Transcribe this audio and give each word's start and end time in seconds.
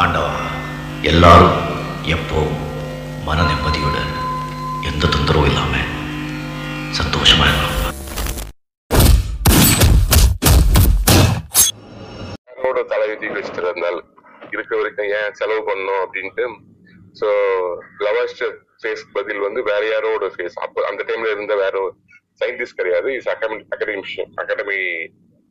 ஆண்டவா 0.00 0.34
எல்லாரும் 1.02 1.56
எப்போ 2.08 2.40
மன 3.26 3.38
நிம்மதியுடன் 3.42 4.12
எந்த 4.90 5.04
தொந்தரவும் 5.06 5.48
இல்லாம 5.50 5.74
சந்தோஷமா 6.98 7.46
இருக்கலாம் 7.46 7.80
தலைவிதி 12.92 13.28
வச்சுட்டு 13.28 13.60
இருந்தால் 13.62 13.98
இருக்க 14.52 14.72
வரைக்கும் 14.76 15.10
ஏன் 15.18 15.34
செலவு 15.38 15.62
பண்ணணும் 15.68 16.02
அப்படின்ட்டு? 16.04 16.44
ஸோ 17.20 17.28
லவாஸ்டர் 18.04 18.54
ஃபேஸ் 18.80 19.04
பதில் 19.12 19.40
வந்து 19.40 19.60
வேற 19.62 19.82
யாரோட 19.86 20.26
ஃபேஸ் 20.34 20.56
அப்போ 20.58 20.80
அந்த 20.90 21.02
டைம்ல 21.08 21.32
இருந்த 21.34 21.54
வேற 21.54 21.76
சயின்டிஸ்ட் 22.40 22.78
கிடையாது. 22.80 23.08
இஸ் 23.18 23.28
அகாடமி 23.28 23.64
அகாடமிஷியன் 23.74 24.32
அகாடமி 24.36 24.78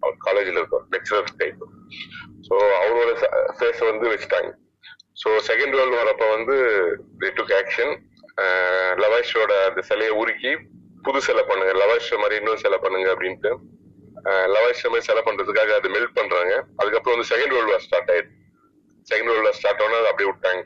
அவர் 0.02 0.18
காலேஜில் 0.28 0.60
இருக்கார் 0.62 0.86
லெக்சரர் 0.96 1.32
டைப் 1.42 1.62
ஸோ 2.48 2.56
அவரோட 2.84 3.12
ஃபேஸை 3.58 3.86
வந்து 3.92 4.06
வச்சுட்டாங்க. 4.14 4.50
ஸோ 5.22 5.30
செகண்ட் 5.50 5.76
வேர்ல்டு 5.78 6.00
வரப்ப 6.02 6.28
வந்து 6.36 6.56
டுக் 7.38 7.54
ஆக்ஷன் 7.62 7.94
லவாஷோட 9.04 9.54
அந்த 9.70 9.82
சிலையை 9.90 10.14
உருக்கி 10.22 10.52
புது 11.06 11.20
சிலை 11.28 11.44
பண்ணுங்க 11.50 11.74
லவாஷ் 11.82 12.12
மாதிரி 12.24 12.36
இன்னும் 12.40 12.62
சிலை 12.64 12.78
பண்ணுங்க 12.84 13.08
அப்படின்ட்டு 13.14 13.52
லவாஷ் 14.56 14.84
மாதிரி 14.92 15.06
சிலை 15.10 15.22
பண்றதுக்காக 15.28 15.72
அது 15.80 15.90
மெல்ட் 15.96 16.18
பண்றாங்க. 16.20 16.54
அதுக்கப்புறம் 16.80 17.16
வந்து 17.16 17.30
செகண்ட் 17.32 17.54
வேர்ல்டு 17.56 17.74
வார் 17.74 17.86
ஸ்டார்ட் 17.86 18.12
ஆயிடுது. 18.14 18.34
செகண்ட் 19.12 19.30
வேர்ல்டு 19.32 19.48
வார் 19.48 19.58
ஸ்டார்ட் 19.60 19.84
ஆனா 19.86 19.98
அது 20.02 20.10
அப்படியே 20.12 20.30
விட்டாங்க. 20.32 20.62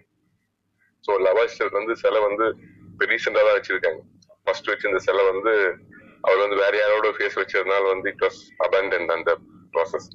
ஸோ 1.05 1.11
லவாஷ் 1.27 1.59
வந்து 1.79 1.95
சிலை 2.03 2.21
வந்து 2.27 2.45
இப்போ 2.91 3.05
ரீசெண்டாக 3.11 3.43
தான் 3.47 3.57
வச்சிருக்காங்க. 3.57 4.01
ஃபர்ஸ்ட் 4.43 4.87
இந்த 4.89 4.99
சிலை 5.07 5.23
வந்து 5.31 5.53
அவர் 6.25 6.43
வந்து 6.43 6.57
வேற 6.63 6.73
யாரோட 6.83 7.09
ஃபேஸ் 7.17 7.39
வச்சதுனால 7.41 7.83
வந்து 7.93 8.09
இட் 8.13 8.23
வாஸ் 8.25 8.39
அபண்டன்ட் 8.67 9.13
அந்த 9.17 9.31
ப்ராசஸ் 9.73 10.07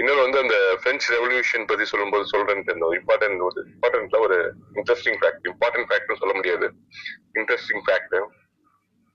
இன்னொரு 0.00 0.20
வந்து 0.24 0.38
அந்த 0.42 0.56
பிரெஞ்சு 0.82 1.08
ரெவல்யூஷன் 1.16 1.66
பத்தி 1.70 1.84
சொல்லும்போது 1.90 2.24
சொல்றேன்னு 2.32 2.66
தெரியும் 2.68 2.94
இம்பார்ட்டன்ட் 3.00 3.42
ஒரு 3.48 3.60
இம்பார்ட்டன்ட்ல 3.72 4.18
ஒரு 4.26 4.36
இன்ட்ரெஸ்டிங் 4.78 5.18
ஃபேக்ட் 5.20 5.46
இம்பார்ட்டன்ட் 5.50 5.88
ஃபேக்ட்னு 5.90 6.20
சொல்ல 6.22 6.34
முடியாது. 6.38 6.66
இன்ட்ரெஸ்டிங் 7.40 7.84
ஃபேக்ட் 7.88 8.16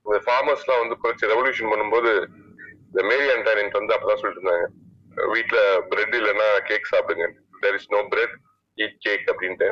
இந்த 0.05 0.19
ஃபார்மர்ஸ்லாம் 0.27 0.81
வந்து 0.83 0.95
குறைச்சி 1.01 1.31
ரெவல்யூஷன் 1.33 1.71
பண்ணும்போது 1.71 2.11
இந்த 2.89 3.01
மேரி 3.09 3.27
அண்டானின் 3.35 3.77
வந்து 3.79 3.95
அப்பதான் 3.95 4.21
சொல்லிட்டு 4.21 4.41
இருந்தாங்க. 4.41 4.67
வீட்டுல 5.35 5.59
பிரெட் 5.91 6.15
இல்லைன்னா 6.19 6.47
கேக் 6.69 6.91
சாப்பிடுங்க. 6.93 7.27
There 7.63 7.77
is 7.79 7.91
no 7.95 8.01
bread 8.13 8.35
eat 8.77 8.97
cake 9.05 9.25
அப்படின்ட்டு. 9.33 9.69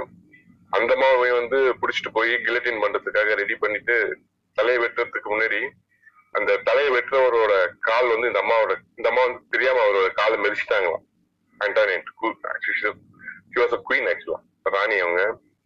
அந்த 0.78 0.94
மாவை 1.02 1.30
வந்து 1.42 1.60
புடிச்சிட்டு 1.82 2.12
போய் 2.18 2.32
கிலட்டின் 2.48 2.82
பண்றதுக்காக 2.84 3.36
ரெடி 3.42 3.56
பண்ணிட்டு 3.64 3.96
தலையை 4.58 4.80
வெட்டுறதுக்கு 4.84 5.30
முன்னாடி 5.34 5.62
அந்த 6.36 6.58
தலையை 6.68 6.90
வெட்டுறவரோட 6.96 7.54
கால் 7.80 8.12
வந்து 8.14 8.28
இந்த 8.28 8.40
அம்மாவோட 8.44 8.74
இந்த 9.00 9.08
அம்மா 9.12 9.22
வந்து 9.28 9.40
தெரியாம 9.52 9.82
அவரோட 9.86 10.10
காலை 10.14 10.38
மெரிச்சிட்டாங்களாம் 10.46 11.06
அண்டானியன் 11.62 12.08
அ 13.68 13.80
குயின் 13.86 14.10
ஆக்சுவலா 14.12 14.40
ராணி 14.76 14.98
அவங்க 15.04 15.22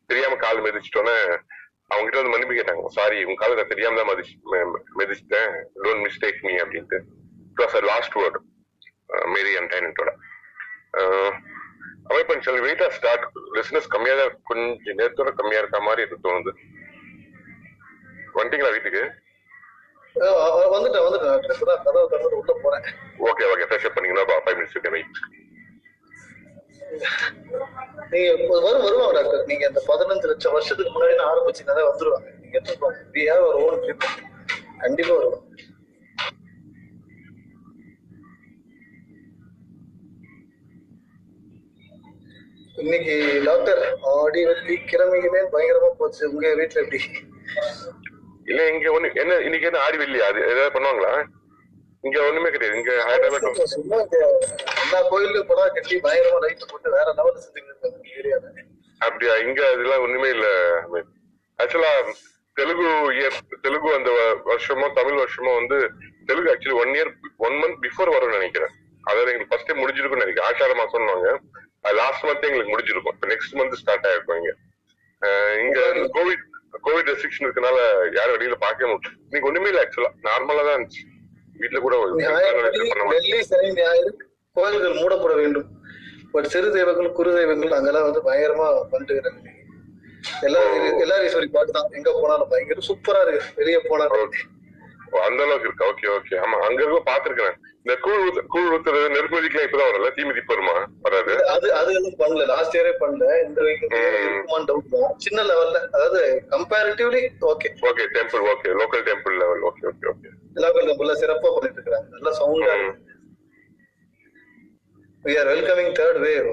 தெரியாம 0.10 0.36
கால் 0.36 0.64
மிதிச்சிட்டோன்னே 0.66 1.16
அவங்க 1.92 2.06
கிட்ட 2.06 2.20
வந்து 2.20 2.34
மன்னிப்பு 2.34 2.56
கேட்டாங்க. 2.58 2.84
சாரி 2.98 3.18
உங்க 3.26 3.40
காலை 3.42 3.56
நான் 3.56 3.72
தெரியாம 3.72 3.98
தான் 4.00 4.10
மதிச்சு 4.12 4.36
மெதிச்சிட்டேன். 5.00 5.52
டோன்ட் 5.84 6.04
மிஸ்டேக் 6.06 6.40
மீ 6.46 6.54
அப்படின்ட்டு. 6.64 7.00
It 7.52 7.62
was 7.64 7.76
a 7.80 7.82
last 7.92 8.16
word 8.22 8.40
Marie 9.34 9.52
ஆண்டானியன்ட்டோட 9.62 10.12
அவை 12.10 12.22
பண்ணி 12.28 12.46
சொல்லி 12.46 12.62
வெயிட்டா 12.66 12.88
ஸ்டார்ட் 12.96 13.26
லிசனஸ் 13.58 13.92
கம்மியா 13.94 14.16
தான் 14.16 14.34
கொஞ்சம் 14.44 14.98
நேரத்தோட 15.00 15.32
கம்மியா 15.40 15.60
இருக்க 15.62 15.80
மாதிரி 15.88 16.04
எனக்கு 16.06 16.26
தோணுது. 16.28 16.52
வந்துட்டீங்களா 18.38 18.74
வீட்டுக்கு? 18.76 19.04
வந்துட்டேன் 20.74 21.06
வந்துட்டேன் 21.06 21.32
டாக்டர். 21.34 21.54
இப்பதான் 21.56 21.84
கதவை 21.86 22.06
திறந்து 22.14 22.40
உள்ள 22.40 22.54
போறேன். 22.64 22.86
ஓகே 23.30 23.44
ஓகே 23.52 23.68
ஃப்ரெஷ் 23.70 23.86
அப் 23.90 23.96
பண்ணீங்கன்னா 23.98 24.42
ஃபைவ் 24.46 24.58
மினிட்ஸ் 24.60 24.94
வெயிட் 24.96 25.20
நீங்க 28.12 28.30
இப்ப 28.40 28.54
வரும் 28.66 28.86
வருவாங்க 28.86 29.14
டாக்டர். 29.18 29.46
நீங்க 29.52 29.64
இந்த 29.72 29.82
பதினஞ்சு 29.92 30.30
லட்சம் 30.32 30.56
வருஷத்துக்கு 30.56 30.94
முன்னாடி 30.96 31.16
நான் 31.20 31.32
ஆரம்பிச்சீங்கன்னா 31.34 31.86
வந்துருவாங்க. 31.90 32.30
நீங்க 32.42 32.56
எடுத்துக்கோங்க 32.60 33.00
we 33.16 33.24
have 33.32 33.46
our 33.48 33.60
own 33.66 33.82
treatment 33.86 34.20
கண்டிப்பா 34.84 35.16
வருவாங்க 35.20 35.48
இன்னைக்கு 42.84 43.16
டாக்டர் 43.48 43.82
ஆடி 44.16 44.42
வெள்ளி 44.50 44.76
கிழமைகளே 44.92 45.42
பயங்கரமா 45.56 45.90
போச்சு. 46.00 46.24
உங்க 46.34 46.54
வீட்டுல 46.60 46.84
எப்படி? 46.84 47.00
இல்ல 48.52 48.62
இங்க 48.74 48.88
ஒண்ணு 48.96 49.10
என்ன 49.24 49.38
இன்னைக்கு 49.48 49.70
என்ன 49.70 49.82
ஆடி 49.86 49.98
வெள்ளியா 50.02 50.28
அது 50.32 50.40
ஏதாவது 50.52 50.74
பண்ணுவாங்களா? 50.76 51.12
இங்க 52.04 52.18
ஒண்ணுமே 52.28 52.50
கிடையாது 52.54 52.78
இங்க 52.80 52.94
ஹைதராபாத் 53.08 53.74
சும்மா 53.74 53.98
எல்லா 54.82 55.00
கோயிலுக்கும் 55.12 55.50
படம் 55.52 55.74
கட்டி 55.78 55.96
பயங்கரமா 56.06 56.40
லைட் 56.46 56.70
போட்டு 56.72 56.96
வேற 56.98 57.08
லெவல் 57.20 57.38
செஞ்சுக்கிட்டு 57.44 57.72
இருக்காங்க 57.74 58.18
ஏரியால 58.20 58.48
அப்படியா? 59.02 59.34
இங்க 59.46 59.60
அதெல்லாம் 59.72 60.04
ஒண்ணுமே 60.06 60.30
இல்ல 60.36 60.48
ஆக்சுவலா 61.60 61.94
தெலுங்கு 62.58 62.88
இயர் 63.18 63.36
தெலுங்கு 63.66 63.90
அந்த 63.98 64.10
வருஷமோ 64.50 64.88
தமிழ் 65.00 65.22
வருஷமோ 65.22 65.52
வந்து 65.60 65.78
Telugu 66.30 66.52
actually 66.54 66.78
one 66.82 66.94
year 66.98 67.12
one 67.48 67.58
month 67.62 67.80
before 67.86 68.14
வரும்னு 68.16 68.40
நினைக்கிறேன். 68.40 68.74
அதாவது 69.04 69.30
எங்களுக்கு 69.32 69.52
ஃபர்ஸ்ட் 69.52 69.80
முடிஞ்சிருக்கும்னு 69.82 70.26
நினைக்கிறேன். 70.26 70.50
ஆஷாட 70.50 70.74
மாசம்னுவாங்க 70.82 71.30
லாஸ்ட் 72.00 72.26
மந்த் 72.28 72.48
எங்களுக்கு 72.50 72.74
முடிஞ்சிருக்கும். 72.74 73.18
நெக்ஸ்ட் 73.32 73.56
மந்த் 73.60 73.80
ஸ்டார்ட் 73.82 74.08
ஆயிருக்கும் 74.10 74.40
இங்க. 74.42 74.52
இங்க 75.64 75.80
கோவிட் 76.18 76.44
கோவிட் 76.86 77.10
ரெஸ்ட்ரிக்ஷன் 77.12 77.46
இருக்கனால 77.48 77.78
யாரும் 78.18 78.36
வெளியில 78.36 78.58
பார்க்கவே 78.64 78.90
முடியும் 78.92 79.18
இன்னைக்கு 79.26 79.50
ஒண்ணுமே 79.50 79.70
இல்ல 79.72 79.82
ஆக்சுவலா 79.84 80.12
நார்மலா 80.28 80.64
தான் 80.68 80.76
இருந்துச்சு. 80.78 81.04
வீட்டுல 81.56 81.80
கூட 81.86 81.96
வெள்ளி 83.14 83.40
சனி 83.50 83.70
ஞாயிறு 83.80 84.12
கோயில்கள் 84.56 85.00
மூடப்பட 85.02 85.34
வேண்டும். 85.42 85.68
பட் 86.34 86.48
சிறு 86.54 86.68
தெய்வங்கள் 86.76 87.16
குறு 87.18 87.32
தெய்வங்கள் 87.38 87.76
அங்கெல்லாம் 87.78 88.08
வந்து 88.08 88.22
பயங்கரமா 88.28 88.68
பண்ணிட்டு 88.92 89.16
இருக்காங்க 89.16 89.50
எல்லாரும் 90.48 91.00
எல்லாரும் 91.04 91.28
ஈஸ்வரி 91.28 91.48
பாட்டு 91.56 91.76
தான் 91.78 91.94
எங்க 91.98 92.10
போனாலும் 92.18 92.50
பயங்கர 92.52 92.82
சூப்பரா 92.90 93.22
இருக்கு. 93.26 93.48
வெளியே 93.60 93.80
போனாலும் 93.90 94.36
அந்த 95.22 95.42
அளவுக்கு 95.44 95.68
இருக்கு? 95.68 95.88
ஓகே 95.88 96.08
ஓகே 96.12 96.36
ஆமா 96.40 96.58
அங்க 96.66 96.80
இருக்க 96.84 97.00
பாத்துருக்கேன் 97.08 97.56
இந்த 97.78 97.94
கூழ் 97.98 98.24
கூழ் 98.48 98.70
ஊத்துறது 98.72 99.08
நெருப்பதிக்கெல்லாம் 99.14 99.68
இப்பதான் 99.68 99.90
வரல 99.90 100.10
தீமிதிப்பு 100.18 100.54
வருமா? 100.54 100.76
வராது? 101.06 101.34
அது 101.54 101.68
அது 101.74 101.90
எதுவும் 101.94 102.18
பண்ணல. 102.20 102.46
லாஸ்ட் 102.52 102.76
இயரே 102.78 102.94
பண்ணல. 103.00 103.28
இந்த 103.46 103.60
டவுட் 104.68 104.90
தான். 104.96 105.14
சின்ன 105.26 105.44
லெவல்ல 105.50 105.80
அதாவது 105.90 106.22
comparatively 106.52 107.22
okay 107.52 107.70
okay 107.90 108.06
temple 108.16 108.46
okay 108.54 108.72
local 108.82 109.06
temple 109.10 109.38
level 109.42 109.64
okay 109.70 109.86
okay 109.92 110.08
okay 110.14 110.30
local 110.58 110.88
டெம்பிள்ல 110.90 111.16
சிறப்பா 111.22 111.52
பண்ணிட்டு 111.56 111.82
இருக்காங்க 111.82 112.10
நல்ல 112.16 112.32
சவுண்டா. 112.40 112.76
We 115.26 115.34
are 115.38 115.50
welcoming 115.50 115.94
third 115.98 116.20
wave 116.24 116.48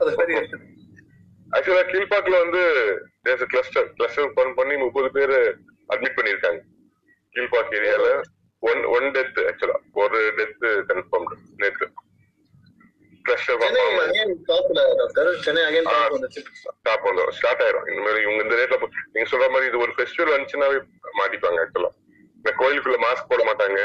அது 0.00 0.10
மாதிரி 0.18 0.34
ஆக்சுவலா 1.48 1.84
கீழ்பாக்குல 1.88 2.38
வந்து 2.42 2.62
கிளஸ்டர் 3.52 3.86
கிளஸ்டர் 3.94 4.28
பண்ணி 4.58 4.74
முப்பது 4.82 5.08
பேர் 5.14 5.36
அட்மிட் 5.90 6.18
பண்ணிருக்காங்க 6.18 6.60
கீழ்பாக் 7.38 7.74
ஏரியால 7.78 8.08
ஒன் 8.62 8.82
ஒன் 8.94 9.08
டெத் 9.16 9.40
ஆக்சுவலா 9.48 9.78
ஒரு 10.02 10.20
டெத் 10.38 10.64
ஸ்டாப் 16.76 17.06
வந்து 17.06 17.24
ஸ்டார்ட் 17.38 17.62
ஆயிரும். 17.64 17.86
இனிமேல் 17.90 18.20
இவங்க 18.22 18.42
இந்த 18.44 18.54
ரேட்ல 18.60 18.76
நீங்க 19.14 19.26
சொல்ற 19.32 19.48
மாதிரி 19.50 19.68
இது 19.70 19.82
ஒரு 19.84 19.92
ஃபெஸ்டிவல் 19.96 20.34
வந்துச்சுன்னாவே 20.34 20.78
மாட்டிப்பாங்க 21.18 21.58
ஆக்சுவலா 21.64 21.90
இந்த 22.36 22.50
கோயிலுக்குள்ள 22.60 22.98
மாஸ்க் 23.04 23.30
போட 23.30 23.42
மாட்டாங்க. 23.48 23.80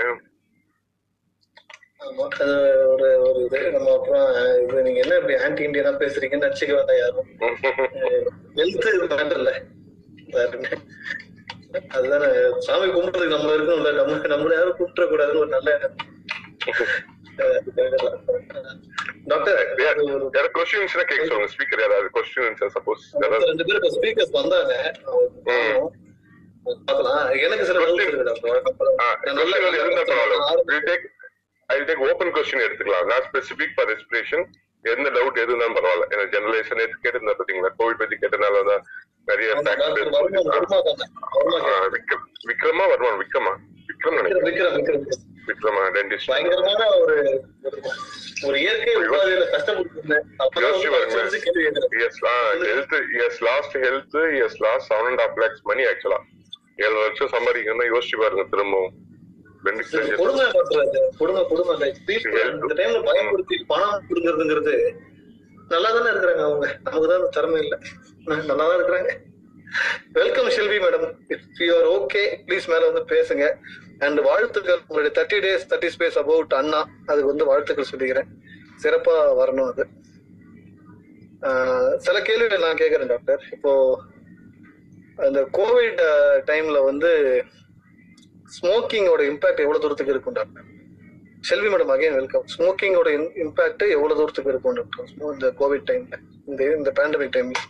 அது 2.04 2.54
ஒரு 2.94 3.08
ஒரு 3.26 3.42
இது. 3.44 3.60
நம்ம 3.72 3.92
அப்புறம் 3.94 4.30
இது 4.64 4.82
நீங்க 4.88 5.00
என்ன 5.04 5.18
இப்படி 5.20 5.36
ஆன்டி 5.44 5.68
இந்தியனா 5.68 5.92
பேசுறீங்கன்னு 6.02 6.48
நினைச்சுக்க 6.48 6.74
வேண்டாம் 6.78 7.00
யாரும்? 7.00 7.30
ஹெல்த் 8.58 8.88
மேட்டர்ல? 9.14 9.52
அதுதானே. 11.96 12.28
சாமி 12.66 12.88
கும்பிடுறதுக்கு 12.90 13.36
நம்ம 13.36 13.54
இருக்கணும்ல. 13.56 13.92
நம்ம 14.00 14.20
நம்மள 14.34 14.54
யாரும் 14.58 14.80
கூப்பிட 14.80 15.06
கூடாதுன்னு 15.06 15.44
ஒரு 15.44 15.52
நல்ல 15.56 15.70
டாக்டர் 19.30 19.60
யார 19.82 19.96
கேட்க 21.04 21.24
சொல்லுங்க 21.24 21.48
ஸ்பீக்கர் 21.54 21.82
யாராவது 21.84 22.10
கொஸ்டின் 22.18 22.60
சப்போஸ் 22.76 23.04
ரெண்டு 23.46 23.64
இப்ப 23.70 23.90
ஸ்பீக்கர்ஸ் 23.96 24.36
வந்தாங்க. 24.38 24.74
பார்க்கலாம். 26.88 27.32
எனக்கு 27.46 27.64
சில 27.70 27.80
take 30.90 31.08
I 31.70 31.78
take 31.90 32.04
open 32.10 32.34
question 32.38 32.66
எடுத்துக்கலாம். 32.66 33.08
நான் 33.12 33.26
ஸ்பெசிபிக் 33.30 33.74
ஃபார் 33.78 33.90
ரெஸ்பிரேஷன் 33.94 34.46
எந்த 34.86 35.08
டவுட் 35.18 35.42
எது 35.42 35.52
இருந்தாலும் 35.52 35.78
பரவாயில்ல 35.78 36.28
ஜெனரேஷன் 36.36 36.84
எடுத்து 36.84 37.04
கேட்டிருந்தா 37.04 37.36
பாத்தீங்களா 37.40 37.72
கோவிட் 37.80 38.02
பத்தி 38.02 38.16
கேட்டனால 38.24 38.64
தான் 38.70 38.84
நிறைய 39.26 39.54
விக்ரம் 41.92 42.26
விக்ரமா 42.48 42.88
வருவான் 42.88 43.26
விக்ரமா. 43.26 43.56
விக்ரம் 43.88 44.22
நினைக்கிறேன். 44.22 45.06
விக்ரம் 45.48 45.92
டென்டிஸ்ட் 45.92 46.20
பயங்கரமான 46.26 46.98
ஒரு 46.98 47.44
ஒரு- 48.42 48.56
இயற்கை 48.56 48.96
உபாதையில 48.96 49.46
லேக்ஸ் 55.36 55.62
மணி 55.64 55.84
ஆக்சுவலா 55.84 56.18
ஏழு 56.78 56.94
லட்சம் 56.94 57.30
சம்பாதிக்கணும்னா 57.30 57.98
யோசிச்சு 57.98 58.20
பாருங்க 58.20 58.44
திரும்பவும். 58.44 58.94
கொடுமை 60.16 60.46
பண்றது 60.46 60.98
கொடுமை 61.18 61.46
கொடுமை. 61.48 61.94
இந்த 62.52 62.74
டைம்ல 62.74 63.06
பயன்படுத்தி 63.06 63.64
பணம் 63.68 64.04
கொடுங்கறதுங்கிறது 64.10 64.94
நல்லா 65.74 65.90
தானே 65.96 66.10
இருக்கிறாங்க 66.14 66.44
அவங்க? 66.48 66.68
நமக்கு 66.86 67.08
தான் 67.10 67.20
அந்த 67.20 67.32
திறமை 67.38 67.60
இல்லை. 67.66 67.78
நல்லா 68.50 68.64
தான் 68.70 68.78
இருக்கிறாங்க. 68.80 69.12
Welcome 70.20 70.50
Shelvi 70.56 70.78
madam 70.86 71.06
if 71.34 71.62
you 71.68 71.72
are 71.80 71.88
okay 71.98 72.24
please 72.48 72.68
மேல 72.72 72.90
வந்து 72.90 73.04
பேசுங்க. 73.14 73.46
அண்ட் 74.06 74.20
வாழ்த்துக்கள். 74.30 74.82
உங்களுடைய 74.88 75.12
thirty 75.18 75.40
days 75.46 75.68
thirty 75.72 75.92
space 75.96 76.18
about 76.24 76.54
அண்ணா. 76.62 76.82
அதுக்கு 77.10 77.32
வந்து 77.32 77.50
வாழ்த்துக்கள் 77.52 77.92
சொல்லிக்கிறேன். 77.92 78.30
சிறப்பா 78.84 79.16
வரணும் 79.42 79.70
அது. 79.72 79.86
சில 82.06 82.18
கேள்விகள் 82.28 82.66
நான் 82.66 82.82
கேட்கறேன் 82.82 83.12
டாக்டர் 83.14 83.42
இப்போ 83.56 83.72
அந்த 85.26 85.40
கோவிட் 85.58 86.00
டைம்ல 86.50 86.78
வந்து 86.90 87.10
ஸ்மோக்கிங்கோட 88.56 89.22
இம்பாக்ட் 89.32 89.64
எவ்வளவு 89.64 89.84
தூரத்துக்கு 89.84 90.14
இருக்கும் 90.16 90.38
doctor 90.40 90.70
Selvi 91.48 91.70
madam 91.72 91.92
again 91.94 92.16
welcome 92.18 92.44
ஸ்மோக்கிங்கோட 92.52 93.10
impact 93.44 93.84
எவ்வளவு 93.96 94.18
தூரத்துக்கு 94.20 94.52
இருக்கும் 94.52 94.76
டாக்டர் 94.78 95.10
இந்த 95.34 95.48
கோவிட் 95.62 95.88
டைம்ல 95.90 96.18
இந்த 96.50 96.62
இந்த 96.78 96.92
பேண்டமிக் 96.98 97.34
டைம்ல 97.36 97.62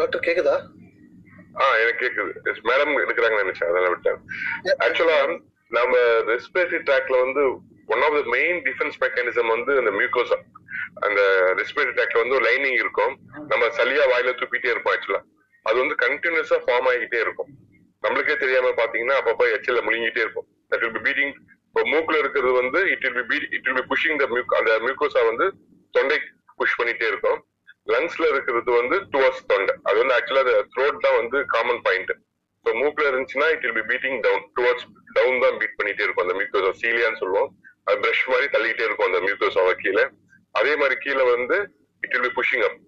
டாக்டர் 0.00 0.22
கேக்குதா? 0.26 0.54
ஆ 1.60 1.64
எனக்கு 1.80 2.00
கேக்குது. 2.04 2.30
மேடம் 2.70 2.94
இருக்கிறாங்க 3.02 3.36
நினைச்சேன் 3.42 3.68
அதனால 3.68 3.90
விட்டேன். 3.94 4.20
ஆக்சுவலா 4.86 5.18
நம்ம 5.78 5.96
ரெஸ்பிரேட்டரி 6.32 6.80
ட்ராக்ல 6.88 7.18
வந்து 7.24 7.42
one 7.94 8.04
of 8.06 8.16
the 8.20 8.22
main 8.36 8.58
defence 8.68 8.96
mechanism 9.04 9.52
வந்து 9.56 9.74
அந்த 9.82 9.92
மியூக்கோசா 9.98 10.40
அந்த 11.06 11.20
ரெஸ்பிரேட்டரி 11.60 11.96
ட்ராக்ல 11.98 12.24
வந்து 12.24 12.38
லைனிங் 12.48 12.78
இருக்கும். 12.84 13.14
நம்ம 13.52 13.64
சளியா 13.80 14.06
வாயில 14.14 14.38
தூப்பிட்டே 14.40 14.72
இருப்போம் 14.74 14.96
ஆக்சுவலா 14.96 15.22
அது 15.66 15.76
வந்து 15.84 15.96
கண்டினியூஸா 16.06 16.58
ஃபார்ம் 16.64 16.90
ஆகிட்டே 16.94 17.20
இருக்கும். 17.26 17.52
நம்மளுக்கே 18.04 18.36
தெரியாம 18.44 18.72
பாத்தீங்கன்னா 18.80 19.16
அப்பப்ப 19.20 19.44
எச்சல 19.56 19.82
முழுங்கிட்டே 19.88 20.22
இருக்கும் 20.24 20.46
தட் 20.70 20.82
வில் 20.84 20.96
பி 20.96 21.02
பீட்டிங் 21.08 21.34
இப்போ 21.68 21.82
மூக்குல 21.92 22.16
இருக்கிறது 22.22 22.52
வந்து 22.60 22.80
it 22.92 23.04
will 23.06 23.28
be 23.32 23.38
it 23.56 23.66
will 23.68 23.80
be 23.80 23.86
pushing 23.92 24.18
the 24.22 24.26
mucus 24.34 24.52
அந்த 24.58 24.72
மியூக்கோசா 24.84 25.22
வந்து 25.30 25.46
தொண்டை 25.94 26.18
புஷ் 26.60 26.76
பண்ணிட்டே 26.80 27.06
இருக்கும். 27.12 27.38
லங்ஸ்ல 27.92 28.26
இருக்கிறது 28.32 28.70
வந்து 28.80 28.96
டுவர்ட்ஸ் 29.14 29.42
தொண்டை. 29.50 29.74
அது 29.88 29.96
வந்து 30.02 30.14
ஆக்சுவலா 30.16 30.44
அந்த 30.44 30.54
த்ரோட் 30.74 31.02
தான் 31.06 31.16
வந்து 31.20 31.38
காமன் 31.54 31.82
பாயிண்ட் 31.86 32.12
ஸோ 32.64 32.72
மூக்குல 32.80 33.06
இருந்துச்சுன்னா 33.10 33.46
it 33.54 33.64
will 33.64 33.76
be 33.78 33.84
beating 33.90 34.18
down 34.26 34.44
towards 34.58 34.86
down 35.16 35.42
தான் 35.44 35.56
பீட் 35.62 35.76
பண்ணிட்டே 35.80 36.04
இருக்கும் 36.06 36.24
அந்த 36.26 36.36
மியூக்கோசா 36.38 36.70
சீலியான்னு 36.82 37.20
சொல்லுவோம். 37.22 37.50
அது 37.86 37.96
பிரஷ் 38.04 38.24
மாதிரி 38.32 38.46
தள்ளிட்டே 38.54 38.84
இருக்கும் 38.86 39.08
அந்த 39.10 39.20
மியூக்கோசாவை 39.26 39.74
கீழே. 39.82 40.04
அதே 40.60 40.72
மாதிரி 40.82 40.96
கீழே 41.04 41.24
வந்து 41.34 41.56
it 42.02 42.14
will 42.14 42.26
be 42.28 42.32
pushing 42.38 42.64
up 42.68 42.78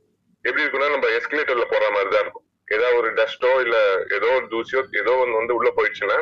எப்படி 0.44 0.64
இருக்குன்னா 0.64 0.88
நம்ம 0.94 1.10
எஸ்கலேட்டர்ல 1.18 1.66
போற 1.74 1.84
மாதிரி 1.96 2.10
தான் 2.14 2.24
இருக்கும். 2.24 2.45
ஏதாவது 2.74 2.96
ஒரு 3.00 3.08
டஸ்டோ 3.18 3.50
இல்ல 3.64 3.76
ஏதோ 4.16 4.28
ஒரு 4.38 4.46
தூசியோ 4.52 4.80
ஏதோ 5.00 5.12
ஒன்று 5.22 5.40
வந்து 5.40 5.56
உள்ள 5.58 5.68
போயிடுச்சுன்னா 5.76 6.18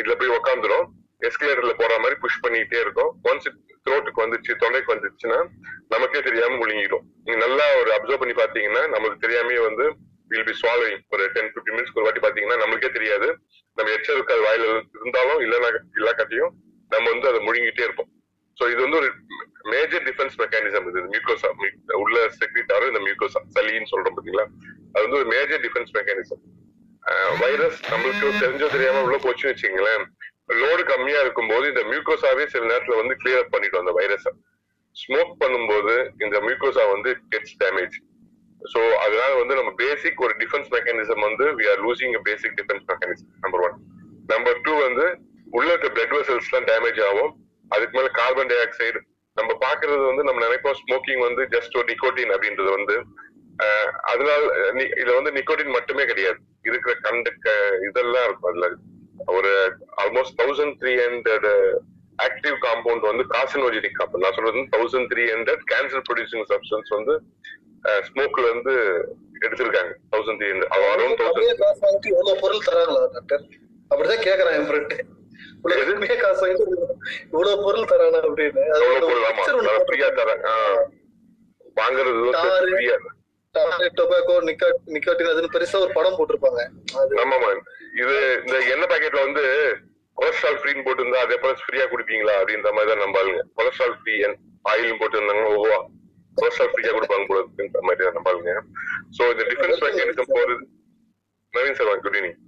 இதுல 0.00 0.14
போய் 0.20 0.36
உக்காந்துரும். 0.38 0.86
எஸ்கலேட்டர்ல 1.28 1.74
போற 1.80 1.92
மாதிரி 2.02 2.16
புஷ் 2.22 2.42
பண்ணிக்கிட்டே 2.44 2.78
இருக்கும். 2.84 3.10
ஒன்ஸ் 3.30 3.48
த்ரோட்டுக்கு 3.86 4.22
வந்துச்சு 4.24 4.52
தொண்டைக்கு 4.62 4.92
வந்துச்சுன்னா 4.94 5.38
நமக்கே 5.94 6.22
தெரியாம 6.28 6.56
முழுங்கிடும் 6.62 7.04
நீங்க 7.24 7.38
நல்லா 7.46 7.66
ஒரு 7.80 7.90
அப்சர்வ் 7.96 8.22
பண்ணி 8.22 8.34
பாத்தீங்கன்னா 8.40 8.82
நமக்கு 8.94 9.22
தெரியாமே 9.24 9.58
வந்து 9.68 9.84
வில் 10.32 10.46
பி 10.48 10.54
swallowing. 10.60 11.00
ஒரு 11.14 11.24
டென் 11.34 11.50
பிப்டி 11.54 11.72
மினிட்ஸ் 11.74 11.94
ஒரு 11.96 12.04
வாட்டி 12.06 12.20
பாத்தீங்கன்னா 12.24 12.58
நம்மளுக்கே 12.62 12.90
தெரியாது. 12.96 13.28
நம்ம 13.78 13.90
எச்சல் 13.96 14.18
இருக்காது 14.18 14.42
வாயில 14.48 14.68
இருந்தாலும் 15.00 15.40
இல்லைன்னா 15.46 15.70
இல்லாக்காட்டியும் 15.98 16.52
நம்ம 16.90 17.06
வந்து 17.14 17.28
அதை 17.30 17.40
முழுங்கிட்டே 17.46 17.84
இருப்போம். 17.88 18.10
சோ 18.56 18.64
இது 18.72 18.80
வந்து 18.84 18.98
ஒரு 19.00 19.08
மேஜர் 19.72 20.04
டிஃபென்ஸ் 20.08 20.38
மெக்கானிசம் 20.42 20.86
இது. 20.90 21.02
மியூக்கோசா 21.12 21.50
உள்ள 22.04 22.16
செக்ரிட்டாரும் 22.40 22.90
இந்த 22.92 23.02
மியூக்கோசா 23.06 23.42
சளின்னு 23.56 23.90
சொல்றோம் 23.92 24.16
பாத்தீங்களா 24.16 24.46
அது 24.94 25.02
வந்து 25.04 25.18
ஒரு 25.20 25.28
மேஜர் 25.34 25.62
டிஃபென்ஸ் 25.66 25.92
மெக்கானிசம் 25.96 26.42
வைரஸ் 27.42 27.78
நம்மளுக்கு 27.92 28.28
தெரிஞ்சோ 28.42 28.68
தெரியாம 28.74 29.02
உள்ள 29.06 29.16
போச்சுன்னு 29.24 29.52
வச்சுங்களேன் 29.52 30.04
லோடு 30.60 30.82
கம்மியா 30.84 31.18
இருக்கும்போது 31.24 31.66
இந்த 31.72 31.82
மியூக்கோசாவே 31.90 32.44
சில 32.52 32.62
நேரத்துல 32.64 32.96
வந்து 33.00 33.14
கிளியர் 33.20 33.42
அப் 33.42 33.52
பண்ணிடும் 33.54 33.82
அந்த 33.82 33.92
வைரஸை 33.98 34.32
ஸ்மோக் 34.96 35.34
பண்ணும்போது 35.42 35.94
இந்த 36.24 36.36
மியூக்கோசா 36.46 36.84
வந்து 36.94 37.10
கெட்ஸ் 37.32 37.56
டேமேஜ் 37.62 37.96
சோ 38.62 38.80
அதனால 39.04 39.30
வந்து 39.38 39.54
நம்ம 39.54 39.70
பேசிக் 39.78 40.20
ஒரு 40.20 40.34
டிஃபென்ஸ் 40.42 40.68
மெக்கானிசம் 40.74 41.22
வந்து 41.28 41.46
we 41.58 41.64
are 41.70 41.80
losing 41.86 42.16
basic 42.22 42.56
defence 42.60 42.84
mechanism 42.90 43.30
number 43.40 43.62
one 43.66 43.76
number 44.28 44.60
two 44.60 44.74
வந்து 44.82 45.06
உள்ள 45.52 45.68
இருக்க 45.70 45.88
பிளட் 45.88 46.14
வெசல்ஸ் 46.16 46.48
எல்லாம் 46.50 46.68
டேமேஜ் 46.68 47.00
ஆகும். 47.08 47.32
அதுக்கு 47.70 47.96
மேல 47.98 48.08
கார்பன் 48.18 48.50
டை 48.50 48.58
ஆக்சைடு 48.58 48.98
நம்ம 49.36 49.50
பாக்குறது 49.62 50.04
வந்து 50.06 50.24
நம்ம 50.24 50.40
நினைப்போம் 50.46 50.78
ஸ்மோக்கிங் 50.80 51.22
வந்து 51.26 51.42
ஜஸ்ட் 51.54 51.76
ஒரு 51.76 51.86
நிக்கோட்டின் 51.88 52.32
அப்படின்றது 52.34 52.70
வந்து 52.70 52.96
அதனால 54.12 54.40
இதுல 54.82 55.14
வந்து 55.14 55.32
நிக்கோட்டின் 55.38 55.76
மட்டுமே 55.76 56.04
கிடையாது. 56.04 56.38
இருக்கிற 56.62 56.94
கண்டு 57.06 57.30
இதெல்லாம் 57.88 58.24
இருக்கும் 58.24 58.50
அதுல. 58.52 58.68
ஒரு 59.26 59.50
almost 60.02 60.36
thousand 60.40 60.76
three 60.80 60.92
hundred 61.04 61.48
active 62.26 62.56
compound 62.64 63.04
வந்து 63.10 63.24
கார்சினோஜெனிக் 63.34 63.98
காம்பவுண்ட் 64.00 64.24
நான் 64.24 64.36
சொல்றது 64.36 64.64
thousand 64.74 65.08
three 65.12 65.24
hundred 65.34 65.62
cancer 65.72 66.04
producing 66.08 66.46
substance 66.52 66.90
வந்து 66.96 67.14
ஸ்மோக்ல 68.06 68.44
இருந்து 68.50 68.74
எடுத்திருக்காங்க. 69.40 69.92
Thousand 70.12 70.40
three 70.40 70.50
hundred 70.52 70.74
around 70.76 71.20
thousand 71.22 72.06
இவ்வளவு 72.12 72.40
பொருள் 72.40 72.66
தராங்களா 72.66 73.02
டாக்டர் 73.16 73.44
அப்படிதான் 73.90 74.24
கேக்குறான் 74.28 74.56
என் 74.58 74.68
ஃப்ரெண்ட் 74.68 76.20
காசு 76.20 76.46
இவ்வளவு 77.30 77.62
பொருள் 77.62 77.90
தரானா 77.92 78.20
அப்படின்னு. 78.28 78.60
வாங்குறது 81.80 82.20
டொபாக்கோ 83.96 84.34
நிக்கோட்டின் 84.94 85.54
பெருசா 85.54 85.78
ஒரு 85.84 85.92
படம் 85.96 86.16
போட்டிருப்பாங்க. 86.18 86.60
ஆமாமா. 87.22 87.48
இது 88.02 88.14
இந்த 88.42 88.56
எண்ணெய் 88.72 88.90
பாக்கெட்ல 88.92 89.24
வந்து 89.26 89.42
கொலஸ்ட்ரால் 90.18 90.58
ஃப்ரீன்னு 90.60 90.84
போட்டிருந்தா 90.86 91.20
அதே 91.24 91.36
போல 91.42 91.52
ஃப்ரீயா 91.60 91.84
குடிப்பீங்களா 91.92 92.34
அப்படின்ற 92.40 92.70
மாதிரி 92.76 92.90
தான் 92.92 93.02
நம்பாளுங்க 93.04 93.42
கொலஸ்ட்ரால் 93.58 93.96
ஃப்ரீ 93.98 94.14
ஆயில் 94.64 94.98
போட்டிருந்தாங்க 95.00 95.44
ஓவா 95.56 95.78
கொலஸ்ட்ரால் 96.36 96.70
ஃப்ரீயா 96.72 96.92
கொடுப்பாங்க 96.96 97.26
போல 97.30 97.40
இருக்குன்ற 97.42 97.82
மாதிரி 97.88 98.04
தான் 98.06 98.16
நம்பாளுங்க 98.18 98.52
சோ 99.16 99.22
இந்த 99.32 99.44
டிஃபென்ஸ் 99.50 99.82
மெக்கானிசம் 99.86 100.32
போறது 100.34 100.56
Naveen 101.54 101.78
sir 101.80 102.02
good 102.04 102.18
evening 102.18 102.38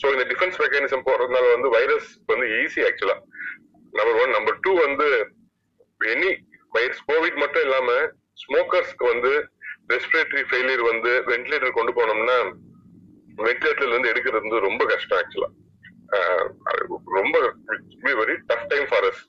so 0.00 0.06
இந்த 0.14 0.26
டிஃபென்ஸ் 0.32 0.60
மெக்கானிசம் 0.62 1.06
போறதுனால 1.08 1.46
வந்து 1.56 1.70
வைரஸ் 1.76 2.10
வந்து 2.32 2.48
ஈஸி 2.60 2.82
ஆக்சுவலா 2.88 3.16
நம்பர் 3.92 4.18
ஒன் 4.22 4.34
நம்பர் 4.36 4.60
டூ 4.64 4.72
வந்து 4.84 5.08
எனி 6.00 6.30
வைரஸ் 6.72 7.02
கோவிட் 7.10 7.40
மட்டும் 7.42 7.64
இல்லாம 7.66 7.90
ஸ்மோக்கர்ஸ்க்கு 8.42 9.04
வந்து 9.12 9.32
ரெஸ்பிரேட்டரி 9.92 10.42
ஃபெயிலியர் 10.50 10.82
வந்து 10.90 11.10
வென்டிலேட்டர் 11.30 11.76
கொண்டு 11.78 11.92
போனோம்னா 11.98 12.36
வென்டிலேட்டர்ல 13.46 13.94
இருந்து 13.94 14.12
எடுக்கிறது 14.12 14.44
வந்து 14.44 14.66
ரொம்ப 14.68 14.82
கஷ்டம் 14.92 15.18
ஆக்சுவலா 15.20 15.50
ரொம்ப 17.18 17.36
very 18.20 18.34
tough 18.50 18.68
time 18.72 18.86
for 18.90 19.06
us 19.10 19.22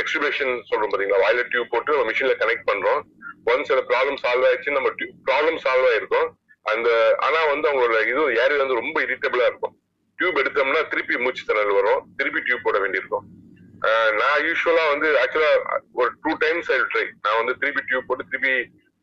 extubation 0.00 0.52
சொல்றோம் 0.68 0.90
பாத்தீங்களா? 0.92 1.22
வாயில 1.24 1.44
டியூப் 1.52 1.72
போட்டு 1.74 1.92
நம்ம 1.94 2.08
மிஷின்ல 2.10 2.34
கனெக்ட் 2.40 2.68
பண்றோம். 2.70 3.00
ஒன்ஸ் 3.50 3.72
அந்த 3.74 3.84
ப்ராப்ளம் 3.90 4.18
சால்வ் 4.24 4.46
ஆயிடுச்சு 4.48 4.76
நம்ம 4.76 4.90
ப்ராப்ளம் 5.28 5.58
சால்வ் 5.64 5.88
ஆயிருக்கும். 5.90 6.28
அந்த 6.72 6.88
ஆனா 7.26 7.40
வந்து 7.52 7.68
அவங்களோட 7.70 8.00
இது 8.12 8.22
ஏரியா 8.42 8.60
வந்து 8.62 8.80
ரொம்ப 8.80 8.96
இரிட்டபிளா 9.06 9.46
இருக்கும். 9.50 9.74
டியூப் 10.18 10.40
எடுத்தோம்னா 10.42 10.82
திருப்பி 10.92 11.16
மூச்சு 11.24 11.42
திணறல் 11.48 11.78
வரும். 11.78 12.00
திருப்பி 12.18 12.40
டியூப் 12.46 12.66
போட 12.66 12.78
வேண்டியிருக்கும். 12.84 13.26
நான் 14.20 14.42
யூஸ்வலா 14.48 14.84
வந்து 14.92 15.08
ஆக்சுவலா 15.22 15.52
ஒரு 16.00 16.10
டூ 16.24 16.32
டைம்ஸ் 16.44 16.68
ஐ 16.74 16.78
ட்ரை 16.92 17.04
நான் 17.24 17.38
வந்து 17.40 17.52
திருப்பி 17.60 17.82
டியூப் 17.88 18.08
போட்டு 18.08 18.24
திருப்பி 18.30 18.54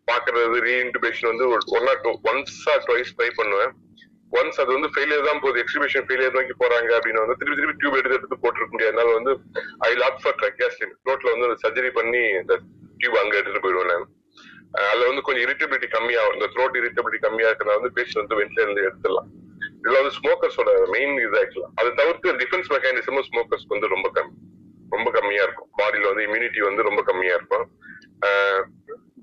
பாக்குறது 0.07 0.57
ரீஇன்டுபேஷன் 0.67 1.29
வந்து 1.31 1.45
one 1.77 1.87
or 1.91 2.01
two 2.05 2.11
once 2.31 2.57
or 2.73 2.83
twice 2.87 3.13
try 3.17 3.29
பண்ணுவேன். 3.39 3.71
ஒன்ஸ் 4.39 4.59
அது 4.61 4.69
வந்து 4.75 4.89
ஃபெயிலியர் 4.93 5.27
தான் 5.29 5.41
போகுது 5.43 5.61
எக்ஸிபிஷன் 5.63 6.05
ஃபெயிலியர் 6.07 6.35
நோக்கி 6.37 6.55
போறாங்க 6.63 6.89
அப்படின்னு 6.97 7.23
வந்து 7.23 7.37
திருப்பி 7.39 7.57
திருப்பி 7.59 7.77
டியூப் 7.81 7.97
எடுத்து 7.99 8.17
எடுத்து 8.19 8.37
போட்டுருக்க 8.43 8.73
முடியாது. 8.75 9.15
வந்து 9.19 9.33
ஐ 9.87 9.91
லாப் 10.01 10.19
ஃபார் 10.23 10.37
ட்ரக்கியாஸ்டின் 10.41 10.93
ரோட்ல 11.09 11.33
வந்து 11.35 11.47
சர்ஜரி 11.63 11.91
பண்ணி 11.99 12.23
இந்த 12.41 12.55
டியூப் 12.99 13.17
அங்க 13.21 13.35
எடுத்துட்டு 13.39 13.65
போயிடுவேன் 13.65 13.91
நான். 13.93 14.07
அதுல 14.89 15.07
வந்து 15.09 15.23
கொஞ்சம் 15.27 15.45
இரிட்டபிலிட்டி 15.47 15.89
கம்மியாகும். 15.95 16.35
இந்த 16.37 16.47
த்ரோட் 16.55 16.77
இரிட்டபிலிட்டி 16.81 17.21
கம்மியா 17.27 17.49
இருக்கிற 17.49 17.77
வந்து 17.77 17.91
பேஷண்ட் 17.97 18.21
வந்து 18.23 18.39
வென்ட்ல 18.41 18.65
இருந்து 18.65 18.85
எடுத்துடலாம். 18.87 19.29
இதுல 19.83 19.99
வந்து 20.01 20.15
ஸ்மோக்கர்ஸோட 20.19 20.71
மெயின் 20.95 21.15
இது 21.25 21.37
ஆக்சுவலா 21.43 21.69
அதை 21.79 21.89
தவிர்த்து 22.01 22.37
டிஃபென்ஸ் 22.43 22.69
மெக்கானிசமும் 22.75 23.27
ஸ்மோக்கர்ஸ்க்கு 23.29 23.75
வந்து 23.75 23.93
ரொம்ப 23.95 24.09
கம்மி. 24.17 24.35
ரொம்ப 24.89 25.11
கம்மியா 25.11 25.43
இருக்கும். 25.43 25.69
பாடியில 25.77 26.15
வந்து 26.15 26.23
இம்யூனிட்டி 26.23 26.59
வந்து 26.59 26.83
ரொம்ப 26.83 27.01
கம்மியா 27.01 27.33
இருக்கும். 27.33 27.69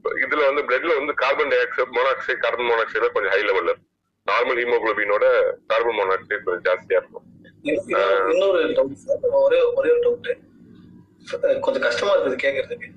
இதுல 0.04 0.54
வந்து 0.54 0.62
பிளட்ல 0.62 0.96
வந்து 0.96 1.14
carbon 1.14 1.48
dioxide 1.58 1.88
monoxide 1.92 2.36
carbon 2.36 2.66
monoxide 2.66 3.12
கொஞ்சம் 3.12 3.30
ஹை 3.30 3.42
லெவல்ல 3.42 3.62
இருக்கும். 3.62 3.88
நார்மல் 4.30 4.60
ஹீமோகுளோபினோட 4.60 5.52
கார்பன் 5.66 5.96
மோனாக்சைடு 5.96 6.42
கொஞ்சம் 6.42 6.78
ஜாஸ்தியா 6.78 6.92
இருக்கும். 6.92 7.24
இன்னொரு- 7.62 9.30
ஒரே 9.30 9.62
ஒரே 9.62 9.90
ஒரு 9.90 9.98
டவுட் 9.98 11.60
கொஞ்சம் 11.60 11.82
கஷ்டமா 11.82 12.18
இருக்குது 12.18 12.38
கேக்குறதுக்கு. 12.42 12.90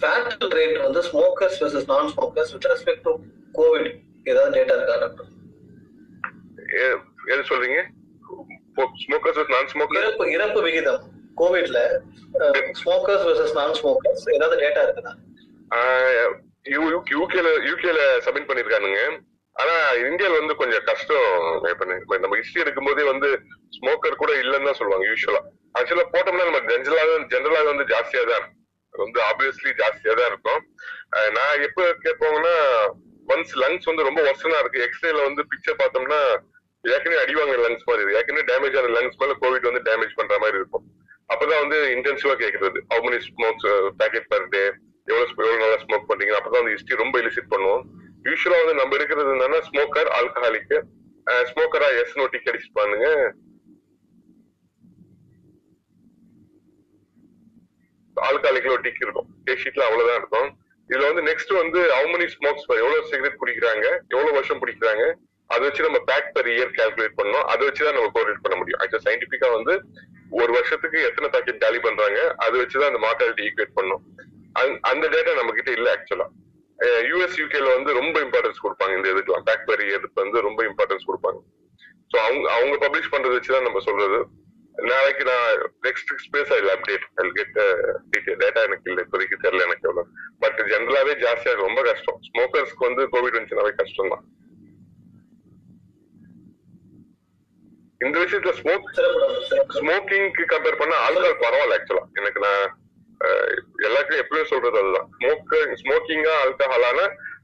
ஃபேட்டல் 0.00 0.48
ரேட் 0.48 0.82
வந்து 0.82 1.00
smokers 1.00 1.60
versus 1.60 1.86
non 1.86 2.12
smokers 2.16 2.52
with 2.52 2.66
respect 2.66 3.02
to 3.02 3.18
Covid 3.54 4.00
ஏதாவது 4.24 4.60
டேட்டா 4.60 4.76
இருக்கா 4.76 4.96
டாக்டர் 4.96 5.26
எது 7.26 7.40
சொல்றீங்க? 7.40 7.82
ஸ்மோக்கர்ஸ் 8.76 9.48
நான் 9.48 9.68
ஸ்மோக்கர் 9.74 10.30
இறப்பு 10.30 10.62
விகிதம். 10.62 11.16
கோவிட்ல 11.40 11.80
ஸ்மோக்கர்ஸ் 12.82 13.24
வெர்சஸ் 13.28 13.56
நான் 13.60 13.78
ஸ்மோக்கர்ஸ் 13.80 14.24
ஏதாவது 14.36 14.56
டேட்டா 14.64 14.82
இருக்குதா? 14.86 15.12
யூகேல 17.14 17.48
யூகேல 17.70 18.00
சப்மிட் 18.26 18.48
பண்ணிருக்கானுங்க. 18.50 19.00
ஆனா 19.56 19.76
இந்தியால 20.08 20.38
வந்து 20.40 20.54
கொஞ்சம் 20.60 20.84
கஷ்டம் 20.88 21.30
இப்ப 21.70 22.18
நம்ம 22.24 22.36
ஹிஸ்டரி 22.40 22.62
எடுக்கும்போதே 22.64 23.04
வந்து 23.12 23.28
ஸ்மோக்கர் 23.76 24.20
கூட 24.20 24.32
இல்லைன்னு 24.42 24.68
தான் 24.68 24.78
சொல்லுவாங்க 24.80 25.06
யூஸ்வலா 25.10 25.40
ஆக்சுவலா 25.78 26.06
போட்டோம்னா 26.14 26.46
நம்ம 26.48 26.60
ஜென்ரலாவே 26.70 27.16
ஜென்ரலா 27.32 27.62
வந்து 27.70 27.86
ஜாஸ்தியா 27.92 28.22
தான் 28.28 28.38
இருக்கும். 28.40 28.54
அது 28.92 29.02
வந்து 29.06 29.20
ஆப்வியஸ்லி 29.30 29.70
ஜாஸ்தியா 29.80 30.12
தான் 30.20 30.30
இருக்கும். 30.32 30.60
நான் 31.36 31.64
எப்ப 31.66 31.88
கேட்போங்கன்னா 32.04 32.54
ஒன்ஸ் 33.34 33.54
லங்ஸ் 33.62 33.88
வந்து 33.90 34.06
ரொம்ப 34.08 34.20
ஒர்சனா 34.28 34.60
இருக்கு. 34.62 34.84
எக்ஸ்ரேல 34.86 35.20
வந்து 35.28 35.42
பிக்சர் 35.50 35.80
பார்த்தோம்னா 35.82 36.20
ஏற்கனவே 36.84 37.20
அடிவாங்க 37.24 37.54
லங்ஸ் 37.64 37.86
மாதிரி 37.88 38.02
இருக்கு. 38.02 38.18
ஏற்கனவே 38.20 38.46
டேமேஜ் 38.52 38.78
ஆன 38.80 38.92
லங்ஸ் 38.98 39.20
மேல 39.22 39.34
கோவிட் 39.42 39.68
வந்து 39.70 39.82
டேமேஜ் 39.90 40.18
பண்ற 40.20 40.34
மாதிரி 40.44 40.58
இருக்கும். 40.62 40.86
அப்பதான் 41.32 41.62
வந்து 41.62 41.78
இன்டென்சிவா 41.94 42.34
கேக்குறது. 42.42 42.78
How 42.92 43.02
many 43.06 43.18
smokes 43.28 43.66
packet 44.00 44.28
per 44.32 44.46
day 44.54 44.62
எவ்வளவு 45.10 45.26
எவ்வளவு 45.32 45.62
நல்லா 45.64 45.80
ஸ்மோக் 45.82 46.08
பண்றீங்க 46.10 46.34
அப்பதான் 46.38 46.62
வந்து 46.62 46.74
ஹிஸ்டரி 46.76 47.02
ரொம்ப 47.02 47.16
எலிசிட் 47.22 47.52
பண்ணுவோம். 47.54 47.82
யூஸ்வலா 48.28 48.60
வந்து 48.62 48.78
நம்ம 48.80 48.96
இருக்கிறது 48.98 49.34
என்னன்னா 49.34 49.60
ஸ்மோக்கர் 49.68 50.10
ஆல்கஹாலிக் 50.20 50.74
ஸ்மோக்கரா 51.50 51.88
எஸ் 52.00 52.16
நோட்டி 52.20 52.38
கடிச்சு 52.46 52.70
பண்ணுங்க 52.78 53.06
ஆல்கஹாலிக்ல 58.16 58.74
ஒரு 58.76 58.84
டிக் 58.86 59.02
இருக்கும். 59.04 59.28
டேக் 59.46 59.62
ஷீட்ல 59.64 59.82
அவ்வளவுதான் 59.88 60.20
இருக்கும். 60.20 60.48
இதுல 60.90 61.08
வந்து 61.10 61.22
நெக்ஸ்ட் 61.30 61.52
வந்து 61.62 61.80
ஹவு 61.96 62.08
மெனி 62.12 62.26
ஸ்மோக்ஸ் 62.34 62.66
எவ்வளவு 62.82 63.08
சிகரெட் 63.10 63.40
குடிக்கிறாங்க? 63.42 63.86
எவ்வளவு 64.14 64.36
வருஷம் 64.38 64.60
குடிக்கிறாங்க? 64.62 65.04
அதை 65.50 65.62
வச்சு 65.66 65.84
நம்ம 65.86 65.98
பேக் 66.10 66.30
பர் 66.36 66.48
இயர் 66.54 66.72
கால்குலேட் 66.78 67.18
பண்ணோம் 67.20 67.44
அதை 67.52 67.62
வச்சு 67.68 67.82
தான் 67.86 67.96
நம்ம 67.98 68.10
கோரிலேட் 68.16 68.42
பண்ண 68.46 68.56
முடியும். 68.60 68.80
ஆக்சுவலா 68.82 69.06
சயின்டிபிக்கா 69.08 69.50
வந்து 69.58 69.74
ஒரு 70.30 70.52
வருஷத்துக்கு 70.52 71.02
எத்தனை 71.02 71.30
பேக்கெட் 71.30 71.58
காலி 71.58 71.78
பண்றாங்க? 71.78 72.34
அது 72.36 72.62
வச்சுதான் 72.62 72.94
அந்த 72.94 72.98
மார்டாலிட்டி 72.98 73.46
ஈக்குவேட் 73.46 73.74
பண்ணும். 73.74 74.02
அந்த- 74.52 74.78
அந்த 74.80 75.08
டேட்டா 75.08 75.34
நம்ம 75.34 75.52
கிட்ட 75.52 75.70
இல்ல 75.70 75.96
ஆக்சுவலா 75.96 76.26
யூஎஸ் 76.82 77.36
யூகேல 77.36 77.74
வந்து 77.74 77.92
ரொம்ப 77.92 78.20
இம்பார்ட்டன்ஸ் 78.20 78.62
கொடுப்பாங்க 78.62 78.96
இந்த 78.96 79.08
இதுக்கெல்லாம். 79.08 79.50
பேக்பெரி 79.50 79.80
per 79.80 80.08
வந்து 80.14 80.40
ரொம்ப 80.40 80.64
இம்பார்ட்டன்ஸ் 80.64 81.08
கொடுப்பாங்க. 81.08 81.38
ஸோ 82.14 82.16
அவங்க 82.16 82.52
அவங்க 82.52 82.88
பப்ளிஷ் 82.88 83.14
பண்றதை 83.14 83.40
வச்சுதான் 83.40 83.62
நம்ம 83.62 83.78
சொல்றது. 83.78 84.26
நாளைக்கு 84.74 85.24
நான் 85.24 85.72
next 85.82 86.14
space 86.22 86.52
I 86.52 86.58
update 86.58 87.04
I 87.14 87.30
get 87.30 87.56
detail 88.16 88.40
data 88.40 88.62
எனக்கு 88.62 88.80
இல்லை 88.84 89.04
இப்போதைக்கு 89.04 89.44
தெரியல 89.44 89.60
எனக்கு 89.60 89.88
எவ்வளோ 89.88 90.06
பட் 90.38 90.62
ஜென்ரலாவே 90.66 91.22
ஜாஸ்தியா 91.22 91.54
ரொம்ப 91.54 91.82
கஷ்டம். 91.82 92.20
ஸ்மோக்கர்ஸ்க்கு 92.32 92.94
வந்து 92.94 93.02
கோவிட் 93.02 93.34
வந்துச்சுனாவே 93.34 93.74
கஷ்டம் 93.76 94.08
தான் 94.08 94.24
இந்த 98.00 98.16
விஷயத்துல 98.22 98.52
ஸ்மோக் 98.58 98.88
ஸ்மோக்கிங்க்கு 99.76 100.44
கம்பேர் 100.52 100.80
பண்ண 100.80 100.94
ஆல்கஹால் 101.06 101.40
பரவாயில்ல 101.42 101.76
ஆக்சுவலா 101.78 102.04
எனக்கு 102.20 102.40
நான் 102.44 102.64
எல்லாத்தையும் 103.86 104.22
எப்பவுமே 104.22 104.44
சொல்றது 104.50 104.78
அதுதான். 104.82 105.08
ஸ்மோக் 105.16 105.52
ஸ்மோக்கிங்கா 105.80 106.34
ஆல்கஹாலான 106.42 106.98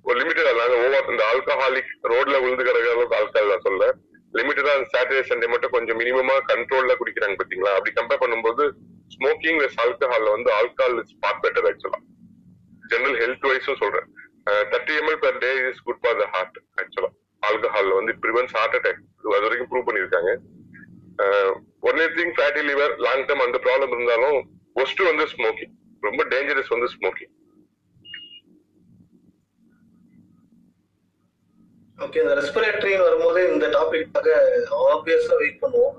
ஒரு 0.04 0.16
லிமிட்டட் 0.20 0.50
அல்லாத 0.52 0.74
ஓவர் 0.84 1.10
இந்த 1.12 1.22
ஆல்கஹாலிக் 1.30 1.92
ரோட்ல 2.12 2.36
விழுந்து 2.42 2.66
கிடக்கிற 2.66 2.92
அளவுக்கு 2.92 3.18
ஆல்கஹால் 3.20 3.52
நான் 3.52 3.66
சொல்ல 3.68 3.86
லிமிட்டடா 4.34 4.72
சாட்டர்டே 4.92 5.22
சண்டே 5.28 5.48
மட்டும் 5.52 5.74
கொஞ்சம் 5.74 5.98
மினிமமா 6.00 6.36
கண்ட்ரோல்ல 6.50 6.94
குடிக்கிறாங்க 7.00 7.36
பாத்தீங்களா 7.40 7.74
அப்படி 7.76 7.92
கம்பேர் 7.98 8.22
பண்ணும்போது 8.22 8.64
ஸ்மோக்கிங் 9.14 9.60
வித் 9.62 9.78
ஆல்கஹால்ல 9.84 10.34
வந்து 10.36 10.50
ஆல்கஹால் 10.58 10.96
இஸ் 11.02 11.14
பாட் 11.24 11.42
பெட்டர் 11.44 11.68
ஆக்சுவலா 11.70 12.00
ஜெனரல் 12.84 13.18
ஹெல்த் 13.20 13.46
வைஸும் 13.50 13.80
சொல்றேன். 13.82 14.08
Thirty 14.72 14.94
ML 15.00 15.20
per 15.22 15.38
day 15.44 15.52
is 15.68 15.84
good 15.86 16.00
for 16.02 16.18
the 16.20 16.26
heart 16.34 16.58
ஆக்சுவலா 16.82 17.10
ஆல்கஹால் 17.48 17.90
வந்து 17.98 18.12
ப்ரிவென்ஸ் 18.24 18.54
ஹார்ட் 18.58 18.76
அட்டாக் 18.78 19.00
அது 19.36 19.44
வரைக்கும் 19.46 19.70
ப்ரூவ் 19.70 19.86
பண்ணியிருக்காங்க. 19.88 20.32
Only 21.88 22.06
thing 22.18 22.34
fatty 22.36 22.62
liver 22.70 22.92
long 23.06 23.24
term 23.28 23.46
அந்த 23.46 23.58
ப்ராப்ளம் 23.66 23.94
இருந்தாலும் 23.96 24.38
ஒஸ்ட் 24.82 25.02
வந்து 25.10 25.24
ஸ்மோக்கிங் 25.32 25.74
ரொம்ப 26.08 26.22
டேஞ்சரஸ் 26.34 26.74
வந்து 26.74 26.88
ஸ்மோக்கிங் 26.96 27.32
ஓகே 32.04 32.20
இந்த 32.22 32.34
ரெஸ்பிரேட்டரின்னு 32.38 33.04
வரும்போது 33.06 33.40
இந்த 33.52 33.66
டாபிக்காக 33.74 34.30
ஆப்வியஸா 34.94 35.34
வெயிட் 35.42 35.60
பண்ணுவோம். 35.62 35.98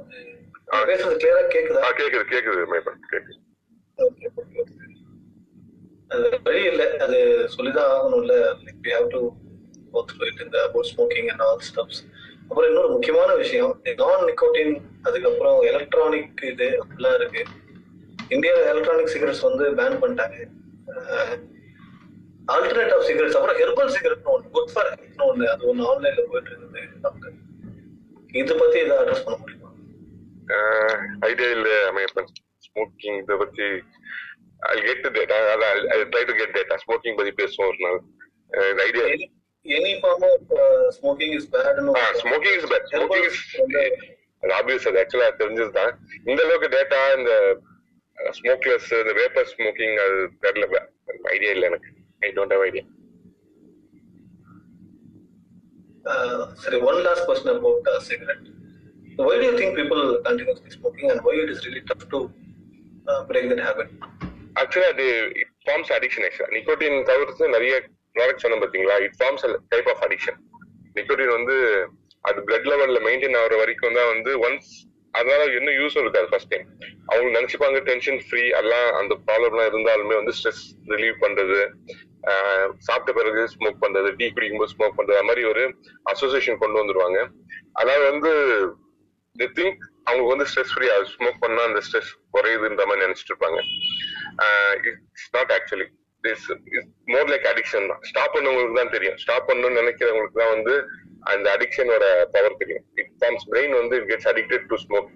பேசுறது 0.90 1.16
கிளியரா 1.22 1.44
கேக்குதா? 1.54 1.82
கேக்குது 2.00 2.26
கேக்குது 2.34 2.62
மேபன் 2.74 3.00
கேக்குது. 3.12 3.38
ஓகே 4.00 4.26
ஓகே 4.42 4.64
அது 6.16 6.28
வழி 6.48 6.62
இல்லை. 6.72 6.88
அது 7.06 7.18
சொல்லிதான் 7.56 7.92
ஆகணும்ல. 7.94 8.36
Like 8.66 8.82
we 8.88 8.94
have 8.96 9.10
to 9.16 9.22
it 10.30 10.44
இந்த 10.46 10.58
about 10.68 10.90
smoking 10.92 11.30
and 11.34 11.44
all 11.48 11.64
stuffs 11.70 12.02
அப்புறம் 12.48 12.68
இன்னொரு 12.70 12.90
முக்கியமான 12.96 13.32
விஷயம் 13.44 13.74
நான் 14.02 14.26
நிக்கோட்டின் 14.30 14.74
அதுக்கப்புறம் 15.08 15.60
எலக்ட்ரானிக் 15.72 16.44
இது 16.52 16.68
அப்படிலாம் 16.82 17.18
இருக்கு. 17.20 17.44
இந்தியாவில் 18.36 18.70
எலக்ட்ரானிக் 18.74 19.12
சிகரெட்ஸ் 19.14 19.46
வந்து 19.48 19.66
பேன் 19.80 20.00
பண்ணிட்டாங்க. 20.02 20.38
ஆல்டர்னேட் 22.54 22.94
ஆஃப் 22.96 23.06
சிகரெட்ஸ் 23.10 23.38
அப்புறம் 23.38 23.60
ஹெர்பல் 23.62 23.94
சிகரெட்னு 23.96 24.34
ஒன்று 24.36 24.54
குட் 24.58 24.72
ஃபார் 24.74 24.90
ஹெல்த்னு 24.92 25.28
ஒன்று 25.32 25.46
அது 25.54 25.68
ஒன்று 25.72 25.84
ஆன்லைன்ல 25.92 26.24
போயிட்டு 26.32 26.52
இருக்குது 26.52 26.84
நமக்கு. 27.06 27.32
இது 28.42 28.54
பத்தி 28.62 28.78
இதை 28.86 28.96
அட்ரஸ் 29.02 29.24
பண்ண 29.26 29.38
முடியுமா? 29.42 29.70
ஐடியா 31.30 31.50
இல்ல 31.58 31.70
மேபன் 31.98 32.30
ஸ்மோக்கிங் 32.66 33.18
இதை 33.24 33.36
பத்தி 33.44 33.68
I 34.74 34.76
get 34.88 35.08
data 35.18 35.38
I 35.96 35.98
try 36.14 36.24
to 36.30 36.36
get 36.42 36.56
data 36.58 36.78
smoking 36.84 37.18
பத்தி 37.20 37.34
பேசுவோம் 37.42 37.70
ஒரு 37.72 37.82
நாள். 37.86 38.00
Idea 38.88 39.06
any 39.66 39.94
form 40.02 40.26
of 40.30 40.50
smoking 40.98 41.36
is 41.38 41.48
பேட்னு 41.54 41.94
smoking 42.24 42.58
is 42.60 42.68
bad 42.72 42.88
smoking 42.94 43.28
is 43.30 43.40
அது 44.44 44.54
ஆப்வியஸ் 44.58 44.88
அது 44.90 45.00
ஆக்சுவலா 45.04 45.30
தெரிஞ்சது 45.42 45.72
தான் 45.80 45.94
இந்த 46.30 46.40
அளவுக்கு 46.46 46.70
டேட்டா 46.76 47.00
இந்த 47.18 47.32
ஸ்மோக்லெஸ் 48.38 48.90
இந்த 49.00 49.14
வேப்பர் 49.22 49.50
ஸ்மோக்கிங் 49.54 49.96
அது 50.06 50.18
தெரியல 50.46 50.82
ஐடியா 51.34 51.52
இல்ல 51.56 51.66
எனக்கு. 51.72 51.90
I 52.22 52.32
don't 52.38 52.56
have 52.58 52.66
idea 52.68 52.86
Uh, 56.06 56.34
one 56.82 57.04
last 57.04 57.26
question 57.26 57.50
about 57.52 57.88
uh, 57.88 58.00
cigarette. 58.00 58.44
Why 59.18 59.36
do 59.36 59.46
you 59.46 59.58
think 59.58 59.76
people 59.76 60.02
continuously 60.22 60.70
smoking 60.72 61.10
and 61.12 61.20
why 61.22 61.34
it 61.36 61.50
is 61.50 61.66
really 61.66 61.82
tough 61.82 62.08
to 62.10 62.20
uh, 63.08 63.24
break 63.24 63.46
that 63.52 63.62
habit? 63.68 63.90
ஆக்சுவலா 64.56 64.90
அது 64.94 65.06
it 65.42 65.54
forms 65.66 65.92
addiction 65.92 66.26
ஆக்சுவலா 66.28 66.52
nicotine 66.54 66.98
தவிர்த்து 67.10 67.48
நிறைய 67.56 67.74
product 68.16 68.44
சொன்ன 68.44 68.60
பாத்தீங்களா? 68.64 68.98
It 69.06 69.18
forms 69.20 69.46
type 69.70 69.90
of 69.94 70.04
addiction 70.08 70.40
nicotine 70.96 71.36
வந்து 71.38 71.56
அது 72.22 72.40
blood 72.42 72.68
லெவல்ல 72.72 73.00
மெயின்டைன் 73.08 73.40
ஆகுற 73.40 73.56
வரைக்கும் 73.58 73.98
தான் 74.00 74.12
வந்து 74.14 74.32
ஒன்ஸ் 74.48 74.70
அதனால 75.14 75.44
என்ன 75.58 75.72
யூஸும் 75.72 76.04
இருக்காது 76.04 76.28
ஃபர்ஸ்ட் 76.30 76.52
டைம் 76.54 76.66
அவங்க 77.06 77.30
நினைச்சுப்பாங்க 77.40 77.80
டென்ஷன் 77.84 78.20
ஃப்ரீ 78.20 78.42
எல்லாம் 78.62 78.88
அந்த 78.94 79.14
ப்ராப்ளம்லாம் 79.28 79.70
இருந்தாலுமே 79.72 80.16
வந்து 80.16 80.34
ஸ்ட்ரெஸ் 80.38 80.64
ரிலீவ் 80.88 81.18
பண்றது 81.22 81.60
ஆஹ் 82.32 82.70
சாப்பிட்ட 82.78 83.12
பிறகு 83.12 83.42
ஸ்மோக் 83.54 83.82
பண்றது 83.84 84.10
டீ 84.16 84.28
குடிக்கும்போது 84.30 84.74
ஸ்மோக் 84.74 84.98
பண்றது 84.98 85.20
அது 85.20 85.24
மாதிரி 85.24 85.44
ஒரு 85.46 85.64
அசோசியேஷன் 86.04 86.58
கொண்டு 86.58 86.80
வந்துருவாங்க. 86.82 87.20
அதனால 87.72 88.10
வந்து 88.10 88.32
தி 89.36 89.48
திங்க் 89.58 89.84
அவங்களுக்கு 90.06 90.34
வந்து 90.34 90.48
ஸ்ட்ரெஸ் 90.52 90.74
ஃப்ரீ 90.74 90.88
ஸ்மோக் 91.14 91.40
பண்ணா 91.40 91.64
அந்த 91.64 91.82
ஸ்ட்ரெஸ் 91.88 92.12
குறையுதுன்ற 92.34 92.84
மாதிரி 92.86 93.06
நினைச்சிட்டு 93.06 93.34
இருப்பாங்க. 93.34 93.60
It's 94.76 95.32
not 95.32 95.54
actually 95.58 95.88
more 97.14 97.30
like 97.32 97.48
addiction 97.52 97.90
தான். 97.92 98.02
ஸ்டாப் 98.10 98.34
பண்ணவங்களுக்கு 98.36 98.80
தான் 98.82 98.94
தெரியும். 98.96 99.18
ஸ்டாப் 99.24 99.48
பண்ணணும்னு 99.50 99.82
நினைக்கிறவங்களுக்கு 99.82 100.42
தான் 100.42 100.54
வந்து 100.56 100.74
அந்த 101.34 101.48
அடிக்ஷனோட 101.56 102.06
பவர் 102.34 102.60
தெரியும். 102.62 102.84
இட் 103.02 103.14
ஃபார்ம்ஸ் 103.22 103.46
பிரெயின் 103.52 103.76
வந்து 103.82 103.96
it 104.00 104.10
gets 104.12 104.30
addicted 104.32 104.68
to 104.72 104.78
smoke 104.84 105.10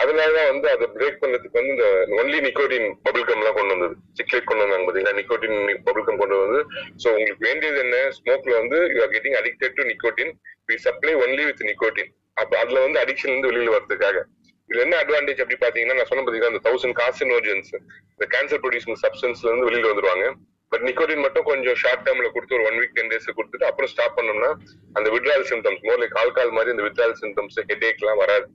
அதனாலதான் 0.00 0.50
வந்து 0.52 0.66
அதை 0.72 0.86
பிரேக் 0.96 1.20
பண்ணதுக்கு 1.22 1.58
வந்து 1.58 1.72
இந்த 1.74 1.86
ஒன்லி 2.18 2.38
நிக்கோட்டின் 2.44 2.86
பபிள் 3.06 3.24
கம் 3.28 3.40
எல்லாம் 3.42 3.56
கொண்டு 3.56 3.74
வந்தது. 3.74 3.94
சிக்லேட் 4.18 4.46
கொண்டு 4.50 4.64
வந்தாங்க 4.64 4.86
பாத்தீங்கன்னா 4.88 5.16
நிக்கோட்டின் 5.20 5.56
பபிள் 5.86 6.04
கம் 6.08 6.20
கொண்டு 6.22 6.36
வந்து 6.42 6.60
சோ 7.02 7.06
உங்களுக்கு 7.16 7.46
வேண்டியது 7.48 7.80
என்ன? 7.84 7.96
ஸ்மோக்ல 8.18 8.54
வந்து 8.60 8.78
you 8.94 9.00
are 9.06 9.12
getting 9.14 9.36
addicted 9.40 9.76
to 9.78 9.84
nicotine 9.90 10.32
we 10.70 10.76
supply 10.86 11.14
only 11.24 11.44
with 11.48 11.64
nicotine 11.70 12.10
அப்ப 12.42 12.52
அதுல 12.62 12.82
வந்து 12.86 13.00
அடிக்ஷன் 13.02 13.32
இருந்து 13.32 13.50
வெளியில 13.50 13.74
வரதுக்காக 13.76 14.22
இதுல 14.70 14.82
என்ன 14.86 14.96
அட்வான்டேஜ் 15.02 15.40
அப்படி 15.42 15.58
பாத்தீங்கன்னா 15.62 15.96
நான் 15.98 16.08
சொன்ன 16.10 16.22
பாத்தீங்கன்னா 16.24 16.52
அந்த 16.52 16.62
தௌசண்ட் 16.66 16.96
காசினோஜன்ஸ் 17.00 17.70
இந்த 18.14 18.26
கேன்சர் 18.34 18.60
ப்ரொடியூசிங் 18.64 18.98
சப்ஸ்டன்ஸ்ல 19.04 19.48
இருந்து 19.50 19.66
வெளியில 19.68 19.88
வந்துருவாங்க. 19.92 20.26
பட் 20.72 20.84
நிக்கோட்டின் 20.88 21.22
மட்டும் 21.24 21.46
கொஞ்சம் 21.48 21.78
ஷார்ட் 21.82 22.04
டேர்ம்ல 22.06 22.28
கொடுத்து 22.34 22.56
ஒரு 22.58 22.66
ஒன் 22.68 22.78
வீக் 22.80 22.94
டென் 22.98 23.10
டேஸ் 23.12 23.26
கொடுத்துட்டு 23.38 23.66
அப்புறம் 23.68 23.90
ஸ்டாப் 23.92 24.14
பண்ணோம்னா 24.18 24.50
அந்த 24.98 25.08
withdrawal 25.14 25.46
symptoms 25.50 25.82
more 25.86 26.00
like 26.02 26.14
alcohol 26.22 26.52
மாதிரி 26.56 26.74
அந்த 26.74 26.84
விட்ரால் 26.86 27.16
சிம்டம்ஸ் 27.22 27.58
ஹெட்ஏக் 27.70 28.02
எல்லாம் 28.04 28.20
வராது. 28.22 28.46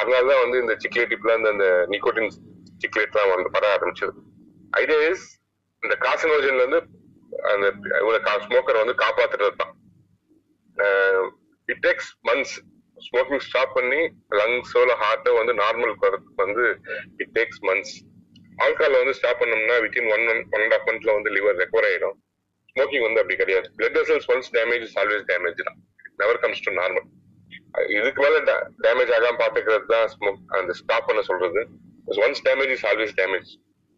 அதனாலதான் 0.00 0.42
வந்து 0.44 0.58
இந்த 0.64 0.74
சிக்லேட் 0.84 1.14
இப்பெல்லாம் 1.16 1.50
அந்த 1.54 1.66
நிக்கோட்டின் 1.94 2.30
சிக்லேட் 2.84 3.12
எல்லாம் 3.16 3.32
வந்து 3.34 3.50
வர 3.56 3.66
ஆரம்பிச்சது. 3.76 4.14
ஐடியா 4.82 5.00
இஸ் 5.10 5.26
இந்த 5.82 5.96
காசினோஜன்ல 6.06 6.62
இருந்து 6.64 6.80
அந்த 7.54 7.66
ஸ்மோக்கரை 8.46 8.78
வந்து 8.84 8.96
காப்பாத்துறது 9.04 9.56
தான் 9.62 9.74
it 11.68 11.82
takes 11.86 12.10
months 12.30 12.56
smoking 13.06 13.42
stop 13.46 13.74
பண்ணி 13.78 14.00
லங்ஸோ 14.38 14.80
இல்லை 14.84 14.96
ஹார்ட்டோ 15.02 15.32
வந்து 15.40 15.52
நார்மல் 15.62 15.94
வரதுக்கு 16.04 16.42
வந்து 16.44 16.64
இட் 17.22 17.32
டேக்ஸ் 17.38 17.62
மந்த்ஸ் 17.68 17.94
ஆல்கால 18.64 18.98
வந்து 19.02 19.14
ஸ்டாப் 19.18 19.40
பண்ணோம்னா 19.42 19.76
within 19.84 20.08
one 20.14 20.24
one 20.32 20.40
one 20.54 20.62
and 20.64 20.74
half 20.76 20.86
மந்த்ல 20.88 21.14
வந்து 21.18 21.30
லிவர் 21.36 21.58
ரெக்கவர் 21.62 21.86
ஆயிடும். 21.90 22.16
ஸ்மோக்கிங் 22.72 23.04
வந்து 23.06 23.20
அப்படி 23.22 23.36
கிடையாது. 23.42 23.68
Blood 23.78 23.98
vessels 23.98 24.28
once 24.34 24.50
damage 24.56 24.84
is 24.88 24.96
always 25.02 25.24
damage 25.30 25.62
தான். 25.68 25.78
நெவர் 26.22 26.40
கம்ஸ் 26.44 26.64
டு 26.66 26.72
நார்மல் 26.80 27.06
இதுக்கு 27.98 28.20
மேல 28.24 28.36
டேமேஜ் 28.84 29.10
ஆகாம 29.16 29.38
பாத்துக்கிறது 29.42 29.86
தான் 29.94 30.08
ஸ்மோக் 30.14 30.40
அந்த 30.58 30.72
ஸ்டாப் 30.80 31.08
பண்ண 31.08 31.20
சொல்றது. 31.30 31.62
Once 32.26 32.42
damage 32.48 32.72
is 32.76 32.86
always 32.90 33.14
damage 33.20 33.50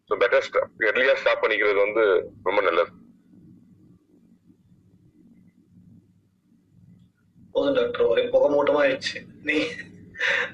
so 0.09 0.15
better 0.23 0.47
எர்லியா 0.89 1.15
stop 1.21 1.43
பண்ணிக்கிறது 1.43 1.79
வந்து 1.85 2.03
ரொம்ப 2.47 2.59
நல்லது. 2.67 2.91
போதும் 7.53 7.77
டாக்டர் 7.79 8.09
ஒரே 8.11 8.23
புகை 8.33 8.49
மூட்டமா 8.55 8.81
ஆயிடுச்சு 8.83 9.19
நீ 9.49 9.57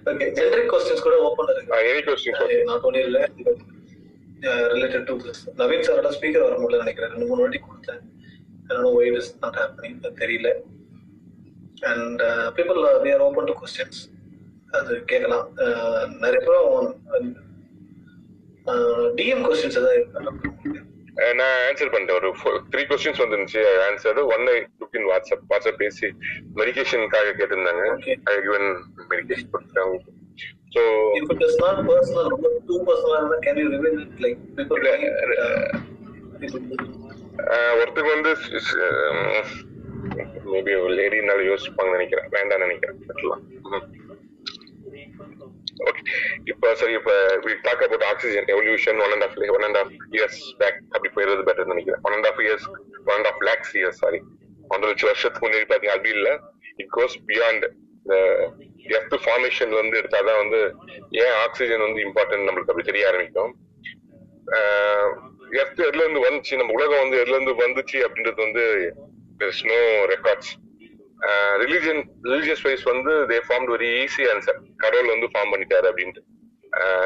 ஓகே 0.10 0.27
ஜெனரிக் 0.39 0.72
கொஸ்டின்ஸ் 0.74 1.06
கூட 1.08 1.16
ஓப்பன் 1.27 1.51
இருக்கு. 1.54 2.63
நாட் 2.70 2.86
ஒன்லி 2.89 3.01
இல்ல 3.10 3.20
ரிலேட்டட் 4.74 5.08
டு 5.10 5.16
திஸ் 5.25 5.42
நவீன் 5.62 5.86
சாரோட 5.88 6.10
ஸ்பீக்கர் 6.18 6.46
வர 6.48 6.58
முடியல 6.63 6.84
நினைக்கிறேன். 6.84 7.12
ரெண்டு 7.13 7.30
மூணு 7.30 7.42
வாட்டி 7.44 7.60
கொடுத்தேன். 7.63 8.04
என்னோட 8.68 8.88
ஒய் 8.98 9.18
இஸ் 9.22 9.32
நாட் 9.44 9.58
ஹேப்பனிங் 9.62 9.98
தெரியல. 10.22 10.51
And 11.92 12.22
people 12.58 12.80
we 13.06 13.12
are 13.16 13.25
open 13.30 13.50
to 13.50 13.56
questions 13.63 14.01
அது 14.77 14.94
கேட்கலாம். 15.12 15.46
Uh, 15.63 16.01
நிறைய 16.24 16.39
பேர் 16.48 16.63
டிஎம் 19.20 19.44
கொஸ்டின்ஸ் 19.48 19.77
ஏதாவது 19.80 20.00
இருக்கா 20.00 20.22
நான் 21.40 21.56
ஆன்சர் 21.68 21.94
பண்ணிட்டேன். 21.94 22.18
ஒரு 22.20 22.30
த்ரீ 22.72 22.82
கொஸ்டின்ஸ் 22.90 23.22
வந்துருந்துச்சு. 23.24 23.62
Answer 23.88 24.20
one 24.36 24.46
I 24.54 24.58
look 24.82 24.98
in 25.00 25.08
WhatsApp 25.12 25.46
WhatsApp 25.52 25.82
பேசி 25.84 26.08
மெடிகேஷனுக்காக 26.56 27.34
கேட்டிருந்தாங்க. 27.40 27.86
ஐ 28.24 28.36
கிவன் 28.48 28.68
மெடிகேஷன் 29.14 29.52
கொடுத்துட்டாங்க 29.54 29.98
ஸோ 30.76 30.82
ரொம்ப 31.14 31.34
uh, 37.54 37.74
people 37.74 37.78
ஒருத்தருக்கு 37.80 38.16
வந்து 38.16 38.32
மேபி 40.52 40.74
ஒரு 40.84 40.94
லேடினால 41.00 41.40
யோசிப்பாங்கன்னு 41.52 41.98
நினைக்கிறேன். 41.98 42.28
வேண்டாம்னு 42.36 42.66
நினைக்கிறேன். 42.66 42.98
ஓகே 45.89 46.01
இப்போ 46.51 46.67
சரி 46.79 46.93
இப்போ 47.00 47.15
we 47.46 47.53
talk 47.67 47.84
about 47.88 48.05
oxygen 48.12 48.48
evolution 48.53 49.00
one 49.05 49.13
and 49.15 49.25
half 49.27 49.36
one 49.55 49.65
and 49.67 49.79
half 49.81 49.91
years 50.17 50.39
back 50.62 50.79
அப்படி 50.93 51.10
போயிடுறது 51.15 51.43
பெட்டர் 51.50 51.72
நினைக்கிறேன். 51.74 52.01
One 52.07 52.15
and 52.17 52.29
half 52.31 52.41
years 52.46 52.67
one 53.10 53.15
and 53.17 53.29
half 53.31 53.41
lakhs 53.50 53.74
years 53.79 54.00
sorry 54.03 54.19
ஒன்றரை 54.72 54.89
லட்சம் 54.91 55.10
வருஷத்துக்கு 55.12 55.46
முன்னாடி 55.46 55.67
பாத்தீங்கன்னா 55.72 55.98
அப்படி 55.98 56.13
இல்ல. 56.19 56.29
இட் 56.81 56.91
கோஸ் 56.98 57.17
பியாண்ட் 57.29 57.65
எர்த் 58.96 59.15
ஃபார்மேஷன்ல 59.24 59.79
இருந்து 59.79 60.00
எடுத்தாதான் 60.01 60.41
வந்து 60.43 60.60
ஏன் 61.24 61.36
ஆக்சிஜன் 61.46 61.86
வந்து 61.88 62.01
இம்பார்ட்டன்ட் 62.07 62.48
நம்மளுக்கு 62.48 62.72
அப்படி 62.74 62.89
தெரிய 62.89 63.10
ஆரம்பிக்கும்? 63.10 63.53
எர்த் 65.60 65.81
எதுல 65.88 66.03
இருந்து 66.05 66.24
வந்துச்சு? 66.27 66.53
நம்ம 66.60 66.75
உலகம் 66.77 67.03
வந்து 67.03 67.17
எதுல 67.24 67.38
இருந்து 67.38 67.55
வந்துச்சு 67.65 67.98
அப்படின்றது 68.07 68.41
வந்து 68.48 68.63
no 69.69 69.79
records 70.13 70.51
religion 71.64 72.02
religious 72.32 72.66
wise 72.68 72.84
வந்து 72.94 73.14
they 73.32 73.38
form 73.48 73.68
very 73.74 73.90
easy 74.02 74.26
answer 74.34 74.60
கடவுள் 74.84 75.14
வந்து 75.14 75.30
ஃபார்ம் 75.34 75.54
பண்ணிட்டாரு 75.54 75.88
அப்படின்ட்டு. 75.92 76.24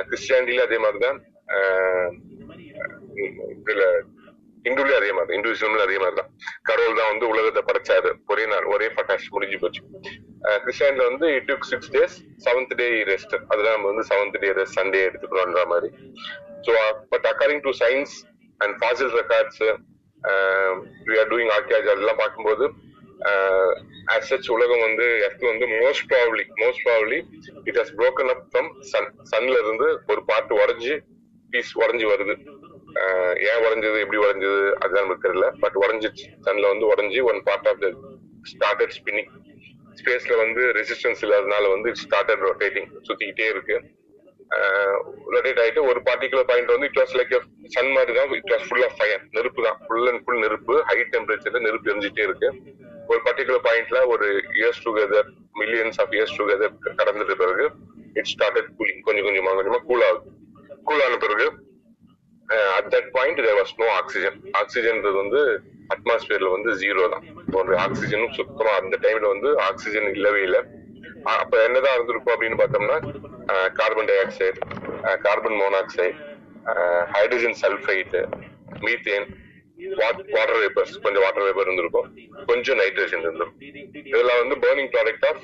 கிறிஸ்டியானிட்டில 0.09 0.65
அதே 0.67 0.79
மாதிரி 0.85 0.99
தான் 1.05 1.19
இதுல 3.59 3.85
இந்துலயும் 4.69 4.99
அதே 5.01 5.11
மாதிரி 5.17 5.35
இந்துவிசம்ல 5.37 5.85
அதே 5.87 5.97
மாதிரி 6.01 6.17
தான் 6.19 6.31
கடவுள் 6.69 6.99
தான் 6.99 7.11
வந்து 7.11 7.25
உலகத்தை 7.33 7.61
படைச்சாரு. 7.69 8.09
ஒரே 8.31 8.43
நாள் 8.51 8.65
ஒரே 8.73 8.87
பட்டாஷ் 8.97 9.31
முடிஞ்சு 9.35 9.57
போச்சு. 9.63 9.81
கிறிஸ்டியன்ல 10.63 11.05
வந்து 11.09 11.27
it 11.37 11.47
took 11.51 11.65
six 11.71 11.91
days 11.95 12.17
seventh 12.45 12.75
day 12.81 12.87
rest 13.11 13.33
அதெல்லாம் 13.51 13.75
நம்ம 13.77 13.89
வந்து 13.91 14.05
செவன்த் 14.11 14.37
டே 14.43 14.51
ரெஸ்ட் 14.59 14.77
சண்டே 14.79 15.01
எடுத்துக்கிறோன்ற 15.07 15.63
மாதிரி. 15.73 15.89
So 16.67 16.73
but 17.13 17.27
according 17.31 17.63
to 17.67 17.73
science 17.83 18.13
and 18.61 18.75
fossil 18.81 19.13
records 19.21 19.61
we 21.09 21.17
are 21.23 21.29
doing 21.33 21.51
archaeology 21.57 21.91
அதெல்லாம் 21.95 22.21
பார்க்கும்போது 22.23 22.67
ஆஸ் 24.13 24.27
சச் 24.29 24.49
உலகம் 24.55 24.83
வந்து 24.85 25.05
எர்த் 25.25 25.45
வந்து 25.51 25.65
most 25.81 26.05
probably 26.11 26.43
most 26.61 26.83
probably 26.87 27.19
it 27.69 27.79
has 27.81 27.93
broken 27.99 28.31
up 28.33 28.43
from 28.51 28.69
sun 28.91 29.09
சன்ல 29.31 29.55
இருந்து 29.63 29.87
ஒரு 30.13 30.23
பார்ட் 30.29 30.53
உடஞ்சி 30.63 30.95
பீஸ் 31.53 31.71
உடஞ்சி 31.83 32.07
வருது. 32.13 32.35
ஏன் 33.49 33.61
உடஞ்சது 33.65 33.97
எப்படி 34.03 34.19
உடஞ்சது 34.25 34.63
அதுதான் 34.81 35.05
நமக்கு 35.05 35.25
தெரியல. 35.27 35.47
பட் 35.63 35.77
உடஞ்சிச்சு. 35.83 36.25
சன்ல 36.47 36.71
வந்து 36.73 36.85
உடஞ்சி 36.93 37.21
one 37.31 37.39
part 37.47 37.69
of 37.71 37.81
the 37.83 37.89
started 38.51 38.93
spinning 38.97 39.31
ஸ்பேஸ்ல 39.99 40.35
வந்து 40.43 40.61
ரெசிஸ்டன்ஸ் 40.79 41.23
இல்லாதனால 41.25 41.65
வந்து 41.75 41.89
இட் 41.93 42.03
ஸ்டார்டட் 42.05 42.43
ரொட்டேட்டிங் 42.49 42.89
சுத்திக்கிட்டே 43.07 43.47
இருக்கு. 43.53 43.77
ரொட்டேட் 45.33 45.59
ஆயிட்டு 45.63 45.81
ஒரு 45.89 45.99
பார்ட்டிகுலர் 46.07 46.47
பாயிண்ட் 46.49 46.71
வந்து 46.75 46.87
இட் 46.89 46.99
வாஸ் 47.01 47.13
லைக் 47.19 47.35
சன் 47.75 47.91
மாதிரி 47.97 48.13
தான் 48.17 48.33
it 48.39 48.51
was 48.53 48.65
full 48.69 48.85
of 48.87 48.97
fire 48.99 49.21
நெருப்பு 49.37 49.61
தான். 49.67 49.77
ஃபுல் 49.87 50.09
அண்ட் 50.11 50.23
ஃபுல் 50.25 50.41
நெருப்பு 50.45 50.75
ஹை 50.89 50.97
டெம்பரேச்சர்ல 51.15 51.61
நெருப்பு 51.67 51.91
எரிஞ்சிட்டே 51.93 52.25
இருக்கு. 52.29 52.49
ஒரு 53.11 53.21
பர்டிகுலர் 53.27 53.63
பாயிண்ட்ல 53.67 53.99
ஒரு 54.13 54.27
years 54.59 54.83
together 54.85 55.27
millions 55.61 55.99
of 56.03 56.13
years 56.17 56.35
together 56.39 56.73
கடந்துட்டு 56.99 57.35
பிறகு 57.41 57.65
இட் 58.19 58.29
ஸ்டார்டட் 58.33 58.69
கூலிங் 58.77 59.01
கொஞ்சம் 59.07 59.25
கொஞ்சமா 59.27 59.51
கொஞ்சமா 59.59 59.79
கூல் 59.89 60.05
ஆகுது. 60.07 60.29
கூல் 60.87 61.03
ஆன 61.05 61.17
பிறகு 61.23 61.47
at 62.77 62.89
that 62.93 63.09
point 63.17 63.41
there 63.45 63.57
was 63.61 63.73
no 63.81 63.87
oxygen 63.99 64.37
ஆக்சிஜன்றது 64.61 65.17
வந்து 65.23 65.41
அட்மாஸ்பியர்ல 65.93 66.49
வந்து 66.55 66.71
ஜீரோ 66.81 67.03
தான். 67.13 67.25
ஒரு 67.59 67.71
ஆக்சிஜனும் 67.85 68.33
சுத்தமா 68.39 68.73
அந்த 68.81 68.97
டைம்ல 69.05 69.27
வந்து 69.33 69.49
ஆக்சிஜன் 69.69 70.07
இல்லவே 70.15 70.41
இல்லை. 70.47 70.61
அப்ப 71.41 71.55
என்னதான் 71.67 71.95
இருந்திருக்கும் 71.95 72.33
அப்படின்னு 72.35 72.59
பார்த்தோம்னா 72.61 72.97
carbon 73.79 74.09
dioxide 74.23 74.59
carbon 75.25 75.57
monoxide 75.61 76.17
hydrogen 77.15 77.57
sulphide 77.61 78.21
methane 78.85 79.27
water 80.01 80.59
vapours 80.63 80.95
கொஞ்சம் 81.05 81.23
வாட்டர் 81.25 81.45
வேப்பர் 81.47 81.67
இருந்திருக்கும். 81.67 82.09
கொஞ்சம் 82.51 82.79
நைட்ரஜன் 82.81 83.23
இருந்திருக்கும். 83.25 83.55
இதெல்லாம் 84.11 84.41
வந்து 84.43 84.57
பேர்னிங் 84.65 84.91
ப்ராடக்ட் 84.95 85.25
ஆஃப் 85.29 85.43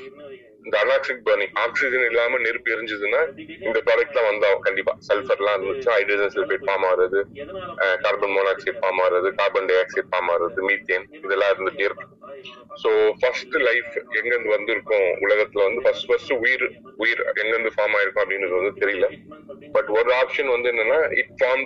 இந்த 0.65 0.77
அனாக்சிக் 0.83 1.21
பர்னிங் 1.27 1.53
ஆக்சிஜன் 1.63 2.05
இல்லாம 2.09 2.39
நெருப்பு 2.45 2.71
எரிஞ்சதுன்னா 2.75 3.19
இந்த 3.67 3.79
ப்ராடக்ட் 3.87 4.13
எல்லாம் 4.13 4.29
வந்தாகும் 4.31 4.63
கண்டிப்பா 4.65 4.93
சல்ஃபர் 5.07 5.41
எல்லாம் 5.41 5.55
இருந்துச்சு 5.57 5.89
ஹைட்ரஜன் 5.95 6.33
சல்ஃபேட் 6.35 6.65
ஃபார்ம் 6.67 6.85
ஆகுறது 6.89 7.19
கார்பன் 8.05 8.33
மோனாக்சைடு 8.37 8.75
ஃபார்ம் 8.81 9.01
ஆகுறது 9.03 9.29
கார்பன் 9.39 9.69
டை 9.69 9.77
ஆக்சைடு 9.83 10.07
ஃபார்ம் 10.11 10.31
ஆகுறது 10.33 10.67
மீத்தேன் 10.69 11.05
இதெல்லாம் 11.25 11.53
இருந்துட்டே 11.53 11.87
இருக்கு 11.89 12.07
சோ 12.81 12.89
ஃபர்ஸ்ட் 13.19 13.55
லைஃப் 13.67 13.93
எங்க 14.17 14.29
இருந்து 14.33 14.51
வந்திருக்கும்? 14.55 15.07
உலகத்துல 15.25 15.63
வந்து 15.67 15.81
ஃபர்ஸ்ட் 15.85 16.07
ஃபர்ஸ்ட் 16.09 16.33
உயிர் 16.43 16.65
உயிர் 17.03 17.21
எங்க 17.41 17.51
இருந்து 17.55 17.71
ஃபார்ம் 17.77 17.95
ஆயிருக்கும் 17.99 18.23
அப்படின்றது 18.23 18.59
வந்து 18.59 18.73
தெரியல. 18.83 19.07
பட் 19.75 19.89
ஒரு 19.99 20.11
ஆப்ஷன் 20.21 20.51
வந்து 20.55 20.69
என்னன்னா 20.73 20.99
இட் 21.21 21.33
ஃபார்ம் 21.39 21.65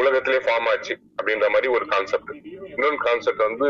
உலகத்திலே 0.00 0.38
ஃபார்ம் 0.44 0.68
ஆச்சு 0.70 0.94
அப்படின்ற 1.16 1.46
மாதிரி 1.54 1.68
ஒரு 1.76 1.84
கான்செப்ட் 1.92 2.30
இன்னொரு 2.72 2.96
கான்செப்ட் 3.04 3.42
வந்து 3.48 3.68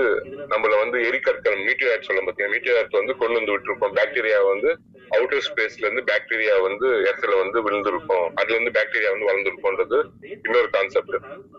நம்மள 0.52 0.72
வந்து 0.82 0.98
எரிக்கற்கள் 1.08 1.56
மீட்டியாய்ட் 1.68 2.08
சொல்ல 2.08 2.20
பார்த்தீங்கன்னா 2.20 2.54
மீட்டியாய்ட் 2.54 2.98
வந்து 3.00 3.14
கொண்டு 3.16 3.38
வந்து 3.38 3.54
விட்டுருக்கோம் 3.54 3.96
பாக்டீரியா 3.98 4.40
வந்து 4.52 4.70
அவுட்டர் 5.16 5.44
ஸ்பேஸ்ல 5.46 5.84
இருந்து 5.86 6.04
பாக்டீரியா 6.10 6.54
வந்து 6.66 6.86
இடத்துல 7.06 7.32
வந்து 7.40 7.58
விழுந்திருக்கும். 7.64 8.26
அதுல 8.40 8.56
இருந்து 8.56 8.74
பாக்டீரியா 8.78 9.10
வந்து 9.14 9.28
வளர்ந்துருக்கும்ன்றது 9.30 9.98
இன்னொரு 10.46 10.70
கான்செப்ட் 10.76 11.16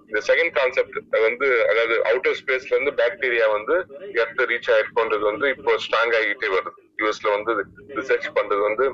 இந்த 0.10 0.22
செகண்ட் 0.30 0.56
கான்செப்ட் 0.60 0.98
வந்து 1.28 1.50
அதாவது 1.72 1.98
அவுட்டர் 2.12 2.40
ஸ்பேஸ்ல 2.42 2.76
இருந்து 2.76 2.94
பாக்டீரியா 3.02 3.50
வந்து 3.58 3.76
எர்த் 4.24 4.44
ரீச் 4.52 4.72
ஆயிருக்கும்ன்றது 4.76 5.26
வந்து 5.32 5.48
இப்போ 5.56 5.74
ஸ்ட்ராங் 5.86 6.16
ஆகிட்டே 6.20 6.50
வருது. 6.56 6.74
யூஎஸ்ல 7.02 7.30
வந்து 7.36 7.52
ரிசர்ச் 7.98 8.28
பண்றது 8.38 8.62
வந்து 8.68 8.86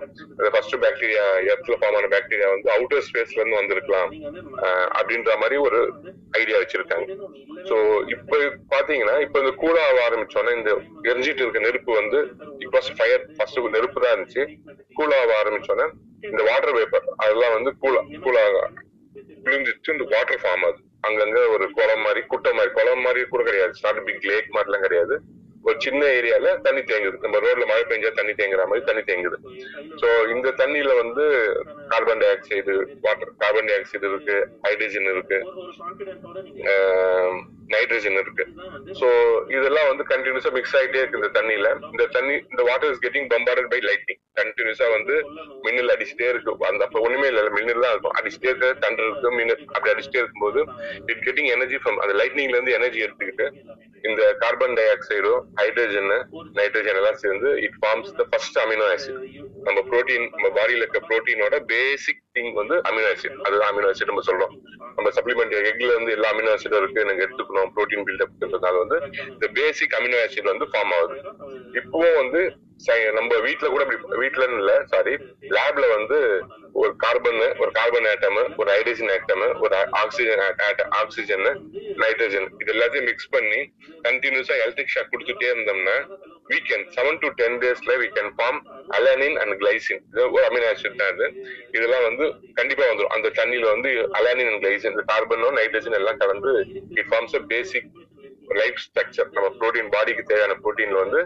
ஃபர்ஸ்ட் 0.53 0.75
பாக்டீரியா 0.83 1.23
எர்த்ல 1.51 1.75
ஃபார்ம் 1.81 1.97
ஆன 1.99 2.09
பாக்டீரியா 2.13 2.49
வந்து 2.53 2.69
அவுட்டர் 2.75 3.05
ஸ்பேஸ்ல 3.07 3.39
இருந்து 3.41 3.59
வந்திருக்கலாம். 3.59 4.12
அப்படின்ற 4.99 5.33
மாதிரி 5.41 5.57
ஒரு 5.67 5.79
ஐடியா 6.41 6.59
வச்சிருக்காங்க. 6.63 7.07
சோ 7.69 7.77
இப்ப 8.15 8.41
பாத்தீங்கன்னா 8.75 9.15
இப்ப 9.25 9.39
இந்த 9.43 9.53
கூட 9.65 9.77
ஆக 9.88 9.97
ஆரம்பிச்சோன்னா 10.07 10.53
இந்த 10.59 10.71
எரிஞ்சிட்டு 11.12 11.43
இருக்க 11.43 11.65
நெருப்பு 11.67 11.93
வந்து 12.01 12.19
இப்போ 12.65 12.81
ஃபயர் 12.99 13.25
ஃபர்ஸ்ட் 13.38 13.59
நெருப்பு 13.77 14.03
தான் 14.05 14.13
இருந்துச்சு. 14.15 14.45
கூலா 14.99 15.17
ஆக 15.23 15.33
ஆரம்பிச்சோன்னா 15.41 15.88
இந்த 16.29 16.41
வாட்டர் 16.49 16.77
பேப்பர் 16.77 17.09
அதெல்லாம் 17.23 17.55
வந்து 17.57 17.73
கூலா 17.83 18.03
கூலாக 18.27 18.62
விழுந்துச்சு. 19.47 19.91
இந்த 19.95 20.05
வாட்டர் 20.13 20.41
ஃபார்ம் 20.43 20.63
ஆகுது 20.67 20.81
அங்கங்க 21.07 21.41
ஒரு 21.55 21.65
குளம் 21.75 22.01
மாதிரி 22.05 22.21
குட்டை 22.31 22.51
மாதிரி 22.55 22.71
குளம் 22.77 23.03
மாதிரி 23.05 23.19
கூட 23.33 23.41
கிடையாது. 23.49 23.73
நாட் 23.85 24.01
பிக் 24.07 24.25
லேக் 24.29 24.49
மாதிரிலாம் 24.55 24.85
கிடையாது. 24.85 25.15
ஒரு 25.69 25.77
சின்ன 25.86 26.01
ஏரியால 26.19 26.53
தண்ணி 26.65 26.82
தேங்குது. 26.91 27.17
நம்ம 27.25 27.39
ரோட்ல 27.45 27.67
மழை 27.71 27.84
பெஞ்சா 27.91 28.12
தண்ணி 28.19 28.34
தேங்குற 28.39 28.65
மாதிரி 28.71 28.88
தண்ணி 28.89 29.03
தேங்குது. 29.10 29.38
சோ 30.01 30.10
இந்த 30.36 30.53
தண்ணியில 30.62 30.95
வந்து 31.03 31.25
carbon 31.93 32.21
dioxide 32.36 32.75
water 33.05 33.34
carbon 33.43 33.69
dioxide 33.79 34.10
இருக்கு 34.13 34.38
ஹைட்ரஜன் 34.67 35.10
இருக்கு 35.13 35.39
நைட்ரஜன் 37.73 38.19
இருக்கு. 38.21 38.43
சோ 38.99 39.08
இதெல்லாம் 39.55 39.89
வந்து 39.89 40.03
கண்டினியூஸா 40.12 40.51
மிக்ஸ் 40.55 40.75
ஆயிட்டே 40.77 41.01
இருக்கு 41.01 41.19
இந்த 41.19 41.29
தண்ணியில. 41.36 41.67
இந்த 41.93 42.05
தண்ணி 42.15 42.36
இந்த 42.51 42.62
water 42.69 42.91
is 42.93 43.03
getting 43.03 43.27
bombarded 43.34 43.69
by 43.73 43.79
lightning 43.89 44.21
கண்டினியூஸா 44.39 44.88
வந்து 44.95 45.15
மின்னல் 45.65 45.93
அடிச்சுட்டே 45.95 46.27
இருக்கு. 46.34 46.51
அந்த 46.71 46.84
அப்ப 46.88 46.99
ஒண்ணுமே 47.08 47.27
இல்ல. 47.32 47.41
மின்னல் 47.58 47.84
தான் 47.86 47.93
இருக்கும். 47.95 48.15
அடிச்சுட்டே 48.19 48.49
இருக்க 48.51 48.71
தண்டர் 48.86 49.08
இருக்கு 49.10 49.32
மின்னல் 49.39 49.63
அப்படி 49.75 49.91
அடிச்சுட்டே 49.93 50.21
இருக்கும்போது 50.23 50.62
இட் 51.12 51.23
கெட்டிங் 51.27 51.51
எனர்ஜி 51.58 51.79
ஃப்ரம் 51.84 52.01
அந்த 52.05 52.15
லைட்னிங்ல 52.21 52.58
இருந்து 52.58 52.77
எனர்ஜி 52.79 53.01
எடுத்துக்கிட்டு 53.08 53.47
இந்த 54.07 54.21
கார்பன் 54.41 54.75
டை 54.77 54.85
ஆக்சைடோ 54.93 55.33
ஹைட்ரஜன் 55.59 56.12
நைட்ரஜன் 56.59 56.99
எல்லாம் 57.01 57.19
சேர்ந்து 57.23 57.49
it 57.65 57.77
forms 57.81 58.12
the 58.19 58.25
first 58.31 58.59
amino 58.63 58.85
acid 58.93 59.19
நம்ம 59.67 59.79
புரோட்டீன் 59.89 60.27
நம்ம 60.35 60.49
பாடியில 60.57 60.83
இருக்க 60.83 60.99
புரோட்டீனோட 61.09 61.55
பேசிக் 61.71 62.23
திங் 62.38 62.53
வந்து 62.59 62.75
அமினோ 62.89 63.07
ஆசிட் 63.13 63.38
அது 63.47 63.63
அமினோ 63.69 63.89
ஆசிட் 63.91 64.12
நம்ம 64.12 64.23
சொல்றோம். 64.29 64.53
நம்ம 64.95 65.12
சப்ளிமெண்ட் 65.17 65.53
எக்ல 65.71 65.91
இருந்து 65.95 66.15
எல்லா 66.17 66.29
அமினோ 66.33 66.51
ஆசிடும் 66.53 66.81
இருக்கு. 66.81 67.03
எனக்கு 67.05 67.25
எடுத்துக்கணும் 67.25 67.71
புரோட்டீன் 67.75 68.07
பில்டப்ன்றதுனால 68.09 68.77
வந்து 68.83 68.97
இந்த 69.33 69.47
பேசிக் 69.59 69.95
அமினோ 69.99 70.19
ஆசிட் 70.23 70.51
வந்து 70.53 70.67
ஃபார்ம் 70.73 70.93
ஆகுது. 70.97 71.17
இப்பவும் 71.81 72.19
வந்து 72.21 72.41
நம்ம 73.15 73.37
வீட்டுல 73.43 73.67
கூட 73.69 73.83
இப்படி 73.87 74.27
இல்ல 74.55 74.73
சாரி 74.91 75.13
லேப்ல 75.55 75.85
வந்து 75.95 76.17
ஒரு 76.75 76.91
கார்பன் 77.03 77.39
ஒரு 77.61 77.71
கார்பன் 77.71 78.07
ஆட்டம் 78.09 78.39
ஒரு 78.59 78.69
ஹைட்ரஜன் 78.73 79.11
ஆட்டம் 79.13 79.43
ஒரு 79.63 79.73
ஆக்சிஜன் 80.01 80.41
ஆக்சிஜன் 80.99 81.45
நைட்ரஜன் 82.03 82.47
இது 82.61 82.71
எல்லாத்தையும் 82.75 83.07
மிக்ஸ் 83.09 83.31
பண்ணி 83.31 83.59
கண்டினியூஸா 84.05 84.57
எலக்ட்ரிக் 84.59 84.93
ஷாக் 84.93 85.11
கொடுத்துட்டே 85.13 85.49
இருந்தோம்னா 85.51 85.97
வீக்கெண்ட் 86.49 86.87
செவன் 86.95 87.19
டு 87.21 87.29
டென் 87.39 87.57
டேஸ்ல 87.63 87.95
we 88.01 88.07
can 88.11 88.31
form 88.37 88.59
alanine 88.97 89.37
and 89.41 89.55
glycine 89.59 90.01
ஒரு 90.27 90.43
அமினோ 90.45 90.69
ஆசிட் 90.69 90.99
தான் 91.01 91.11
இது. 91.15 91.27
இதெல்லாம் 91.75 92.05
வந்து 92.07 92.25
கண்டிப்பா 92.59 92.85
வந்துடும் 92.87 93.13
அந்த 93.15 93.31
தண்ணியில 93.39 93.67
வந்து 93.73 93.89
அலானின் 94.19 94.49
அண்ட் 94.51 94.63
கிளைசின் 94.63 94.97
கார்பனும் 95.11 95.57
நைட்ரஜன் 95.59 95.97
எல்லாம் 95.99 96.21
கலந்து 96.23 96.53
it 96.97 97.11
forms 97.11 97.35
a 97.35 97.43
basic 97.51 97.89
life 98.57 98.81
structure 98.83 99.29
நம்ம 99.35 99.51
புரோட்டீன் 99.57 99.93
பாடிக்கு 99.93 100.23
தேவையான 100.29 100.57
புரோட்டீன்ல 100.61 100.99
வந்து 101.03 101.21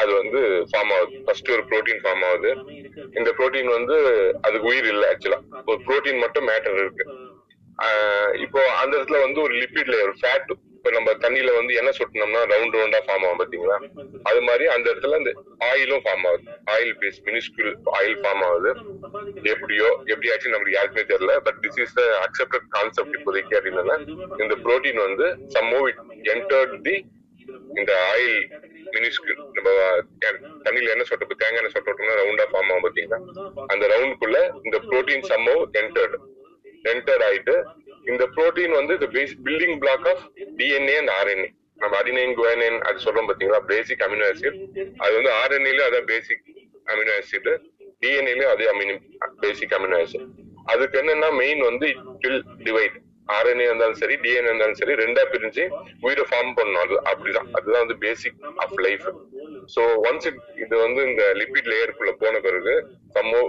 அது 0.00 0.10
வந்து 0.20 0.40
ஃபார்ம் 0.70 0.92
ஆகுது. 0.96 1.22
ஃபர்ஸ்ட் 1.26 1.52
ஒரு 1.56 1.64
புரோட்டீன் 1.70 2.02
ஃபார்ம் 2.04 2.24
ஆகுது. 2.30 2.50
இந்த 3.18 3.30
புரோட்டீன் 3.38 3.70
வந்து 3.78 3.96
அதுக்கு 4.46 4.68
உயிர் 4.72 4.90
இல்லை 4.92 5.06
ஆக்சுவலா 5.12 5.40
ஒரு 5.70 5.80
புரோட்டீன் 5.88 6.22
மட்டும் 6.24 6.48
மேட்டர் 6.50 6.78
இருக்கு. 6.82 7.06
இப்போ 8.44 8.60
அந்த 8.82 8.92
இடத்துல 8.98 9.20
வந்து 9.26 9.40
ஒரு 9.46 9.54
லிப்பிட் 9.62 9.92
லேயர் 9.94 10.14
ஃபேட் 10.20 10.52
இப்ப 10.76 10.90
நம்ம 10.96 11.12
தண்ணியில 11.22 11.50
வந்து 11.58 11.76
எண்ணெய் 11.80 11.96
சொட்டினோம்னா 11.98 12.40
ரவுண்ட் 12.50 12.74
ரவுண்டா 12.76 12.98
ஃபார்ம் 13.04 13.24
ஆகும் 13.26 13.38
பாத்தீங்களா? 13.42 13.76
அது 14.28 14.40
மாதிரி 14.48 14.64
அந்த 14.72 14.86
இடத்துல 14.92 15.18
இந்த 15.20 15.30
ஆயிலும் 15.68 16.02
ஃபார்ம் 16.04 16.26
ஆகுது. 16.30 16.44
Oil 16.74 16.92
base 17.02 17.20
minuscule 17.28 17.70
oil 17.98 18.18
form 18.22 18.44
ஆகுது. 18.48 18.70
எப்படியோ 19.52 19.88
எப்படி 20.12 20.30
ஆச்சு 20.32 20.54
நமக்கு 20.54 20.76
யாருக்குமே 20.76 21.04
தெரியல 21.12 21.36
but 21.46 21.60
this 21.64 21.80
is 21.84 21.96
accepted 22.26 22.66
concept 22.76 23.16
இப்போதைக்கு 23.20 23.58
அப்படின்னா 23.60 23.96
இந்த 24.44 24.56
புரோட்டீன் 24.66 25.00
வந்து 25.08 25.28
some 25.56 25.70
move 25.74 25.88
it 25.92 26.02
entered 26.34 26.76
the 26.88 26.96
இந்த 27.80 27.92
ஆயில் 28.12 28.38
மினிஸ்கு 28.94 29.32
நம்ம 29.56 29.68
தண்ணியில 30.64 30.92
என்ன 30.94 31.04
சொட்டு 31.08 31.34
தேங்காய் 31.34 31.60
எண்ணெய் 31.60 31.74
சொட்டோம்னா 31.76 32.16
ரவுண்டா 32.20 32.46
ஃபார்ம் 32.50 32.70
ஆகும் 32.70 32.84
பாத்தீங்கன்னா 32.86 33.20
அந்த 33.72 33.84
ரவுண்டுக்குள்ள 33.92 34.38
இந்த 34.64 34.78
ப்ரோட்டீன் 34.88 35.26
சம்மோ 35.30 35.56
என்டர்ட் 35.80 36.16
என்டர் 36.84 37.24
ஆயிட்டு 37.26 37.56
இந்த 38.06 38.24
புரோட்டீன் 38.32 38.74
வந்து 38.78 38.94
இந்த 38.98 39.06
building 39.44 39.76
block 39.82 40.08
of 40.10 40.24
DNA 40.58 40.96
and 41.00 41.12
RNA 41.14 41.48
நம்ம 41.78 41.94
அடினைன் 42.00 42.34
குவானைன் 42.36 42.76
அது 42.82 42.98
சொல்றோம் 43.04 43.28
பாத்தீங்களா? 43.28 43.60
பேசிக் 43.70 44.02
அமினோ 44.04 44.26
ஆசிட் 44.28 44.58
அது 45.00 45.12
வந்து 45.16 45.30
ஆர்என்ஏல 45.38 45.86
அதான் 45.88 46.08
பேசிக் 46.10 46.44
அமினோ 46.86 47.14
ஆசிட் 47.16 47.48
டிஎன்ஏலயும் 48.02 48.52
அதே 48.52 48.66
அமினோ 48.72 48.94
பேசிக் 49.42 49.74
அமினோ 49.78 49.98
ஆசிட் 50.00 50.26
அதுக்கு 50.72 50.96
என்னன்னா 51.00 51.30
மெயின் 51.40 51.62
வந்து 51.66 51.88
இட் 52.26 52.36
டிவைட் 52.62 52.96
ஆர்என்ஏ 53.28 53.64
இருந்தாலும் 53.64 54.00
சரி 54.00 54.14
டிஎன்ஏ 54.16 54.50
இருந்தாலும் 54.50 54.74
சரி 54.74 54.94
ரெண்டா 54.94 55.22
பிரிஞ்சு 55.32 55.64
உயிரை 56.00 56.24
ஃபார்ம் 56.30 56.52
பண்ணும் 56.54 56.82
அது 56.82 56.94
அப்படிதான். 57.10 57.48
அதுதான் 57.56 57.84
வந்து 57.84 57.98
basic 57.98 58.36
of 58.64 58.76
life 58.86 59.06
so 59.74 59.82
once 60.08 60.28
இது 60.64 60.74
வந்து 60.76 61.00
இந்த 61.10 61.24
லிபிட் 61.40 61.70
லேயருக்குள்ள 61.72 62.12
போன 62.22 62.40
பிறகு 62.40 62.74
சம்மோ 63.16 63.42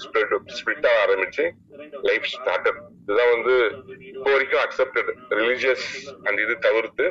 ஸ்பிளிட் 0.00 0.86
ஆக 0.86 0.96
ஆரம்பிச்சு 1.04 1.44
லைஃப் 2.08 2.28
ஸ்டார்டர் 2.32 2.78
இதுதான் 3.02 3.30
வந்து 3.32 3.54
இப்போ 4.08 4.30
வரைக்கும் 4.32 4.62
அக்செப்டட் 4.64 5.08
ரிலீஜியஸ் 5.38 5.84
அண்ட் 6.26 6.40
இது 6.40 6.54
தவிர்த்து 6.66 7.04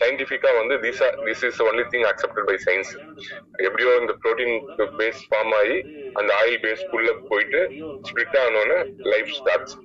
சயின்டிபிக்கா 0.00 0.50
வந்து 0.56 0.76
this 0.84 1.02
this 1.26 1.44
is 1.48 1.60
only 1.66 1.84
thing 1.92 2.06
accepted 2.10 2.48
by 2.48 2.56
science 2.64 2.90
எப்படியோ 3.66 3.92
இந்த 4.00 4.14
புரோட்டீன் 4.22 4.56
பேஸ் 4.98 5.22
ஃபார்ம் 5.28 5.54
ஆகி 5.60 5.76
அந்த 6.14 6.30
ஆயில் 6.40 6.58
பேஸ் 6.64 6.84
குள்ள 6.90 7.12
போயிட்டு 7.30 7.60
ஸ்பிளிட் 8.08 8.38
ஆனோன்னு 8.42 8.78
லைஃப் 9.12 9.32
ஸ்டார்ட்ஸ் 9.38 9.76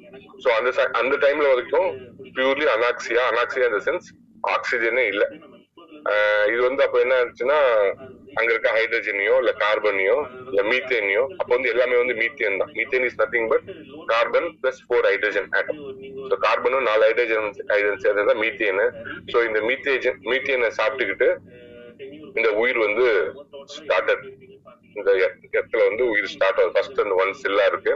ஸோ 0.44 0.50
அந்த 0.58 0.72
அந்த 1.02 1.16
டைம்ல 1.26 1.48
வரைக்கும் 1.54 1.90
பியூர்லி 2.38 2.68
அனாக்சியா 2.76 3.24
அனாக்சியா 3.32 3.68
இந்த 3.72 3.82
சென்ஸ் 3.88 4.10
ஆக்சிஜனே 4.54 5.04
இல்ல. 5.08 5.24
இது 6.52 6.62
வந்து 6.62 6.82
அப்ப 6.86 6.98
என்ன 7.00 7.16
ஆச்சுன்னா 7.22 7.58
அங்க 8.38 8.50
இருக்க 8.54 8.70
ஹைட்ரஜனையோ 8.78 9.36
இல்ல 9.42 9.52
கார்பனையோ 9.64 10.18
இல்ல 10.50 10.62
மீத்தேனையோ 10.72 11.24
அப்ப 11.40 11.50
வந்து 11.56 11.72
எல்லாமே 11.74 11.96
வந்து 12.02 12.16
மீத்தேன் 12.22 12.60
தான். 12.62 12.72
Methane 12.80 13.06
is 13.08 13.20
nothing 13.22 13.48
but 13.54 13.66
carbon 14.12 14.50
plus 14.62 14.82
four 14.88 15.08
hydrogen 15.10 15.50
atom 15.60 15.80
so 16.30 16.38
கார்பனும் 16.46 16.88
நாலு 16.90 17.04
ஹைட்ரஜன் 17.08 17.48
ஹைட்ரஜன் 17.72 18.04
சேர்ந்தது 18.06 18.30
தான் 18.32 18.42
மீத்தேனு 18.46 18.86
ஸோ 19.34 19.40
இந்த 19.50 19.62
மீத்தேஜன் 19.70 20.20
மீத்தேனை 20.32 20.70
சாப்பிட்டுக்கிட்டு 20.80 21.30
இந்த 22.38 22.50
உயிர் 22.62 22.80
வந்து 22.88 23.06
ஸ்டார்டட் 23.78 24.26
இந்த 24.98 25.10
இடத்துல 25.54 25.82
வந்து 25.90 26.04
உயிர் 26.14 26.32
ஸ்டார்ட் 26.34 26.60
ஆகுது. 26.60 26.74
ஃபர்ஸ்ட் 26.76 27.02
அந்த 27.04 27.16
ஒன் 27.24 27.34
செல்லா 27.42 27.66
இருக்கு. 27.72 27.94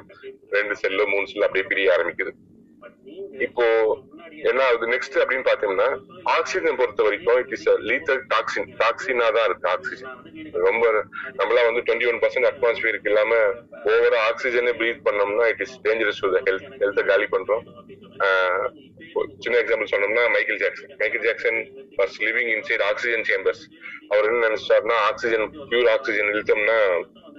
ரெண்டு 0.57 0.73
செல்லு 0.81 1.05
மூணு 1.13 1.25
செல்லு 1.31 1.45
அப்படியே 1.47 1.65
பிரிய 1.71 1.93
ஆரம்பிக்குது. 1.95 2.31
இப்போ 3.47 3.65
என்ன 4.49 4.59
ஆகுது 4.63 4.85
நெக்ஸ்ட் 4.93 5.17
அப்படின்னு 5.21 5.47
பாத்தீங்கன்னா 5.49 5.87
ஆக்சிஜன் 6.35 6.79
பொறுத்த 6.79 7.03
வரைக்கும் 7.03 7.39
இட் 7.41 7.53
இஸ் 7.57 7.67
லீத்தல் 7.89 8.21
டாக்ஸின் 8.33 8.69
டாக்ஸினா 8.81 9.27
தான் 9.37 9.45
இருக்கு 9.45 9.67
ஆக்சிஜன் 9.69 10.13
ரொம்ப 10.67 10.83
நம்மளாம் 11.39 11.67
வந்து 11.69 11.83
டுவெண்ட்டி 11.87 12.09
ஒன் 12.11 12.21
பர்சன்ட் 12.23 12.49
அட்மாஸ்பியருக்கு 12.51 13.11
இல்லாம 13.11 13.33
ஓவரா 13.93 14.19
ஆக்சிஜனே 14.29 14.73
பிரீத் 14.81 15.05
பண்ணோம்னா 15.07 15.47
it 15.53 15.63
is 15.65 15.75
dangerous 15.85 16.21
to 16.23 16.31
health 16.47 16.67
ஹெல்த்தை 16.81 17.05
காலி 17.11 17.27
பண்றோம். 17.35 17.63
ஆஹ் 18.25 18.67
சின்ன 19.43 19.55
எக்ஸாம்பிள் 19.61 19.91
சொன்னோம்னா 19.93 20.23
Michael 20.35 20.61
Jackson 20.63 20.91
Michael 20.99 21.25
Jackson 21.27 21.59
first 21.95 22.21
living 22.23 22.49
inside 22.55 22.83
oxygen 22.89 23.25
chambers 23.29 23.63
அவர் 24.09 24.27
என்ன 24.29 24.47
நினைச்சாருன்னா 24.47 24.97
ஆக்சிஜன் 25.09 25.45
பியூர் 25.71 25.89
ஆக்சிஜன் 25.89 26.31
இழுத்தோம்னா 26.33 26.77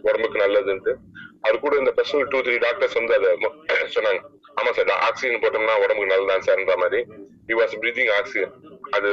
உடம்புக்கு 0.03 0.39
நல்லதுன்ட்டு. 0.45 0.95
அவர் 1.43 1.61
கூட 1.61 1.75
இந்த 1.77 1.93
பர்சனல் 1.97 2.31
டூ 2.33 2.39
த்ரீ 2.41 2.57
டாக்டர்ஸ் 2.59 2.99
வந்து 3.01 3.15
அதை 3.15 3.31
சொன்னாங்க. 3.97 4.21
ஆமா 4.61 4.71
சார் 4.77 4.91
ஆக்சிஜன் 5.09 5.43
போட்டோம்னா 5.45 5.77
உடம்புக்கு 5.85 6.13
நல்லதான் 6.13 6.47
சார்ன்ற 6.49 6.77
மாதிரி. 6.85 7.01
He 7.49 7.55
வாஸ் 7.61 7.75
பிரீதிங் 7.83 8.11
ஆக்சிஜன் 8.19 8.53
அது 8.97 9.09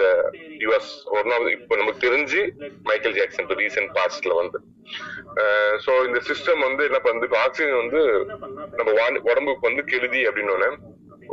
he 0.61 0.67
வாஸ் 0.73 0.89
ஒன் 1.17 1.31
இப்போ 1.55 1.75
நமக்கு 1.81 2.03
தெரிஞ்சு 2.07 2.41
மைக்கேல் 2.89 3.17
ஜாக்சன் 3.19 3.43
இப்போ 3.45 3.57
ரீசெண்ட் 3.61 3.91
பாஸ்ட்ல 3.97 4.35
வந்து. 4.41 4.59
சோ 5.85 5.91
இந்த 6.09 6.19
சிஸ்டம் 6.29 6.63
வந்து 6.67 6.83
என்ன 6.89 6.99
பண்ணுது? 7.07 7.35
ஆக்சிஜன் 7.45 7.81
வந்து 7.83 8.01
நம்ம 8.79 8.89
உடம்புக்கு 9.31 9.69
வந்து 9.69 9.83
கெடுதி 9.91 10.21
அப்படின்னு 10.29 10.55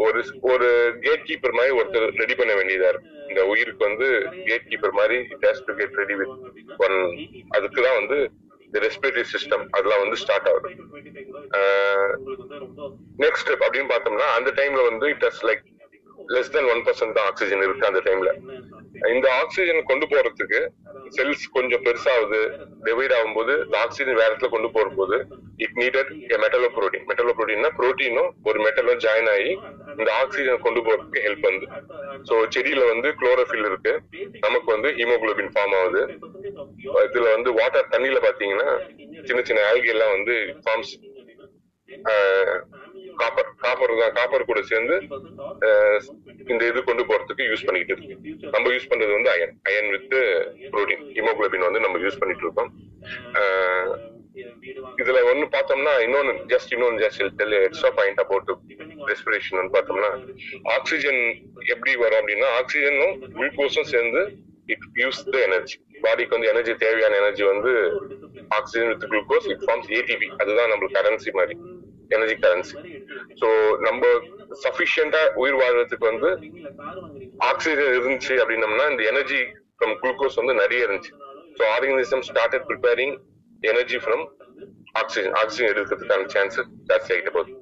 ஒரு 0.07 0.21
ஒரு 0.51 0.67
கேட் 1.05 1.25
கீப்பர் 1.29 1.57
மாதிரி 1.59 1.73
ஒருத்தர் 1.79 2.05
ரெடி 2.23 2.35
பண்ண 2.41 2.53
வேண்டியதா 2.59 2.91
இருக்கு. 2.93 3.09
இந்த 3.31 3.41
உயிருக்கு 3.53 3.83
வந்து 3.89 4.09
கேட் 4.49 4.69
கீப்பர் 4.73 4.99
மாதிரி 4.99 5.17
it 5.35 5.47
has 5.49 5.65
to 5.69 5.73
get 5.81 5.99
ready 6.03 6.17
with 6.21 6.35
one 6.87 6.97
அதுக்கு 7.57 7.81
தான் 7.87 7.99
வந்து 8.01 8.19
இந்த 8.69 8.79
ரெஸ்பிரேட்டரி 8.87 9.27
சிஸ்டம் 9.35 9.65
அதெல்லாம் 9.77 10.03
வந்து 10.05 10.19
ஸ்டார்ட் 10.23 10.49
ஆகுது. 10.51 10.71
நெக்ஸ்ட் 13.25 13.45
ஸ்டெப் 13.45 13.65
அப்படின்னு 13.67 13.91
பார்த்தோம்னா 13.95 14.29
அந்த 14.39 14.51
டைம்ல 14.61 14.83
வந்து 14.91 15.09
it 15.15 15.27
has 15.29 15.43
like 15.49 15.65
less 16.35 16.53
then 16.55 16.69
one 16.73 16.83
percent 16.87 17.17
தான் 17.17 17.27
ஆக்சிஜன் 17.31 17.65
இருக்கு 17.67 17.89
அந்த 17.91 18.01
டைம்ல 18.09 18.31
இந்த 19.15 19.27
ஆக்சிஜன் 19.41 19.89
கொண்டு 19.91 20.07
போறதுக்கு 20.13 20.61
செல்ஸ் 21.17 21.45
கொஞ்சம் 21.57 21.83
பெருசாகுது. 21.87 22.41
டிவைட் 22.87 23.15
ஆகும்போது 23.19 23.53
இந்த 23.67 23.77
ஆக்சிஜன் 23.85 24.19
வேற 24.21 24.29
இடத்துல 24.31 24.51
கொண்டு 24.55 24.69
போற 24.75 24.89
போது 24.99 25.17
இட் 25.65 25.77
நீடட் 25.83 26.11
மெட்டலோ 26.45 26.69
புரோட்டீன் 26.77 27.07
மெட்டலோ 27.11 27.35
புரோட்டீன்னா 27.39 27.71
புரோட்டீனும் 27.79 28.31
ஒரு 28.49 28.59
மெட்டலும் 28.67 29.01
ஜாயின் 29.05 29.31
ஆகி 29.35 29.51
இந்த 29.99 30.11
ஆக்சிஜன் 30.23 30.65
கொண்டு 30.67 30.81
போறதுக்கு 30.87 31.25
ஹெல்ப் 31.27 31.45
பண்ணுது. 31.47 31.69
ஸோ 32.29 32.35
செடியில 32.55 32.85
வந்து 32.93 33.11
குளோரோஃபில் 33.21 33.69
இருக்கு. 33.71 33.95
நமக்கு 34.47 34.69
வந்து 34.75 34.91
ஹீமோகுளோபின் 34.99 35.53
ஃபார்ம் 35.55 35.77
ஆகுது. 35.81 36.03
இதுல 37.09 37.29
வந்து 37.37 37.53
வாட்டர் 37.61 37.93
தண்ணியில 37.95 38.21
பாத்தீங்கன்னா 38.27 38.69
சின்ன 39.31 39.41
சின்ன 39.51 39.63
ஆல்கி 39.71 39.91
எல்லாம் 39.95 40.15
வந்து 40.17 40.37
ஃபார்ம்ஸ் 40.65 40.95
காப்பர் 43.21 43.49
காப்பர் 43.65 43.93
தான் 44.01 44.15
காப்பர் 44.19 44.49
கூட 44.51 44.61
சேர்ந்து 44.71 44.97
இந்த 46.53 46.63
இது 46.71 46.81
கொண்டு 46.89 47.03
போறதுக்கு 47.09 47.49
யூஸ் 47.51 47.65
பண்ணிக்கிட்டு 47.67 47.95
இருக்கு 47.95 48.53
நம்ம 48.55 48.73
யூஸ் 48.75 48.91
பண்றது 48.91 49.13
வந்து 49.17 49.31
iron 49.35 49.55
iron 49.71 49.91
with 49.95 50.15
protein 50.75 51.05
haemoglobin 51.17 51.67
வந்து 51.69 51.85
நம்ம 51.87 52.01
யூஸ் 52.05 52.21
பண்ணிட்டு 52.21 52.47
இருக்கோம். 52.47 52.71
இதுல 55.03 55.19
ஒண்ணு 55.31 55.47
பார்த்தோம்னா 55.55 55.93
இன்னொன்னு 56.07 56.33
ஜஸ்ட் 56.53 56.73
இன்னொன்னு 56.75 57.03
just 57.05 57.23
extra 57.61 57.91
point 57.99 58.21
about 58.25 58.51
respiration 59.11 59.59
வந்து 59.61 59.75
பார்த்தோம்னா 59.77 60.11
ஆக்சிஜன் 60.77 61.21
எப்படி 61.75 61.95
வரும் 62.03 62.21
அப்படின்னா 62.21 62.51
ஆக்சிஜனும் 62.61 63.15
குளுக்கோஸும் 63.37 63.91
சேர்ந்து 63.95 64.23
இட் 64.75 64.87
யூஸ் 65.03 65.21
த 65.33 65.37
எனர்ஜி 65.49 65.77
பாடிக்கு 66.05 66.37
வந்து 66.37 66.51
எனர்ஜி 66.53 66.73
தேவையான 66.85 67.17
எனர்ஜி 67.23 67.45
வந்து 67.53 67.73
oxygen 68.59 68.91
with 68.93 69.07
glucose 69.13 69.49
it 69.55 69.65
forms 69.67 69.91
ATP 69.99 70.29
அதுதான் 70.41 70.71
நம்மளுக்கு 70.73 70.99
கரன்சி 71.01 71.33
மாதிரி. 71.39 71.57
எனர்ஜி 72.17 72.37
கரன்சி 72.45 72.75
ஸோ 73.41 73.49
நம்ம 73.87 74.03
சஃபிஷியண்டா 74.65 75.23
உயிர் 75.43 75.59
வாழ்றதுக்கு 75.63 76.07
வந்து 76.13 76.31
ஆக்சிஜன் 77.51 77.95
இருந்துச்சு 77.99 78.35
அப்படின்னம்னா 78.43 78.87
இந்த 78.93 79.05
எனர்ஜி 79.13 79.41
ஃப்ரம் 79.77 79.95
குளுக்கோஸ் 80.03 80.41
வந்து 80.41 80.55
நிறைய 80.63 80.87
இருந்துச்சு. 80.87 81.13
So 81.59 81.65
organism 81.77 82.25
started 82.31 82.67
preparing 82.71 83.15
energy 83.73 83.99
from 84.05 84.25
oxygen 85.01 85.35
oxygen 85.41 85.71
எடுக்கிறதுக்கான 85.73 86.29
சான்சஸ் 86.35 86.71
ஜாஸ்தி 86.91 87.13
ஆகிட்ட 87.15 87.33
போகுது 87.37 87.55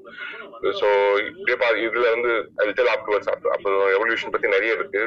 ஸோ 0.81 0.89
இப்படியே 1.29 1.57
பா 1.63 1.69
இதுல 1.87 2.11
வந்து 2.15 2.31
டெல் 2.77 2.91
ஆஃப்டர்வர்ட்ஸ் 2.93 3.31
அப்புறம் 3.55 3.83
எவல்யூஷன் 3.97 4.33
பத்தி 4.35 4.49
நிறைய 4.55 4.77
இருக்கு. 4.79 5.03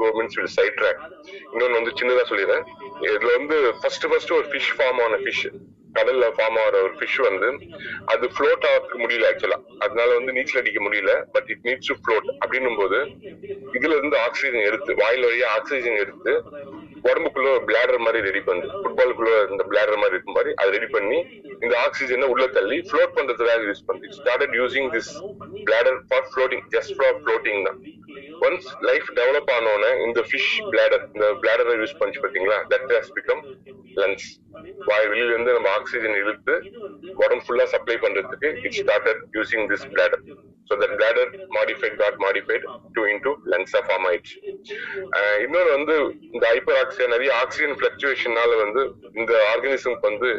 கவர்மெண்ட் 0.00 0.36
வில் 0.38 0.52
சைட் 0.56 0.76
ட்ராக் 0.80 1.02
இன்னொன்னு 1.52 1.78
வந்து 1.78 1.92
சின்னதா 2.00 2.24
சொல்லிடுறேன். 2.30 2.64
இதுல 3.08 3.32
வந்து 3.38 3.56
ஃபர்ஸ்ட் 3.80 4.06
ஃபர்ஸ்ட் 4.10 4.34
ஒரு 4.38 4.46
ஃபிஷ் 4.52 4.70
ஃபார்ம் 4.76 5.00
ஆன 5.06 5.18
ஃபிஷ் 5.24 5.44
கடல்ல 5.98 6.28
ஃபார்ம் 6.36 6.58
ஆகிற 6.62 6.82
ஒரு 6.86 6.94
ஃபிஷ் 6.98 7.18
வந்து 7.28 7.48
அது 8.12 8.24
ஃப்ளோட் 8.36 8.66
ஆகிறதுக்கு 8.70 9.02
முடியல 9.04 9.28
ஆக்சுவலா 9.32 9.58
அதனால 9.84 10.08
வந்து 10.18 10.34
நீச்சல் 10.38 10.60
அடிக்க 10.62 10.80
முடியல 10.86 11.14
but 11.34 11.50
it 11.54 11.66
needs 11.68 11.90
to 11.90 11.96
float 12.02 12.28
அப்படின்னும் 12.42 12.80
போது 12.82 12.98
இதுல 13.76 13.98
இருந்து 13.98 14.18
ஆக்சிஜன் 14.26 14.66
எடுத்து 14.70 14.98
வாயில் 15.02 15.28
வழியா 15.30 15.48
ஆக்சிஜன் 15.58 16.00
எடுத்து 16.04 16.34
உடம்புக்குள்ள 17.08 17.48
ஒரு 17.54 17.64
பிளாடர் 17.68 18.04
மாதிரி 18.04 18.20
ரெடி 18.26 18.40
பண்ணு. 18.46 18.66
ஃபுட்பாலுக்குள்ள 18.82 19.32
இந்த 19.52 19.62
பிளாடர் 19.70 19.98
மாதிரி 20.02 20.16
இருக்கும் 20.16 20.36
மாதிரி 20.38 20.50
அதை 20.60 20.68
ரெடி 20.76 20.88
பண்ணி 20.94 21.18
இந்த 21.64 21.74
ஆக்சிஜனை 21.86 22.26
உள்ள 22.34 22.44
தள்ளி 22.56 22.76
ஃப்ளோட் 22.88 23.12
பண்றதுக்காக 23.16 23.66
யூஸ் 23.70 23.84
பண்ணி. 23.88 24.06
Started 24.18 24.54
using 24.60 24.88
this 24.94 25.10
bladder 25.66 25.98
for 26.08 26.26
floating 26.30 26.64
just 26.74 26.94
for 27.00 27.18
floating 27.20 27.60
தான். 27.68 27.78
ஒன்ஸ் 28.46 28.68
லைஃப் 28.82 29.08
டெவலப் 29.18 29.50
ஆனோடனே 29.54 29.90
இந்த 30.04 30.20
ஃபிஷ் 30.28 30.52
பிளாடர் 30.70 31.04
இந்த 31.08 31.26
பிளாடரை 31.42 31.74
யூஸ் 31.80 31.98
பண்ணி 32.00 32.22
பாத்தீங்களா? 32.24 32.58
தட் 32.72 32.92
ஹாஸ் 32.92 33.12
பிகம் 33.16 33.42
லங்ஸ் 33.98 34.28
வாய் 34.88 35.08
வெளியில 35.10 35.32
இருந்து 35.32 35.52
நம்ம 35.52 35.70
ஆக்சிஜன் 35.76 36.16
இழுத்து 36.22 36.54
உடம்பு 37.18 37.44
ஃபுல்லா 37.46 37.66
சப்ளை 37.74 37.96
பண்றதுக்கு 38.04 38.50
it 38.62 38.78
started 38.80 39.22
using 39.36 39.64
this 39.72 39.86
bladder 39.92 40.24
so 40.68 40.76
that 40.82 40.94
bladder 40.98 41.30
modified 41.56 41.96
got 42.02 42.18
modified 42.24 42.66
to 42.96 43.04
into 43.12 43.32
லங்ஸா 43.52 43.82
form 43.86 44.06
ஆயிடுச்சு 44.10 44.36
இன்னொரு 45.44 45.70
வந்து 45.76 45.96
இந்த 46.30 46.44
ஹைப்பர் 46.52 46.78
ஆக்சிஜன் 46.82 47.14
நிறைய 47.14 47.32
ஆக்சிஜன் 47.40 47.76
பிளக்சுவேஷனால 47.80 48.58
வந்து 48.62 48.84
இந்த 49.14 49.32
ஆர்கனிசம்க்கு 49.52 50.10
வந்து 50.10 50.30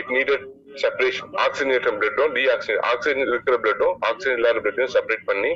இட் 0.00 0.12
நீடட் 0.14 0.44
செப்பரேஷன் 0.80 1.32
ஆக்சிஜனேட்டர் 1.44 1.96
பிளட்டும் 1.98 2.32
டி 2.36 2.42
ஆக்சிஜன் 2.52 2.82
ஆக்சிஜன் 2.90 3.22
இருக்கிற 3.26 3.56
பிளட்டும் 3.62 3.94
ஆக்சிஜன் 4.08 4.36
இல்லாத 4.38 4.60
பிளட்டையும் 4.60 4.92
செப்பரேட் 4.94 5.26
பண்ணி 5.30 5.52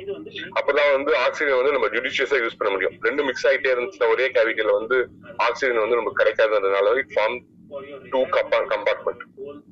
அப்பதான் 0.59 0.91
வந்து 0.95 1.11
ஆக்சிஜன் 1.25 1.59
வந்து 1.59 1.75
நம்ம 1.75 1.89
ஜுடிஷியஸா 1.95 2.39
யூஸ் 2.43 2.57
பண்ண 2.59 2.71
முடியும். 2.73 2.97
ரெண்டு 3.07 3.23
மிக்ஸ் 3.27 3.47
ஆகிட்டே 3.49 3.71
இருந்துச்சுன்னா 3.73 4.11
ஒரே 4.15 4.27
கேவிட்டியில 4.35 4.73
வந்து 4.79 4.97
ஆக்சிஜன் 5.47 5.83
வந்து 5.83 5.99
நமக்கு 5.99 6.21
கிடைக்காததுனால 6.21 6.93
இட் 7.01 7.13
ஃபார்ம் 7.15 7.37
டூ 8.11 8.19
கப்பா 8.35 8.59
கம்பார்ட்மெண்ட் 8.71 9.23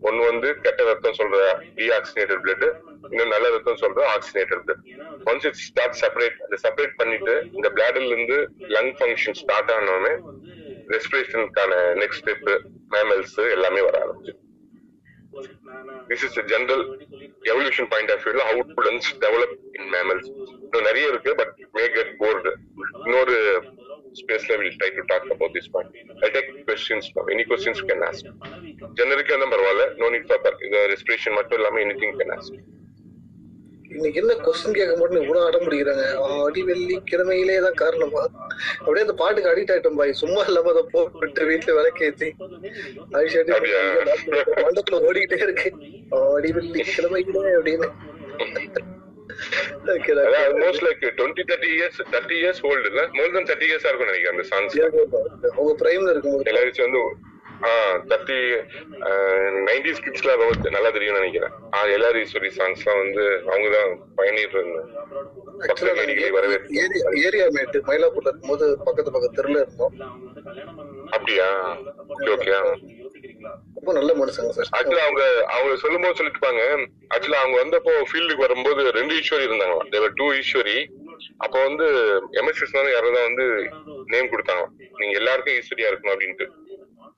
ஒன்னு 0.08 0.22
வந்து 0.30 0.50
கெட்ட 0.66 0.82
ரத்தம் 0.90 1.18
சொல்ற 1.20 1.38
டீஆக்சினேட்டட் 1.78 2.42
பிளட் 2.44 2.66
இன்னும் 3.12 3.32
நல்ல 3.36 3.48
ரத்தம் 3.56 3.82
சொல்ற 3.84 4.02
oxygenated 4.16 4.64
blood 4.66 4.84
once 5.30 5.48
it 5.50 5.60
start 5.64 6.00
separate 6.02 6.38
அந்த 6.46 6.58
செப்பரேட் 6.66 6.98
பண்ணிட்டு 7.00 7.36
இந்த 7.58 7.70
பிளாடர்ல 7.76 8.12
இருந்து 8.12 8.38
லங் 8.76 8.94
ஃபங்க்ஷன் 9.00 9.40
ஸ்டார்ட் 9.42 9.72
ஆனோடனே 9.78 10.14
ரெஸ்பிரேஷனுக்கான 10.96 11.72
நெக்ஸ்ட் 12.02 12.22
ஸ்டெப் 12.22 12.50
மேமல்ஸ் 12.94 13.40
எல்லாமே 13.56 13.82
வர 13.88 13.98
ஆரம்பிச்சு 14.04 14.36
this 16.10 16.24
is 16.28 16.38
general 16.52 16.84
evolution 17.52 17.90
point 17.90 18.12
of 18.12 18.24
வியூல 18.28 18.46
how 18.50 18.64
to 18.70 18.84
develop 19.26 19.56
in 19.80 19.90
mammals 19.96 20.30
இன்னும் 20.66 20.88
நிறைய 20.90 21.08
இருக்கு 21.08 21.34
பட் 21.36 21.54
மே 21.74 21.86
கெட் 21.90 22.14
போர்டு 22.18 22.54
இன்னொரு 23.06 23.36
ஸ்பேஸ்ல 24.22 24.56
will 24.56 24.78
try 24.78 24.90
to 24.96 25.04
talk 25.06 25.28
about 25.32 25.56
this 25.58 25.70
point 25.72 25.96
I 26.24 26.30
take 26.30 26.50
questions 26.70 27.10
any 27.34 27.46
questions 27.52 27.84
can 27.90 28.06
ask 28.10 28.30
ஜெனரிக்கா 29.00 29.34
இருந்தா 29.34 29.50
பரவாயில்ல. 29.56 29.86
நோ 29.98 30.10
நீட் 30.10 30.28
ஃபார் 30.30 30.58
இந்த 30.62 30.80
respiration 30.94 31.34
மட்டும் 31.34 31.60
இல்லாம 31.60 31.80
எனி 31.80 31.96
திங் 32.02 32.18
கேன் 32.22 32.34
ஆஸ்க் 32.38 32.58
இன்னைக்கு 33.90 34.20
என்ன 34.22 34.34
கொஸ்டின் 34.34 34.72
கேட்க 34.72 34.96
மட்டும் 34.98 35.22
இவ்வளவு 35.22 35.46
அடம் 35.46 35.62
பிடிக்கிறாங்க. 35.62 36.06
அடி 36.46 36.64
வெள்ளி 36.64 37.02
கிழமையிலே 37.12 37.60
தான் 37.62 37.74
காரணமா? 37.74 38.22
அப்படியே 38.80 39.06
அந்த 39.06 39.14
பாட்டுக்கு 39.14 39.52
அடிக்ட் 39.52 39.76
ஆயிட்டோம் 39.76 39.96
பாய். 39.96 40.12
சும்மா 40.14 40.44
இல்லாம 40.48 40.70
அதை 40.70 40.84
போட்டு 40.92 41.46
வீட்டுல 41.46 41.76
விளக்கேத்தி 41.80 42.30
அப்படியா? 43.52 43.80
மண்டத்துல 44.64 45.00
ஓடிக்கிட்டே 45.00 45.42
இருக்கு. 45.42 45.72
அடி 46.36 46.52
வெள்ளி 46.52 46.84
கிழமையிலே 46.98 47.52
அப்படின்னு. 47.60 47.90
இயர்ஸ் 53.60 53.86
இருக்கும் 53.86 54.10
அவங்க 55.52 55.76
பிரைம்ல 55.80 56.10
இருக்கும்போது. 56.10 56.44
எல்லாரும் 56.44 56.74
வந்து 56.78 57.02
தேர்ட்டி 58.10 58.38
நைன்டிஸ் 59.68 60.04
கிட்ஸ்லாம் 60.06 60.42
ரொம்ப 60.42 60.70
நல்லா 60.76 60.90
தெரியும்னு 60.96 61.22
நினைக்கிறேன். 61.22 61.54
ஆ 61.76 61.80
எல்லாரும் 61.96 62.24
ஈஸ்வரி 62.26 62.50
சாங்ஸ்லாம் 62.58 63.02
வந்து 63.04 63.24
அவங்க 63.52 63.70
தான் 63.78 63.92
பயணிட்டு 64.20 64.62
வரவேற்பு 66.38 66.78
ஏரியா 67.28 67.48
மேட்டு 67.56 67.80
மயிலாப்பூர்ல 67.90 68.32
இருக்கும்போது 68.32 68.68
பக்கத்து 68.88 69.16
பக்கத்து 69.16 69.40
தெருல 69.40 69.64
இருந்தோம். 69.64 69.96
அப்படியா? 71.16 71.48
Okay 72.14 72.30
okay. 72.36 72.52
ரொம்ப 73.78 73.92
நல்ல 73.98 74.12
மனுஷங்க 74.20 74.52
சார். 74.58 74.70
ஆக்சுவலா 74.78 75.06
அவங்க 75.08 75.24
அவங்க 75.56 75.74
சொல்லும் 75.84 76.04
போது 76.04 76.18
சொல்லிட்டுப்பாங்க. 76.20 76.64
ஆக்சுவலா 77.14 77.42
அவங்க 77.44 77.58
வந்தப்போ 77.64 77.94
ஃபீல்டுக்கு 78.10 78.46
வரும்போது 78.46 78.82
ரெண்டு 79.00 79.16
ஈஸ்வரி 79.22 79.48
இருந்தாங்க 79.50 79.78
தேவர் 79.94 80.18
டூ 80.20 80.28
ஈஸ்வரி. 80.42 80.78
அப்போ 81.44 81.58
வந்து 81.68 81.86
எம்எஸ் 82.40 82.64
யாரோ 82.96 83.10
தான் 83.18 83.28
வந்து 83.30 83.46
நேம் 84.14 84.32
கொடுத்தாங்க 84.34 84.66
நீங்க 85.02 85.14
எல்லாருக்கும் 85.22 85.60
ஈஸ்வரியா 85.60 85.90
இருக்கணும் 85.92 86.16
அப்படின்ட்டு. 86.16 86.48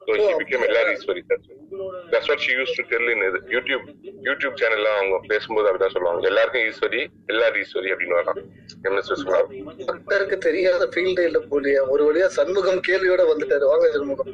ஸோ 0.01 0.13
ஷி 0.19 0.33
பிகேம் 0.41 0.63
எல்லாரும் 0.67 0.93
Eswari 0.97 1.21
that's 1.29 2.29
what 2.29 2.43
she 2.45 2.51
used 2.57 2.73
to 2.77 2.83
tell 2.91 3.09
in 3.13 3.23
இது 3.29 3.39
யூடியூப் 3.55 3.83
யூடியூப் 4.27 4.55
சேனல்ல 4.61 4.89
அவங்க 4.97 5.17
பேசும்போது 5.31 5.67
அப்படிதான் 5.69 5.95
சொல்லுவாங்க. 5.95 6.29
எல்லாருக்கும் 6.31 6.65
ஈஸ்வரி 6.69 7.01
எல்லாரும் 7.33 7.61
ஈஸ்வரி 7.63 7.91
அப்படின்னு 7.93 8.17
வராங்க 8.19 8.41
எம்எஸ் 8.89 9.11
விஸ்வநாத் 9.13 9.51
டாக்டருக்கு 9.89 10.37
தெரியாத 10.47 10.87
ஃபீல்டே 10.93 11.25
இல்ல 11.29 11.41
போலியா. 11.51 11.83
ஒரு 11.95 12.05
வழியா 12.09 12.29
சண்முகம் 12.39 12.81
கேள்வியோட 12.89 13.25
வந்துட்டாரு. 13.31 13.67
வாங்க 13.71 13.91
Shanmugam. 13.97 14.31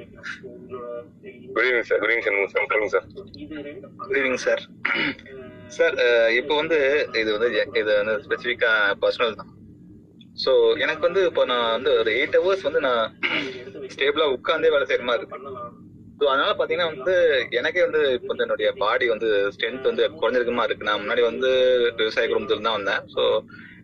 Good 1.55 1.65
evening 1.67 1.89
sir 1.89 1.99
good 2.03 2.13
evening 2.13 2.25
Shanmugam 2.27 2.53
sir 2.53 2.69
சொல்லுங்க 2.71 2.93
sir 2.95 3.07
good 4.05 4.17
evening 4.21 4.41
sir 4.47 4.63
sir 5.77 5.95
இப்போ 6.39 6.53
வந்து 6.61 6.79
இது 7.21 7.29
வந்து 7.35 7.49
இது 7.81 7.89
வந்து 7.99 8.15
ஸ்பெசிஃபிக்கா 8.25 8.71
பர்சனல் 9.03 9.39
தான். 9.41 9.51
ஸோ 10.43 10.51
எனக்கு 10.83 11.03
வந்து 11.07 11.21
இப்போ 11.29 11.43
நான் 11.51 11.71
வந்து 11.75 11.91
ஒரு 11.99 12.09
எயிட் 12.19 12.35
ஹவர்ஸ் 12.39 12.65
வந்து 12.67 12.81
நான் 12.87 13.03
ஸ்டேபிளா 13.95 14.27
உட்காந்தே 14.35 14.71
வேலை 14.75 14.85
செய்யற 14.87 15.05
மாதிரி 15.09 15.23
இருக்கு. 15.23 15.39
ஸோ 16.19 16.25
அதனால 16.31 16.51
பாத்தீங்கன்னா 16.59 16.89
வந்து 16.93 17.13
எனக்கே 17.59 17.81
வந்து 17.87 18.01
இப்போ 18.17 18.29
வந்து 18.31 18.45
என்னுடைய 18.45 18.69
பாடி 18.83 19.05
வந்து 19.09 19.29
ஸ்ட்ரென்த் 19.55 19.89
வந்து 19.91 20.03
குறைஞ்சிருக்குமா 20.21 20.65
இருக்கு. 20.67 20.87
நான் 20.89 21.01
முன்னாடி 21.03 21.21
வந்து 21.21 21.49
விவசாய 21.99 22.27
குடும்பத்துல 22.27 22.67
தான் 22.67 22.77
வந்தேன். 22.79 23.01
ஸோ 23.15 23.23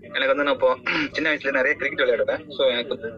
எனக்கு 0.10 0.34
வந்து 0.34 0.46
நான் 0.48 0.58
இப்போ 0.58 0.70
சின்ன 1.16 1.28
வயசுல 1.30 1.54
நிறைய 1.58 1.74
கிரிக்கெட் 1.76 2.04
விளையாடுவேன். 2.04 2.44
ஸோ 2.56 2.62
எனக்கு 2.74 2.96
வந்து 2.96 3.10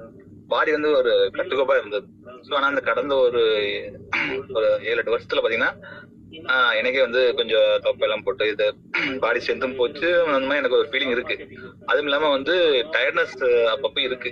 பாடி 0.50 0.72
வந்து 0.72 0.90
ஒரு 1.00 1.12
கட்டுக்கோப்பா 1.38 1.76
இருந்தது. 1.80 2.08
ஸோ 2.48 2.54
ஆனா 2.58 2.68
அந்த 2.74 2.82
கடந்த 2.90 3.14
ஒரு 3.26 3.42
ஒரு 4.58 4.68
ஏழு 4.90 5.00
எட்டு 5.02 5.16
வருஷத்துல 5.16 5.44
பாத்தீங்கன்னா 5.44 5.72
எனக்கே 6.80 7.02
வந்து 7.06 7.22
கொஞ்சம் 7.40 7.68
தொப்பெல்லாம் 7.86 8.24
போட்டு 8.26 8.46
இது 8.52 8.68
பாடி 9.24 9.40
ஸ்ட்ரென்த்தும் 9.44 9.78
போச்சு 9.80 10.08
அந்த 10.36 10.46
மாதிரி 10.48 10.62
எனக்கு 10.62 10.80
ஒரு 10.80 10.88
ஃபீலிங் 10.92 11.14
இருக்கு. 11.16 11.36
அதுவும் 11.90 12.08
இல்லாம 12.10 12.30
வந்து 12.36 12.56
டயர்ட்னஸ் 12.96 13.36
அப்பப்போ 13.74 14.02
இருக்கு. 14.08 14.32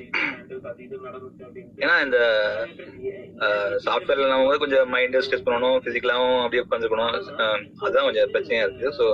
ஏன்னா 1.84 1.96
இந்த 2.06 2.18
சாஃப்ட்வேர்ல 3.86 4.28
நம்ம 4.32 4.46
வந்து 4.48 4.64
கொஞ்சம் 4.64 4.90
மைண்ட் 4.96 5.18
ஸ்ட்ரெஸ் 5.26 5.46
பண்ணணும் 5.48 5.78
பிசிக்கலாவும் 5.86 6.40
அப்படியே 6.44 6.64
உட்காந்துக்கணும் 6.66 7.14
அதுதான் 7.84 8.08
கொஞ்சம் 8.08 8.34
பிரச்சனையா 8.36 8.66
இருக்கு. 8.66 8.90
ஸோ 9.00 9.06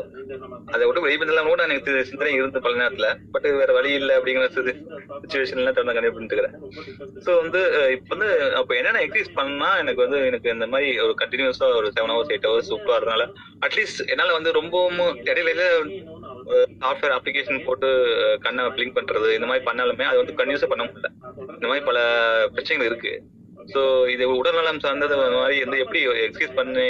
அதை 0.74 0.82
விட்டு 0.86 1.06
வெளியே 1.06 1.20
பண்ணலாம் 1.22 1.52
கூட 1.52 1.64
எனக்கு 1.70 2.06
சிந்தனை 2.12 2.34
இருந்து 2.40 2.64
பல 2.66 2.76
நேரத்துல. 2.84 3.10
பட் 3.36 3.48
வேற 3.62 3.72
வழி 3.80 3.92
இல்லை 4.00 4.16
அப்படிங்கிற 4.20 4.48
சுச்சுவேஷன்ல 5.22 5.72
தொடர்ந்து 5.76 5.96
கண்டிப்பா 5.98 6.18
பண்ணிட்டுக்கிறேன் 6.18 6.56
ஸோ 7.26 7.32
வந்து 7.44 7.62
இப்ப 7.96 8.10
வந்து 8.16 8.30
அப்போ 8.62 8.74
என்னென்ன 8.80 9.04
எக்ஸசைஸ் 9.06 9.38
பண்ணா 9.40 9.70
எனக்கு 9.84 10.04
வந்து 10.06 10.20
எனக்கு 10.32 10.50
இந்த 10.56 10.68
மாதிரி 10.74 10.90
ஒரு 11.06 11.16
கண்டினியூஸா 11.24 11.70
ஒரு 11.80 11.88
செவன் 11.98 12.14
ஹவர்ஸ் 12.16 12.34
எயிட் 12.34 12.50
ஹவர்ஸ் 12.50 12.74
உட்காரனால 12.80 13.24
அட்லீஸ்ட் 13.66 14.02
என்னால 14.14 14.36
வந்து 14.38 14.52
ரொம்பவும் 14.60 15.00
இடையில 15.32 15.64
சாஃப்ட்வேர் 16.84 17.16
அப்ளிகேஷன் 17.16 17.66
போட்டு 17.68 17.88
கண்ணை 18.46 18.64
பிளிங்க் 18.76 18.98
பண்றது 18.98 19.30
இந்த 19.38 19.48
மாதிரி 19.50 19.66
பண்ணாலுமே 19.70 20.06
அது 20.10 20.22
வந்து 20.22 20.38
கன்யூஸா 20.42 20.70
பண்ண 20.74 20.84
முடியல. 20.88 21.10
இந்த 21.58 21.68
மாதிரி 21.70 21.84
பல 21.90 22.00
பிரச்சனைகள் 22.56 22.90
இருக்கு. 22.92 23.14
ஸோ 23.74 23.82
இது 24.14 24.26
உடல்நலம் 24.40 24.84
சார்ந்தது 24.84 25.16
மாதிரி 25.38 25.58
வந்து 25.64 25.80
எப்படி 25.86 26.02
எக்ஸசைஸ் 26.26 26.58
பண்ணி 26.60 26.86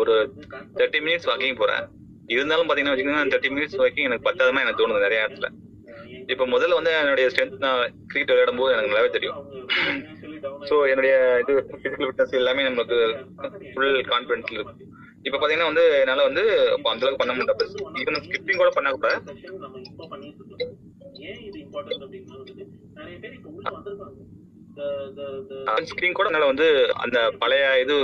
ஒரு 0.00 0.14
தேர்ட்டி 0.78 1.00
மினிட்ஸ் 1.04 1.28
வாக்கிங் 1.30 1.60
போறேன். 1.62 1.84
இருந்தாலும் 2.34 2.68
பாத்தீங்கன்னா 2.68 2.94
வச்சுக்கோங்க 2.94 3.32
தேர்ட்டி 3.34 3.52
மினிட்ஸ் 3.54 3.78
வாக்கிங் 3.82 4.08
எனக்கு 4.08 4.28
பத்தாதமா 4.28 4.62
எனக்கு 4.64 4.80
தோணுது 4.80 5.06
நிறைய 5.06 5.24
இடத்துல 5.26 5.50
இப்ப 6.32 6.44
முதல்ல 6.52 6.76
வந்து 6.78 6.92
என்னுடைய 7.00 7.28
ஸ்ட்ரென்த் 7.32 7.64
நான் 7.64 7.80
கிரிக்கெட் 8.10 8.32
விளையாடும் 8.32 8.60
போது 8.60 8.72
எனக்கு 8.74 8.90
நல்லாவே 8.90 9.10
தெரியும். 9.16 9.38
ஸோ 10.70 10.76
என்னுடைய 10.92 11.14
இது 11.42 11.52
பிசிக்கல் 11.70 12.06
ஃபிட்னஸ் 12.06 12.38
எல்லாமே 12.40 12.62
நமக்கு 12.68 12.98
ஃபுல் 13.72 13.98
கான்பிடன்ஸ்ல 14.12 14.58
இருக்கு. 14.58 14.84
இப்ப 15.26 15.36
பாத்தீங்கன்னா 15.38 15.70
வந்து 15.70 15.84
என்னால 16.00 16.24
வந்து 16.28 16.44
அந்த 16.92 17.04
அளவுக்கு 17.04 17.20
பண்ண 17.22 17.34
முடியல. 17.36 17.54
ஈவன் 18.00 18.24
ஸ்கிப்பிங் 18.26 18.60
கூட 18.62 18.70
பண்ணா 18.76 18.90
கூட. 18.96 19.10
ஸ்கிரீன் 25.90 26.16
கூட 26.18 26.28
என்னால 26.30 26.50
வந்து 26.52 26.68
அந்த 27.04 27.18
பழைய 27.42 27.66
இது 27.84 27.96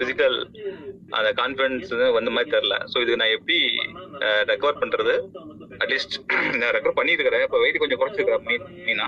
பிசிக்கல் 0.00 0.36
அந்த 1.18 1.28
கான்பிடன்ஸ் 1.40 1.92
வந்த 2.16 2.30
மாதிரி 2.34 2.50
தெரில 2.56 2.74
ஸோ 2.92 2.96
இது 3.04 3.18
நான் 3.20 3.34
எப்படி 3.36 3.58
ரெக்கவர் 4.50 4.80
பண்றது? 4.82 5.14
அட்லீஸ்ட் 5.82 6.14
நான் 6.60 6.72
ரெக்கவர் 6.76 6.96
பண்ணியிருக்கிறேன். 6.98 7.44
இப்போ 7.46 7.58
வெயிட் 7.62 7.80
கொஞ்சம் 7.82 8.00
குறைச்சிருக்கிறேன் 8.00 8.44
மீனா 8.88 9.06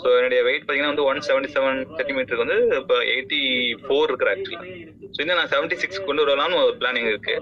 ஸோ 0.00 0.06
என்னுடைய 0.18 0.40
வெயிட் 0.48 0.62
பார்த்தீங்கன்னா 0.62 0.92
வந்து 0.92 1.06
ஒன் 1.10 1.20
செவன்டி 1.28 1.50
செவன் 1.56 1.80
சென்டிமீட்டருக்கு 1.98 2.44
வந்து 2.44 2.58
இப்போ 2.80 2.96
எயிட்டி 3.14 3.40
ஃபோர் 3.84 4.10
இருக்கிற 4.10 4.30
ஆக்சுவலி 4.34 4.60
ஸோ 5.14 5.18
இன்னும் 5.24 5.40
நான் 5.40 5.52
செவன்டி 5.54 5.76
சிக்ஸ் 5.82 6.06
கொண்டு 6.08 6.24
வரலாம்னு 6.24 6.60
ஒரு 6.66 6.76
பிளானிங் 6.82 7.10
இருக்கு. 7.12 7.34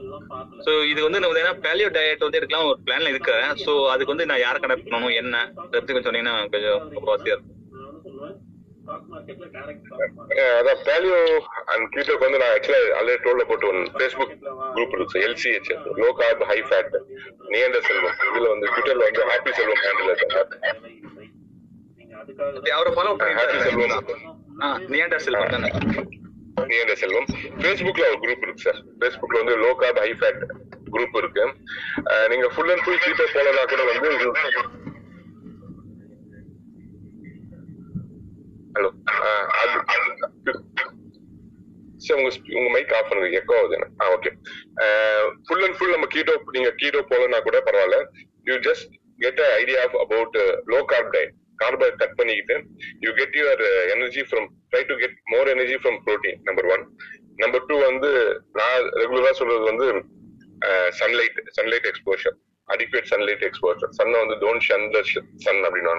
ஸோ 0.64 0.70
இது 0.92 1.00
வந்து 1.06 1.20
நம்ம 1.20 1.30
பார்த்தீங்கன்னா 1.30 1.62
பேலியோ 1.66 1.90
டயட் 1.98 2.26
வந்து 2.26 2.40
எடுக்கலாம் 2.40 2.68
ஒரு 2.70 2.80
பிளான்ல 2.86 3.12
இருக்கிறேன். 3.14 3.50
ஸோ 3.64 3.74
அதுக்கு 3.94 4.14
வந்து 4.14 4.28
நான் 4.32 4.44
யாரை 4.46 4.60
கனெக்ட் 4.64 4.88
பண்ணணும் 4.88 5.18
என்ன 5.22 5.44
அதை 5.66 5.84
கொஞ்சம் 5.84 6.08
சொன்னீங்கன்னா 6.08 6.36
கொஞ்சம் 6.56 6.76
இருக்கும். 7.36 7.54
அதான் 10.58 10.80
பேலியோ 10.88 11.18
அண்ட் 11.72 11.86
கீட்டோக்கு 11.94 12.24
வந்து 12.26 12.40
நான் 12.42 12.52
ஆக்சுவலா 12.56 12.80
ஆல்ரெடி 12.98 13.20
டோல்ல 13.26 13.44
போட்டு 13.50 13.68
ஒன் 13.70 13.80
ஃபேஸ்புக் 13.96 14.34
குரூப் 14.76 14.94
இருக்கு 14.98 15.22
LCH 15.26 15.70
low 16.02 16.08
carb 16.20 16.44
high 16.50 16.58
fat 16.68 16.94
Neander 17.54 17.80
Selvam? 17.88 18.16
இதுல 18.28 18.46
வந்து 18.54 18.68
ட்விட்டர்ல 18.72 19.06
வந்து 19.08 19.28
ஹாப்பி 19.32 19.52
செல்வம் 19.58 19.82
ஹேண்டில் 19.86 20.12
இருக்காங்க. 20.14 20.54
Okay, 22.60 22.72
அவரை 22.76 22.90
ஃபாலோ 22.96 23.10
ஹாப்பி 23.38 23.58
செல்வம். 23.66 23.92
ஆ 24.64 24.68
நியாண்டர் 24.94 25.24
செல்வம்? 25.26 25.50
தானே 25.54 26.94
செல்வம்? 27.02 27.28
ஃபேஸ்புக்ல 27.60 28.06
ஒரு 28.12 28.18
குரூப் 28.24 28.44
இருக்கு 28.46 28.64
சார் 28.66 28.80
ஃபேஸ்புக்ல 29.00 29.40
வந்து 29.42 29.54
low 29.64 29.70
carb 29.82 30.00
high 30.04 30.10
fat 30.20 30.40
group 30.94 31.16
இருக்கு. 31.20 31.44
நீங்க 32.32 32.46
ஃபுல் 32.54 32.72
அண்ட் 32.74 32.82
ஃபுல் 32.84 33.02
கீட்டோ 33.04 33.26
போலனா 33.36 33.64
கூட 33.72 33.82
வந்து 33.92 34.08
ஹலோ 38.78 38.90
சரி 42.04 42.16
உங்க 42.18 42.28
உங்க 42.58 42.68
மைக் 42.74 42.92
ஆஃப் 42.96 43.08
பண்ணுங்க 43.08 43.38
எக்கோ 43.38 43.54
ஆகுது 43.58 43.76
ஆ 44.02 44.06
ஓகே 44.14 44.30
ஃபுல் 45.46 45.64
அண்ட் 45.66 45.76
ஃபுல் 45.78 45.94
நம்ம 45.94 46.08
கீட்டோ 46.12 46.34
நீங்க 46.56 46.70
கீட்டோ 46.76 47.00
போலன்னா 47.10 47.38
கூட 47.40 47.58
பரவாயில்ல. 47.66 47.98
You 48.48 48.56
just 48.66 48.90
get 49.18 49.40
a 49.40 49.48
idea 49.56 49.78
of 49.86 49.96
about 50.02 50.36
low 50.72 50.80
carb 50.92 51.10
diet 51.14 51.32
கார்பை 51.58 51.88
cut 52.02 52.16
பண்ணிக்கிட்டு 52.18 52.56
you 53.04 53.12
get 53.16 53.36
your 53.38 53.62
energy 53.94 54.22
from 54.28 54.46
try 54.70 54.82
to 54.90 54.96
get 55.00 55.16
more 55.32 55.50
energy 55.54 55.78
from 55.80 55.98
protein 56.04 56.38
number 56.48 56.68
one 56.74 56.84
number 57.38 57.66
two 57.68 57.78
வந்து 57.84 58.10
நான் 58.54 58.86
ரெகுலரா 59.00 59.32
சொல்றது 59.40 59.64
வந்து 59.70 59.88
sunlight 61.00 61.40
sunlight 61.58 61.88
exposure 61.90 62.36
adequate 62.68 63.10
sunlight 63.12 63.44
exposure 63.48 63.92
sun 63.98 64.14
வந்து 64.20 64.36
don't 64.44 64.66
shun 64.68 64.86
the 64.94 65.02
Sun 65.44 65.60
அப்படின்னு 65.64 65.96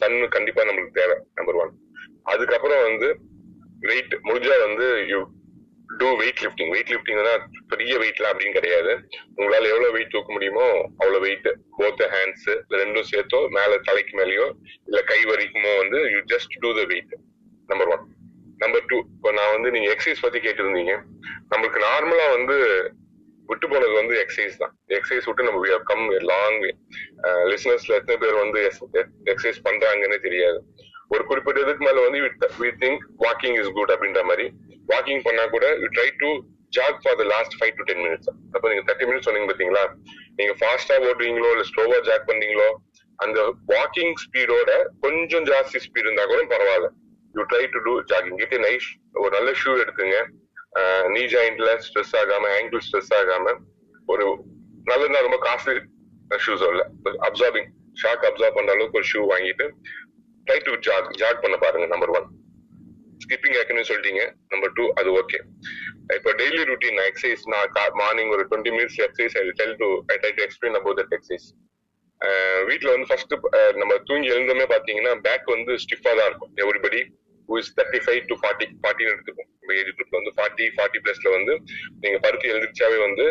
Sun 0.00 0.16
கண்டிப்பா 0.36 0.64
நம்மளுக்கு 0.64 0.98
தேவை 1.00 1.18
நம்பர் 1.38 1.58
ஒன் 1.62 1.72
அதுக்கப்புறம் 2.32 2.82
வந்து 2.88 3.08
வெயிட் 3.90 4.14
முடிஞ்சா 4.28 4.56
வந்து 4.66 4.86
you 5.10 5.18
do 6.00 6.08
weight 6.20 6.40
lifting 6.44 6.70
weight 6.74 6.90
lifting 6.94 7.20
பெரிய 7.72 7.92
வெயிட்லாம் 8.02 8.32
அப்படின்னு 8.32 8.58
கிடையாது. 8.58 8.92
உங்களால 9.38 9.70
எவ்வளவு 9.72 9.94
வெயிட் 9.96 10.12
தூக்க 10.14 10.30
முடியுமோ 10.36 10.66
அவ்வளவு 11.00 11.22
வெயிட் 11.26 11.48
போத்த 11.78 12.08
ஹேண்ட்ஸ் 12.14 12.48
ரெண்டும் 12.80 13.08
சேர்த்தோ 13.10 13.40
மேல 13.56 13.78
தலைக்கு 13.88 14.14
மேலேயோ 14.20 14.46
இல்ல 14.88 15.00
கை 15.10 15.20
வரைக்குமோ 15.30 15.72
வந்து 15.82 16.00
you 16.14 16.20
just 16.34 16.54
do 16.64 16.70
the 16.78 16.84
weight 16.92 17.14
number 17.70 17.90
one 17.94 18.04
number 18.62 18.86
two 18.90 18.98
இப்போ 19.16 19.30
நான் 19.38 19.52
வந்து 19.56 19.68
நீங்க 19.74 19.88
எக்ஸசைஸ் 19.94 20.24
பத்தி 20.26 20.38
கேட்டிருந்தீங்க. 20.46 20.94
நம்மளுக்கு 21.52 21.80
நார்மலா 21.88 22.26
வந்து 22.36 22.56
விட்டு 23.50 23.66
போனது 23.72 23.94
வந்து 24.00 24.14
எக்ஸசைஸ் 24.22 24.56
தான். 24.62 24.72
எக்ஸசைஸ் 24.96 25.28
விட்டு 25.28 25.46
நம்ம 25.48 25.78
கம் 25.90 26.06
லாங் 26.30 26.58
லிசனர்ஸ்ல 27.50 27.98
எத்தனை 28.00 28.16
பேர் 28.24 28.42
வந்து 28.44 28.60
எக்ஸசைஸ் 29.32 29.60
பண்றாங்கன்னு 29.68 30.18
தெரியாது. 30.26 30.58
ஒரு 31.14 31.22
குறிப்பிட்ட 31.28 31.58
இதுக்கு 31.64 31.84
மேல 31.86 32.02
வந்து 32.06 32.18
we 32.62 32.70
think 32.82 33.02
walking 33.24 33.56
is 33.60 33.72
good 33.78 33.92
அப்படின்ற 33.94 34.22
மாதிரி. 34.30 34.46
வாக்கிங் 34.92 35.22
பண்ணா 35.26 35.44
கூட 35.54 35.66
you 35.82 35.88
try 35.96 36.08
to 36.22 36.30
jog 36.76 36.98
for 37.02 37.18
the 37.20 37.24
last 37.32 37.54
five 37.58 37.74
to 37.78 37.84
ten 37.90 38.02
minutes 38.04 38.30
அப்போ 38.54 38.66
நீங்க 38.70 38.82
தேர்ட்டி 38.88 39.06
மினிட்ஸ் 39.08 39.26
சொன்னீங்க 39.28 39.48
பாத்தீங்களா? 39.50 39.84
நீங்க 40.38 40.52
ஃபாஸ்டா 40.60 40.96
ஓடுறீங்களோ 41.08 41.50
இல்ல 41.54 41.64
ஸ்லோவா 41.70 41.98
ஜாக் 42.08 42.28
பண்றீங்களோ 42.30 42.68
அந்த 43.18 43.38
வாக்கிங் 43.74 44.14
ஸ்பீடோட 44.24 44.72
கொஞ்சம் 45.04 45.46
ஜாஸ்தி 45.50 45.78
ஸ்பீட் 45.86 46.06
இருந்தா 46.06 46.26
கூட 46.32 46.42
பரவாயில்ல. 46.54 46.88
You 47.36 47.44
try 47.52 47.62
to 47.74 47.80
do 47.86 47.94
jogging 48.12 48.38
கிட்டே 48.42 48.58
நைஸ் 48.66 48.88
ஒரு 49.22 49.32
நல்ல 49.36 49.50
ஷூ 49.62 49.72
எடுத்துங்க. 49.84 50.18
நீ 51.14 51.22
ஜாயிண்ட்ல 51.34 51.70
ஸ்ட்ரெஸ் 51.86 52.14
ஆகாம 52.20 52.50
ஆங்கிள் 52.58 52.82
ஸ்ட்ரெஸ் 52.86 53.12
ஆகாம 53.20 53.54
ஒரு 54.12 54.26
நல்ல 54.90 55.20
ரொம்ப 55.26 55.38
காஸ்ட்லி 55.46 55.74
ஷூஸ் 56.44 56.64
இல்ல. 56.72 56.84
அப்சார்பிங் 57.28 57.68
ஷாக் 58.02 58.24
அப்சார்ப் 58.28 58.56
பண்ற 58.58 58.70
அளவுக்கு 58.76 58.98
ஒரு 59.00 59.08
ஷூ 59.12 59.20
வாங்கிட்டு 59.32 59.66
ட்ரை 60.48 60.58
டு 60.68 60.74
ஜாக் 60.88 61.08
ஜாக் 61.22 61.42
பண்ண 61.44 61.58
பாருங்க 61.64 61.88
நம்பர் 61.94 62.12
ஒன் 62.18 62.26
ஸ்கிப்பிங் 63.22 63.56
ஏற்கனவே 63.60 63.86
சொல்லிட்டீங்க 63.90 64.22
நம்பர் 64.52 64.74
டூ 64.76 64.84
அது 65.00 65.08
ஓகே 65.20 65.38
இப்போ 66.18 66.30
டெய்லி 66.40 66.62
ரூட்டீன் 66.72 67.00
எக்ஸசைஸ் 67.08 67.42
நான் 67.54 67.78
மார்னிங் 68.02 68.30
ஒரு 68.34 68.44
twenty 68.50 68.72
minutes 68.76 68.98
exercise 69.06 69.34
I 69.40 69.42
tell 69.62 69.78
to 69.82 69.88
I 70.12 70.16
try 70.22 70.32
to 70.38 70.44
explain 70.46 70.78
about 70.80 71.00
that 71.00 71.14
exercise 71.16 71.48
வீட்டில் 72.68 72.92
வந்து 72.92 73.08
ஃபர்ஸ்ட் 73.10 73.34
நம்ம 73.80 73.92
தூங்கி 74.08 74.28
எழுந்தோமே 74.34 74.64
பார்த்தீங்கன்னா 74.72 75.12
பேக் 75.26 75.52
வந்து 75.56 75.72
ஸ்டிஃபாக 75.82 76.14
தான் 76.18 76.28
இருக்கும். 76.30 76.52
Everybody 76.62 77.00
who 77.48 77.58
is 77.60 77.70
thirty 77.76 78.00
five 78.06 78.22
to 78.30 78.36
forty 78.40 78.66
ஃபார்ட்டின்னு 78.80 79.12
எடுத்துக்கும் 79.14 79.48
நம்ம 79.60 79.76
ஏஜ் 79.80 79.92
குரூப்ல 79.98 80.16
வந்து 80.20 80.32
ஃபார்ட்டி 80.38 80.66
ஃபார்ட்டி 80.76 81.00
பிளஸ்ல 81.04 81.28
வந்து 81.36 81.54
நீங்கள் 82.02 82.22
பருத்தி 82.24 82.50
எழுந்திரிச்சாவே 82.52 82.98
வந்து 83.06 83.26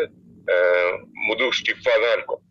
முதுகு 1.28 1.58
ஸ்டிஃபாக 1.60 1.98
தான் 2.04 2.14
இருக்கும். 2.18 2.42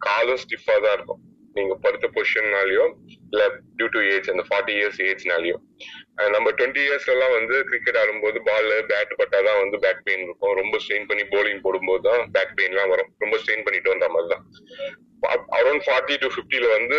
காலும் 0.00 0.40
ஸ்டிஃபாக 0.44 0.80
தான் 0.84 0.94
இருக்கும். 0.98 1.20
நீங்க 1.56 1.74
படுத்த 1.84 2.06
பொசிஷன்னாலயோ 2.16 2.84
இல்ல 3.32 3.42
டியூ 3.78 3.88
டு 3.96 4.00
ஏஜ் 4.12 4.28
அந்த 4.32 4.44
ஃபார்ட்டி 4.48 4.74
இயர்ஸ் 4.78 5.00
ஏஜ்னாலயோ 5.08 5.56
நம்ம 6.34 6.46
டுவெண்ட்டி 6.58 6.82
இயர்ஸ் 6.86 7.08
எல்லாம் 7.14 7.34
வந்து 7.38 7.56
கிரிக்கெட் 7.68 7.98
ஆடும்போது 8.02 8.38
பால் 8.48 8.70
பேட் 8.90 9.12
பட்டாதான் 9.20 9.60
வந்து 9.62 9.76
பேக் 9.84 10.04
பெயின் 10.08 10.24
இருக்கும். 10.26 10.54
ரொம்ப 10.60 10.78
ஸ்ட்ரெயின் 10.84 11.08
பண்ணி 11.10 11.24
போலிங் 11.34 11.62
போடும்போது 11.66 12.02
தான் 12.08 12.22
பேக் 12.36 12.54
பெயின் 12.58 12.74
எல்லாம் 12.74 12.92
வரும். 12.94 13.10
ரொம்ப 13.24 13.36
ஸ்ட்ரெயின் 13.42 13.64
பண்ணிட்டு 13.66 13.92
வந்த 13.94 14.08
மாதிரி 14.14 14.30
தான் 14.34 14.44
அரௌண்ட் 15.58 15.84
ஃபார்ட்டி 15.88 16.16
டு 16.22 16.28
ஃபிஃப்டில 16.36 16.68
வந்து 16.76 16.98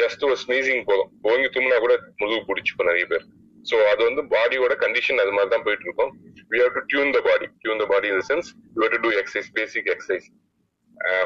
ஜஸ்ட் 0.00 0.24
ஒரு 0.28 0.36
ஸ்னீசிங் 0.44 0.82
போதும். 0.90 1.10
ஓங்கி 1.30 1.48
தும்னா 1.56 1.78
கூட 1.84 1.94
முதுகு 2.22 2.42
பிடிச்சிப்போம் 2.50 2.90
நிறைய 2.90 3.06
பேர். 3.12 3.24
சோ 3.70 3.76
அது 3.92 4.00
வந்து 4.08 4.22
பாடியோட 4.34 4.74
கண்டிஷன் 4.84 5.22
அது 5.22 5.32
மாதிரி 5.36 5.50
தான் 5.54 5.64
போயிட்டு 5.66 5.86
இருக்கும் 5.86 6.12
we 6.52 6.58
have 6.62 6.76
to 6.76 6.82
tune 6.92 7.10
the 7.16 7.20
body 7.28 7.46
tune 7.62 7.80
the 7.82 7.86
body 7.92 8.08
in 8.14 8.24
sense 8.30 8.48
you 8.80 8.88
to 8.94 9.00
do 9.04 9.10
exercise 9.20 9.50
basic 9.58 9.90
exercise 9.94 10.28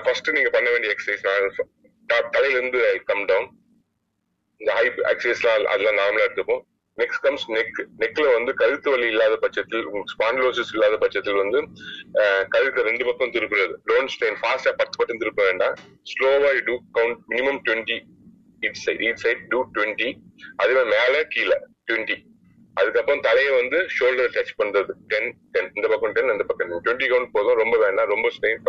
first 0.06 0.34
நீங்க 0.36 0.50
பண்ண 0.56 0.68
வேண்டிய 0.74 0.90
எக்ஸசைஸ் 0.94 1.24
நான் 1.28 1.46
தலையிலிருந்து 2.34 2.78
ஐ 2.92 2.96
கம் 3.10 3.24
டவுன் 3.30 3.48
இந்த 4.60 4.70
ஹை 4.78 4.84
எக்ஸசைஸ்லாம் 5.12 5.68
அதெல்லாம் 5.72 5.98
நார்மலா 6.00 6.26
எடுத்துப்போம். 6.28 6.62
நெக்ஸ்ட் 6.98 7.22
கம்ஸ் 7.22 7.44
நெக் 7.54 7.78
நெக்ல 8.02 8.26
வந்து 8.34 8.52
கழுத்து 8.60 8.88
வலி 8.92 9.06
இல்லாத 9.12 9.36
பட்சத்தில் 9.44 9.86
ஸ்பாண்டிலோசிஸ் 10.12 10.72
இல்லாத 10.74 10.96
பட்சத்தில் 11.04 11.40
வந்து 11.42 11.60
கழுத்து 12.54 12.84
ரெண்டு 12.88 13.04
பக்கம் 13.08 13.32
திருப்புறது. 13.36 13.74
டோன்ட் 13.90 14.12
ஸ்டெயின் 14.14 14.38
ஃபாஸ்டா 14.42 14.72
பத்து 14.80 14.98
பட்டம் 15.00 15.22
திருப்ப 15.22 15.42
வேண்டாம். 15.48 15.74
ஸ்லோவா 16.12 16.52
do 16.68 16.76
count 16.98 17.18
minimum 17.32 17.58
twenty 17.68 17.98
it 18.68 18.78
side 18.84 19.02
it 19.08 19.20
side 19.24 19.42
to 19.54 19.58
twenty 19.76 20.10
அதே 20.60 20.72
மாதிரி 20.76 20.92
மேல 20.94 21.24
கீழே 21.34 21.58
டுவெண்ட்டி 21.88 22.18
அதுக்கப்புறம் 22.76 23.24
தலையை 23.26 23.50
வந்து 23.58 23.78
ஷோல்டர் 23.96 24.32
டச் 24.36 24.54
பண்றது. 24.60 24.92
டென் 25.10 25.28
டென் 25.54 25.68
இந்த 25.78 25.88
பக்கம் 25.90 26.14
டென் 26.16 26.32
அந்த 26.32 26.44
பக்கம் 26.48 26.70
டுவெண்ட்டி 26.86 27.08
கவுண்ட் 27.12 27.34
போதும். 27.36 27.58
ரொம்ப 27.62 27.76
வேண்டாம். 27.84 28.08
ரொம்ப 28.14 28.28
ஸ்ட்ரெயின் 28.36 28.62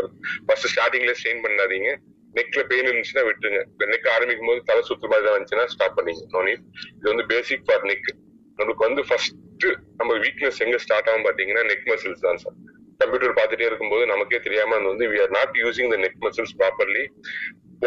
ஃபர்ஸ்ட் 0.47 0.69
ஸ்டார்டிங்ல 0.73 1.13
ஸ்ட்ரெயின் 1.19 1.41
பண்ணாதீங்க. 1.45 1.91
நெக்ல 2.37 2.61
பெயின் 2.71 2.87
இருந்துச்சுன்னா 2.89 3.23
விட்டுருங்க. 3.29 3.61
நெக் 3.93 4.07
ஆரம்பிக்கும் 4.15 4.49
போது 4.51 4.61
தலை 4.69 4.81
சுத்து 4.89 5.09
மாதிரி 5.11 5.25
தான் 5.27 5.35
இருந்துச்சுன்னா 5.35 5.65
ஸ்டாப் 5.73 5.97
பண்ணிங்க. 5.97 6.23
நோ 6.35 6.41
நீட் 6.47 6.63
இது 6.97 7.07
வந்து 7.13 7.25
பேசிக் 7.33 7.65
ஃபார் 7.67 7.85
நெக் 7.91 8.09
நம்மளுக்கு 8.59 8.85
வந்து 8.87 9.03
ஃபர்ஸ்ட் 9.09 9.65
நம்ம 9.99 10.11
வீக்னஸ் 10.25 10.59
எங்க 10.65 10.77
ஸ்டார்ட் 10.85 11.09
ஆகும் 11.11 11.25
பாத்தீங்கன்னா 11.27 11.63
நெக் 11.71 11.87
மசில்ஸ் 11.91 12.23
தான் 12.27 12.39
சார் 12.43 12.57
கம்ப்யூட்டர் 13.01 13.35
பார்த்துட்டே 13.39 13.65
இருக்கும்போது 13.69 14.03
நமக்கே 14.11 14.39
தெரியாம 14.45 14.75
அது 14.77 14.87
வந்து 14.93 15.07
we 15.13 15.17
are 15.23 15.33
not 15.37 15.55
using 15.63 15.89
the 15.93 15.97
neck 16.03 16.21
muscles 16.25 16.53
properly 16.61 17.03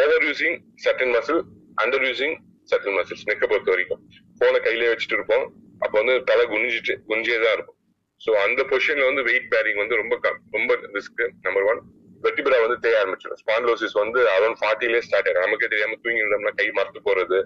over 0.02 0.24
using 0.28 0.56
certain 0.84 1.14
muscle 1.16 1.40
under 1.84 2.04
using 2.08 2.37
certain 2.70 2.96
muscles 2.98 3.24
நெக்கை 3.28 3.46
பொறுத்த 3.52 3.70
வரைக்கும். 3.74 4.02
போனை 4.40 4.58
கையிலே 4.66 4.90
வச்சுட்டு 4.92 5.16
இருப்போம். 5.18 5.46
அப்போ 5.84 5.94
வந்து 6.00 6.14
தலை 6.30 6.44
குனிஞ்சிட்டு 6.52 6.94
குனிஞ்சே 7.08 7.38
தான் 7.44 7.54
இருக்கும். 7.56 7.76
சோ 8.20 8.30
அந்த 8.44 8.61
பொசிஷன்ல 8.70 9.06
வந்து 9.11 9.22
வெயிட் 9.28 9.48
பேரிங் 9.54 9.80
வந்து 9.82 9.96
ரொம்ப 10.00 10.14
ரொம்ப 10.56 10.72
ரிஸ்க் 10.96 11.22
நம்பர் 11.46 11.66
ஒன் 11.72 11.80
வெட்டிபிரா 12.24 12.59
வந்து 12.64 12.76
தேய 12.85 13.00
ஆரம்பிச்சிடும் 13.02 13.40
ஸ்பான்லோசிஸ் 13.42 13.96
வந்து 14.02 14.20
அரௌண்ட் 14.35 14.61
ஃபார்ட்டிலே 14.61 15.00
ஸ்டார்ட் 15.07 15.28
ஆகும் 15.31 15.44
நமக்கே 15.46 15.70
தெரியாம 15.74 15.98
தூங்கி 16.04 16.22
இருந்தோம்னா 16.22 16.52
கை 16.61 16.68
மறத்து 16.78 17.00
போறது 17.09 17.38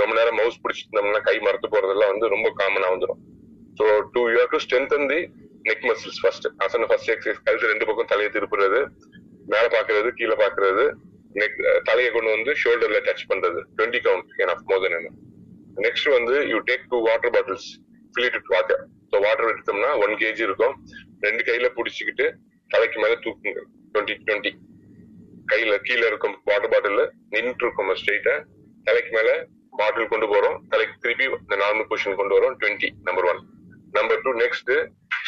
ரொம்ப 0.00 0.12
நேரம் 0.18 0.38
மவுஸ் 0.40 0.60
பிடிச்சிருந்தோம்னா 0.64 1.20
கை 1.28 1.36
மறத்து 1.46 1.68
போறதெல்லாம் 1.74 2.12
வந்து 2.14 2.26
ரொம்ப 2.34 2.48
காமனா 2.60 2.88
வந்துடும் 2.94 3.20
so 3.78 3.84
do 4.14 4.22
you 4.34 4.44
to 4.54 4.60
strengthen 4.64 5.06
the 5.12 5.20
neck 5.68 5.84
muscles 5.90 6.20
first 6.22 6.46
நான் 6.58 6.88
ஃபர்ஸ்ட் 6.90 7.12
எக்ஸசைஸ் 7.14 7.44
கழுத்து 7.46 7.72
ரெண்டு 7.72 7.86
பக்கம் 7.88 8.10
தலையை 8.12 8.30
திருப்புறது 8.36 8.80
மேல 9.52 9.64
பாக்குறது 9.76 10.08
கீழே 10.18 10.36
பாக்குறது 10.44 10.84
நெக் 11.40 11.58
தலையை 11.88 12.10
கொண்டு 12.16 12.30
வந்து 12.34 12.52
ஷோல்டர்ல 12.60 12.98
டச் 13.08 13.26
பண்றது. 13.30 13.60
Twenty 13.76 14.00
count 14.06 14.30
enough 14.44 14.64
more 14.70 14.82
then 14.84 14.96
என்ன 14.98 15.10
நெக்ஸ்ட் 15.86 16.08
வந்து 16.16 16.36
you 16.52 16.58
take 16.70 16.86
two 16.92 16.98
water 17.08 17.32
bottles 17.36 17.68
fill 18.14 18.28
water 18.54 18.82
so 19.10 19.16
water 19.26 19.50
எடுத்தோம்னா 19.52 19.90
ஒன் 20.04 20.14
கேஜி 20.22 20.42
இருக்கும். 20.48 20.74
ரெண்டு 21.26 21.42
கையில 21.48 21.68
பிடிச்சிக்கிட்டு 21.76 22.26
தலைக்கு 22.70 22.98
மேல 23.04 23.14
தூக்குங்க. 23.26 23.60
டுவெண்ட்டி 23.92 24.14
டுவெண்ட்டி 24.26 24.52
கையில 25.50 25.74
கீழே 25.86 26.06
இருக்கும் 26.10 26.36
வாட்டர் 26.48 26.72
பாட்டில் 26.72 27.04
நின்று 27.34 27.64
இருக்கும் 27.64 27.92
ஸ்ட்ரெயிட்டா 28.00 28.34
தலைக்கு 28.88 29.12
மேல 29.16 29.30
பாட்டில் 29.80 30.10
கொண்டு 30.12 30.26
போறோம். 30.32 30.56
தலைக்கு 30.72 30.94
திருப்பி 31.02 31.24
இந்த 31.42 31.56
நார்மல் 31.62 31.88
பொசிஷன் 31.90 32.18
கொண்டு 32.20 32.34
வரோம். 32.38 32.54
Twenty 32.60 32.88
number 33.08 33.28
one 33.30 33.40
number 33.98 34.22
two 34.24 34.30
next 34.42 34.72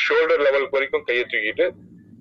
shoulder 0.05 0.42
level 0.46 0.66
வரைக்கும் 0.75 1.05
கையை 1.09 1.25
தூக்கிட்டு 1.33 1.66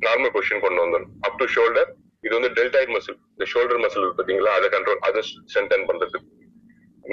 நார்மல் 0.05 0.33
பொசிஷன் 0.35 0.63
கொண்டு 0.65 0.81
வந்துடும் 0.83 1.11
அப் 1.27 1.39
டு 1.39 1.45
ஷோல்டர் 1.55 1.89
இது 2.25 2.33
வந்து 2.37 2.51
டெல்டாய்ட் 2.57 2.93
மசில் 2.95 3.17
இந்த 3.33 3.45
ஷோல்டர் 3.53 3.81
மசில் 3.83 4.05
பாத்தீங்களா 4.19 4.53
அதை 4.59 4.67
கண்ட்ரோல் 4.75 5.01
அதை 5.07 5.21
ஸ்ட்ரென்தன் 5.29 5.87
பண்றது 5.89 6.19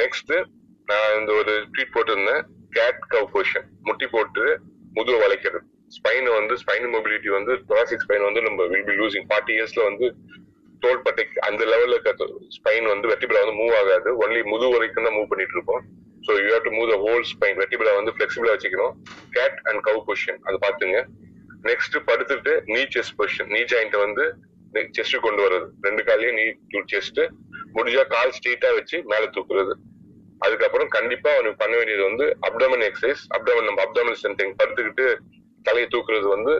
நெக்ஸ்ட் 0.03 0.33
நான் 0.89 1.15
இந்த 1.19 1.31
ஒரு 1.41 1.53
ட்ரீட் 1.73 1.95
போட்டிருந்தேன். 1.95 2.43
கேட் 2.77 3.01
கவ் 3.15 3.29
பொசிஷன் 3.35 3.69
முட்டி 3.89 4.07
போட்டு 4.15 4.45
முதுவை 4.97 5.19
வளைக்கிறது. 5.23 5.67
ஸ்பைன் 5.97 6.29
வந்து 6.39 6.55
ஸ்பைன் 6.63 6.87
மொபிலிட்டி 6.95 7.31
வந்து 7.37 7.53
தொராசிக் 7.69 8.05
ஸ்பைன் 8.05 8.25
வந்து 8.29 8.41
நம்ம 8.47 8.65
வில் 8.73 8.87
பி 8.89 8.95
லூசிங் 9.01 9.27
ஃபார்ட்டி 9.29 9.53
இயர்ஸ்ல 9.57 9.83
வந்து 9.89 10.07
தோள்பட்டை 10.85 11.25
அந்த 11.49 11.63
லெவல்ல 11.73 11.97
இருக்க 11.97 12.27
ஸ்பைன் 12.57 12.87
வந்து 12.93 13.07
வெட்டிபிளா 13.11 13.43
வந்து 13.45 13.59
மூவ் 13.61 13.75
ஆகாது. 13.81 14.11
ஒன்லி 14.25 14.41
முது 14.53 14.67
வரைக்கும் 14.75 15.07
தான் 15.07 15.17
மூவ் 15.19 15.31
பண்ணிட்டு 15.31 15.57
இருக்கோம். 15.57 15.85
So 16.27 16.33
you 16.43 16.49
have 16.55 16.67
to 16.67 16.73
move 16.79 16.91
the 16.93 16.97
whole 17.05 17.25
spine 17.33 17.59
வெட்டிபிளா 17.63 17.93
வந்து 17.99 18.13
ஃபிளெக்சிபிளா 18.17 18.55
வச்சுக்கணும். 18.57 18.95
கேட் 19.37 19.59
அண்ட் 19.69 19.81
கவு 19.89 20.01
பொசிஷன் 20.09 20.41
அது 20.49 20.59
பாத்துங்க 20.67 20.99
நெக்ஸ்ட் 21.71 21.97
படுத்துட்டு 22.09 22.53
knee 22.75 22.81
chest 22.95 23.17
position 23.21 23.51
knee 23.55 23.61
joint 23.73 23.97
வந்து 24.07 24.25
செஸ்ட் 24.97 25.25
கொண்டு 25.27 25.41
வர்றது. 25.47 25.67
ரெண்டு 25.87 26.03
காலையும் 26.09 26.37
நீ 26.41 26.47
செஸ்ட் 26.95 27.21
முடிஞ்சா 27.77 28.05
கால் 28.15 28.35
ஸ்ட்ரெயிட்டா 28.37 28.71
வச்சு 28.79 28.97
மேல 29.13 29.25
தூக்குறது. 29.37 29.75
அதுக்கப்புறம் 30.45 30.91
கண்டிப்பா 30.97 31.31
அவனுக்கு 31.37 31.61
பண்ண 31.63 31.75
வேண்டியது 31.81 32.03
வந்து 32.09 32.27
அப்டமன் 32.49 32.85
எக்ஸசைஸ் 32.89 33.23
அப்டமன் 33.37 33.69
நம்ம 33.69 33.81
அப்டமன் 33.87 34.17
ஸ்ட்ரென்திங் 34.19 34.55
படுத்துக்கிட்டு 34.61 35.07
தலையை 35.69 35.89
தூக்குறது 35.95 36.29
வந்து 36.37 36.53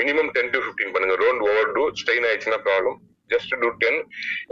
மினிமம் 0.00 0.30
டென் 0.34 0.52
டு 0.52 0.58
15 0.66 0.92
பண்ணுங்க. 0.94 1.14
ரோண்ட் 1.22 1.42
ஓவர் 1.48 1.72
டூ 1.76 1.82
ஸ்ட்ரெயின் 2.00 2.26
ஆயிடுச்சுன்னா 2.28 2.60
ப்ராப்ளம் 2.68 2.96
ஜஸ்ட் 3.32 3.52
டூ 3.62 3.68
டென் 3.82 3.98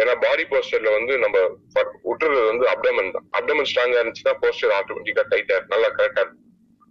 ஏன்னா 0.01 0.13
பாடி 0.25 0.45
போஸ்டர்ல 0.51 0.91
வந்து 0.99 1.15
நம்ம 1.25 1.37
விட்டுறது 2.09 2.43
வந்து 2.51 2.65
அப்டமன் 2.75 3.11
தான். 3.15 3.27
அப்டமன் 3.39 3.69
ஸ்ட்ராங்கா 3.71 3.99
இருந்துச்சுன்னா 4.01 4.35
போஸ்டர் 4.43 4.75
ஆட்டோமேட்டிக்கா 4.79 5.25
டைட்டா 5.33 5.57
நல்லா 5.73 5.89
கரெக்டா 5.99 6.23
இருக்கும் 6.25 6.47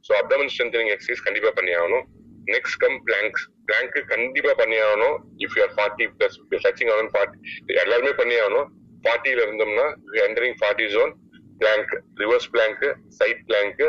ஸோ 0.07 0.11
அப்டமன் 0.21 0.51
ஸ்ட்ரென்தனிங் 0.53 0.91
எக்ஸசைஸ் 0.95 1.23
கண்டிப்பா 1.27 1.51
பண்ணி 1.59 1.71
ஆகணும். 1.79 2.05
நெக்ஸ்ட் 2.55 2.79
கம் 2.83 2.97
பிளாங்க்ஸ் 3.07 3.45
பிளாங்க் 3.69 3.97
கண்டிப்பா 4.11 4.53
பண்ணி 4.61 4.77
ஆகணும். 4.87 5.15
If 5.45 5.55
you're 5.59 5.73
forty 5.77 6.05
plus 6.17 6.37
touching 6.67 6.91
ஆகணும் 6.93 7.13
ஃபார்ட்டி 7.15 7.75
எல்லாருமே 7.83 8.13
பண்ணி 8.21 8.37
ஆகணும். 8.43 8.67
ஃபார்ட்டியில 9.03 9.43
இருந்தோம்னா 9.47 9.87
entering 10.27 10.57
forty 10.61 10.85
zone 10.95 11.11
plank 11.61 11.91
reverse 12.21 12.49
plank 12.55 12.85
side 13.19 13.43
plank 13.49 13.83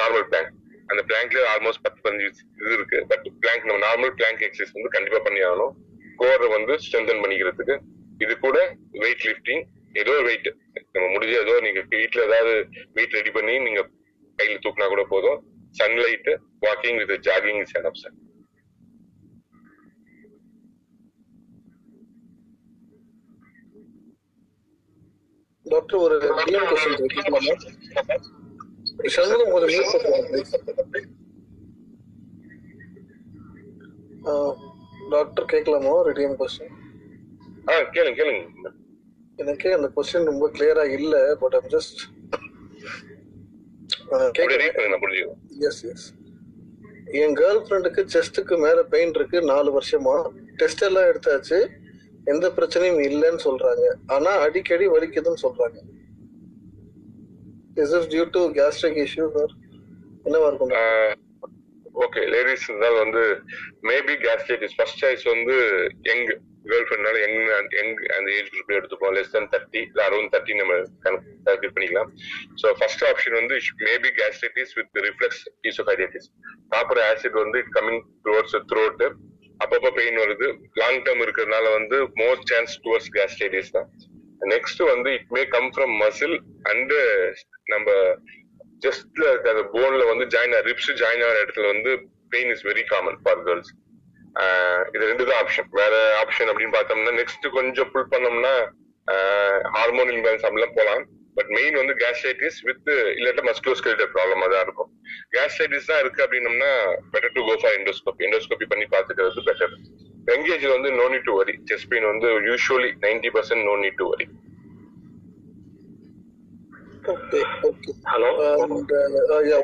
normal 0.00 0.26
plank 0.30 0.52
அந்த 0.92 1.02
பிளாங்க்ல 1.08 1.42
ஆல்மோஸ்ட் 1.52 1.84
பத்து 1.86 2.00
பதினஞ்சு 2.04 2.42
இது 2.60 2.72
இருக்கு. 2.78 2.98
பட் 3.12 3.26
பிளாங்க் 3.42 3.68
நம்ம 3.68 3.82
நார்மல் 3.86 4.14
பிளாங்க் 4.20 4.42
எக்ஸசைஸ் 4.48 4.74
வந்து 4.78 4.94
கண்டிப்பா 4.96 5.20
பண்ணி 5.26 5.42
ஆகணும். 5.48 5.74
கோரை 6.22 6.48
வந்து 6.56 6.74
ஸ்ட்ரென்தன் 6.86 7.22
பண்ணிக்கிறதுக்கு. 7.24 7.76
இது 8.24 8.34
கூட 8.46 8.58
வெயிட் 9.04 9.24
லிஃப்டிங் 9.28 9.62
ஏதோ 10.02 10.12
வெயிட் 10.28 10.50
நம்ம 10.94 11.06
முடிஞ்ச 11.14 11.32
ஏதோ 11.44 11.54
நீங்க 11.66 11.80
வீட்ல 11.94 12.26
ஏதாவது 12.28 12.54
வெயிட் 12.98 13.16
ரெடி 13.18 13.32
பண்ணி 13.38 13.54
நீங்க 13.66 13.80
கையில 14.38 14.58
தூக்கினா 14.66 14.88
கூட 14.94 15.04
போதும். 15.14 15.40
Sunlight 15.80 16.30
walking 16.66 17.00
with 17.00 17.14
jogging 17.28 17.62
is 17.64 17.74
sir 17.74 17.86
doctor 25.66 26.00
ஒரு 26.04 26.16
கொஸ்டின் 26.70 28.41
சண்முகம் 29.08 29.52
கொஞ்சம் 29.52 29.72
மியூட் 29.74 29.92
பண்ணுங்க 29.92 30.40
டாக்டர் 35.10 35.44
கேட்கலாமா 35.44 35.90
ஒரு 35.90 36.12
டிஎம் 36.12 36.38
கொஸ்டின் 36.40 36.74
ஆ 37.70 37.78
கேளுங்க 37.94 38.16
கேளுங்க 38.20 38.70
எனக்கு 39.36 39.68
அந்த 39.74 39.90
கொஸ்டின் 39.96 40.24
ரொம்ப 40.24 40.48
கிளியரா 40.48 40.84
இல்ல 40.90 41.34
but 41.34 41.54
I'm 41.54 41.68
just 41.68 42.02
yes 45.68 45.84
yes 45.84 46.06
N 47.20 47.36
girl 47.36 47.62
ஃப்ரெண்டுக்கு 47.66 48.02
செஸ்ட்டுக்கு 48.14 48.58
மேல 48.58 48.82
பெயின் 48.82 49.14
இருக்கு 49.14 49.42
நாலு 49.42 49.80
வருஷமா. 49.80 50.14
டெஸ்ட் 50.56 50.82
எல்லாம் 50.82 51.04
எடுத்தாச்சு. 51.04 51.58
எந்த 52.24 52.48
பிரச்சனையும் 52.48 53.00
இல்லைன்னு 53.10 53.40
சொல்றாங்க. 53.44 53.84
ஆனா 54.06 54.30
அடிக்கடி 54.30 54.88
வலிக்குதுன்னு 54.88 55.42
சொல்றாங்க. 55.42 55.78
Is 57.80 57.92
is 57.98 58.08
due 58.14 58.24
to 58.36 58.44
gastric 58.60 59.02
issue 59.06 59.26
sir 59.36 59.52
என்னவா 60.26 60.48
இருக்கும் 60.50 60.72
ஓகே 62.04 62.20
லேடிஸ் 62.32 62.64
இருந்தால் 62.68 63.02
வந்து 63.04 63.22
மேபி 63.88 64.14
கேஸ்ட்ரைட்டிஸ் 64.24 64.76
ஃபர்ஸ்ட் 64.76 65.00
சாய்ஸ் 65.02 65.24
வந்து 65.32 65.56
யங் 66.08 66.22
கேர்ள் 66.70 66.86
ஃப்ரெண்ட்னால 66.88 67.16
யங் 67.22 67.36
யங் 67.78 67.92
அந்த 68.16 68.28
ஏஜ் 68.36 68.48
குரூப்ல 68.52 68.78
எடுத்துப்போம் 68.78 69.12
லெஸ் 69.16 69.32
தென் 69.34 69.48
தேர்ட்டி 69.54 69.80
இல்லை 69.88 70.02
அரௌண்ட் 70.08 70.32
தேர்ட்டி 70.34 70.54
நம்ம 70.60 70.76
கால்குலேட் 71.04 71.74
பண்ணிக்கலாம். 71.76 72.10
ஸோ 72.60 72.72
ஃபர்ஸ்ட் 72.78 73.04
ஆப்ஷன் 73.10 73.36
வந்து 73.40 73.56
maybe 73.88 74.10
gastritis 74.20 74.72
with 74.78 75.00
reflex 75.08 75.42
oesophagitis 75.70 76.28
proper 76.72 77.02
acid 77.08 77.38
வந்து 77.44 77.60
இட் 77.64 77.72
கமிங் 77.78 78.02
டுவர்ட்ஸ் 78.28 78.56
த்ரோட்டு 78.72 79.08
அப்பப்போ 79.60 79.90
பெயின் 80.00 80.20
வருது. 80.24 80.46
லாங் 80.82 81.02
டேர்ம் 81.06 81.24
இருக்கிறதுனால 81.26 81.66
வந்து 81.78 81.98
மோர் 82.22 82.40
சான்ஸ் 82.52 82.72
டுவர்ட்ஸ் 82.86 83.12
கேஸ்ட்ரைட்டிஸ் 83.18 83.74
தான். 83.76 83.90
நெக்ஸ்ட் 84.54 84.80
வந்து 84.92 85.10
it 85.18 85.28
may 85.36 85.42
come 85.54 85.68
from 85.74 85.92
muscle 86.04 86.36
and 86.70 86.94
நம்ம 87.66 87.90
ஜஸ்ட்ல 88.84 89.24
இருக்க 89.30 89.54
அந்த 89.54 89.64
போன்ல 89.74 90.02
வந்து 90.10 90.24
ஜாயின் 90.34 90.58
ரிப்ஸ் 90.68 90.90
ஜாயின் 91.02 91.24
ஆகிற 91.26 91.38
இடத்துல 91.44 91.70
வந்து 91.74 91.90
pain 92.32 92.52
is 92.54 92.66
very 92.70 92.84
common 92.92 93.18
for 93.22 93.42
girls 93.46 93.72
இது 94.94 95.02
ரெண்டு 95.10 95.24
தான் 95.28 95.40
ஆப்ஷன் 95.42 95.68
வேற 95.80 95.94
ஆப்ஷன் 96.20 96.50
அப்படின்னு 96.50 96.76
பார்த்தோம்னா 96.76 97.12
நெக்ஸ்ட் 97.20 97.46
கொஞ்சம் 97.58 97.90
புல் 97.94 98.12
பண்ணோம்னா 98.12 98.54
ஹார்மோன் 99.76 100.12
இம்பேலன்ஸ் 100.14 100.46
அப்படிலாம் 100.46 100.76
போகலாம். 100.78 101.02
பட் 101.36 101.50
மெயின் 101.56 101.76
வந்து 101.80 101.94
கேஸ்ட்ரைட்டிஸ் 102.00 102.58
வித் 102.68 102.88
இல்லாட்ட 103.18 103.42
மஸ்குலோஸ்கெலிட்டல் 103.48 104.10
ப்ராப்ளமா 104.14 104.46
தான் 104.52 104.64
இருக்கும். 104.66 104.90
கேஸ்ட்ரைட்டிஸ் 105.34 105.88
தான் 105.90 106.00
இருக்கு 106.02 106.20
அப்படின்னம்னா 106.24 106.70
better 107.12 107.34
to 107.36 107.42
go 107.48 107.54
for 107.62 107.76
endoscopy 107.78 108.24
endoscopy 108.28 108.66
பண்ணி 108.72 108.86
பார்த்துக்கிறது 108.94 109.44
பெட்டர் 109.48 109.74
எங்கேஜ் 110.34 110.66
வந்து 110.74 110.88
no 110.98 111.06
need 111.12 111.28
to 111.28 111.36
worry 111.38 111.54
chest 111.70 111.88
pain 111.92 112.10
வந்து 112.12 112.28
usually 112.48 112.90
ninety 113.06 113.30
percent 113.36 113.64
no 113.68 113.74
need 113.84 113.98
to 114.00 114.08
worry 114.12 114.26
okay 117.10 117.38
okay 117.68 117.92
hello 118.10 118.28
and 118.62 118.92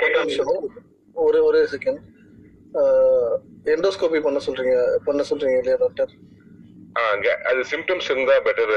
ஒரு 0.05 0.09
நிமிஷம் 0.15 0.49
ஒரே 1.27 1.41
ஒரே 1.49 1.61
செகண்ட் 1.73 2.01
எண்டோஸ்கோபி 3.75 4.19
பண்ண 4.25 4.39
சொல்றீங்க 4.47 4.75
பண்ண 5.07 5.23
சொல்றீங்க 5.31 5.59
இல்லையா 5.61 5.79
டாக்டர் 5.83 6.13
அது 7.51 7.61
சிம்டம்ஸ் 7.73 8.09
இருந்தா 8.13 8.37
பெட்டர் 8.47 8.75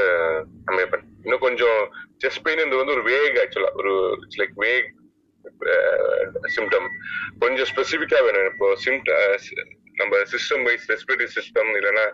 பண்ண 0.66 1.02
இன்னும் 1.24 1.44
கொஞ்சம் 1.46 1.80
செஸ்ட் 2.24 2.44
பெயின் 2.46 2.76
வந்து 2.80 2.96
ஒரு 2.96 3.04
வேக் 3.10 3.38
ஆக்சுவலா 3.44 3.72
ஒரு 3.82 3.92
இட்ஸ் 4.24 4.40
லைக் 4.42 4.54
வேக் 4.64 4.88
சிம்டம் 6.56 6.88
கொஞ்சம் 7.42 7.68
ஸ்பெசிஃபிக்கா 7.72 8.18
வேணும். 8.26 8.48
இப்போ 8.52 8.66
சிம்ட 8.84 9.10
நம்ம 10.00 10.22
சிஸ்டம் 10.32 10.64
வைஸ் 10.68 10.86
ரெஸ்பிரேட்டரி 10.92 11.28
சிஸ்டம் 11.36 11.70
இல்லைன்னா 11.78 12.04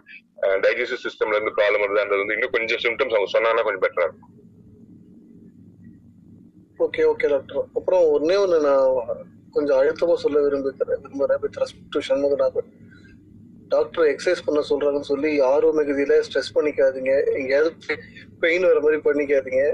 டைஜஸ்டிவ் 0.64 1.04
சிஸ்டம்ல 1.06 1.36
இருந்து 1.36 1.56
ப்ராப்ளம் 1.58 1.84
வருதுன்றது 1.84 2.22
வந்து 2.24 2.36
இன்னும் 2.38 2.54
கொஞ்சம் 2.56 2.82
சிம்டம்ஸ் 2.84 3.16
அவங்க 3.16 3.30
சொன்னாங்கன்னா 3.34 3.66
கொஞ்சம் 3.68 3.84
பெட்டரா 3.86 4.06
இருக்கும். 4.08 4.34
ஓகே 6.84 7.02
ஓகே 7.12 7.28
டாக்டர் 7.32 7.62
அப்புறம் 7.78 8.04
ஒன்னே 8.14 8.36
ஒன்று 8.42 8.58
நான் 8.68 8.86
கொஞ்சம் 9.54 9.78
அழுத்தமாக 9.80 10.18
சொல்ல 10.24 10.38
விரும்புகிறேன். 10.44 11.00
விரும்புகிறேன் 11.04 11.40
with 11.44 11.58
respect 11.62 11.94
to 11.96 12.00
Shanmuganathan 12.08 12.70
doctor 13.74 14.06
exercise 14.12 14.44
பண்ண 14.46 14.60
சொல்கிறாங்கன்னு 14.68 15.08
சொல்லி 15.12 15.30
ஆர்வம் 15.52 15.78
மிகுதியில் 15.78 16.14
ஸ்ட்ரெஸ் 16.26 16.54
பண்ணிக்காதீங்க. 16.56 17.12
எங்கேயாவது 17.38 17.96
பெயின் 18.42 18.66
வர 18.68 18.78
மாதிரி 18.84 18.98
பண்ணிக்காதீங்க. 19.08 19.64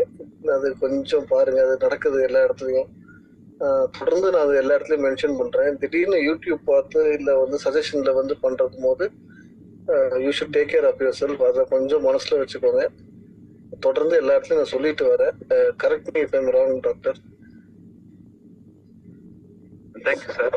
அது 0.57 0.69
கொஞ்சம் 0.85 1.27
பாருங்க 1.33 1.61
அது 1.67 1.77
நடக்குது 1.87 2.19
எல்லா 2.29 2.43
இடத்துலையும். 2.47 2.91
தொடர்ந்து 3.99 4.29
நான் 4.35 4.45
அது 4.47 4.57
எல்லா 4.63 4.77
இடத்துலையும் 4.77 5.07
மென்ஷன் 5.09 5.37
பண்ணுறேன் 5.41 5.77
திடீர்னு 5.83 6.19
யூடியூப் 6.29 6.63
பார்த்து 6.73 7.01
இல்லை 7.19 7.35
வந்து 7.43 7.59
சஜஷனில் 7.67 8.19
வந்து 8.21 8.35
பண்ணுறது 8.45 8.79
போது 8.87 9.05
you 10.25 10.31
should 10.39 10.55
take 10.57 10.73
care 10.73 10.87
of 10.91 11.01
yourself 11.23 11.45
அதை 11.49 11.65
கொஞ்சம் 11.75 12.05
மனசில் 12.09 12.41
வச்சுக்கோங்க. 12.41 12.85
தொடர்ந்து 13.85 14.15
எல்லா 14.21 14.35
இடத்துலயும் 14.35 14.61
நான் 14.61 14.75
சொல்லிட்டு 14.75 15.05
வரேன் 15.11 15.37
correct 15.83 16.11
me 16.15 16.21
if 16.23 16.37
I'm 16.37 16.51
wrong 16.57 16.75
doctor 16.81 17.19
thank you 20.05 20.33
sir 20.37 20.55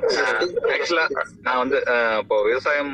ஆக்சுவலா 0.73 1.05
நான் 1.41 1.61
வந்து 1.63 1.79
இப்போ 2.21 2.37
விவசாயம் 2.47 2.93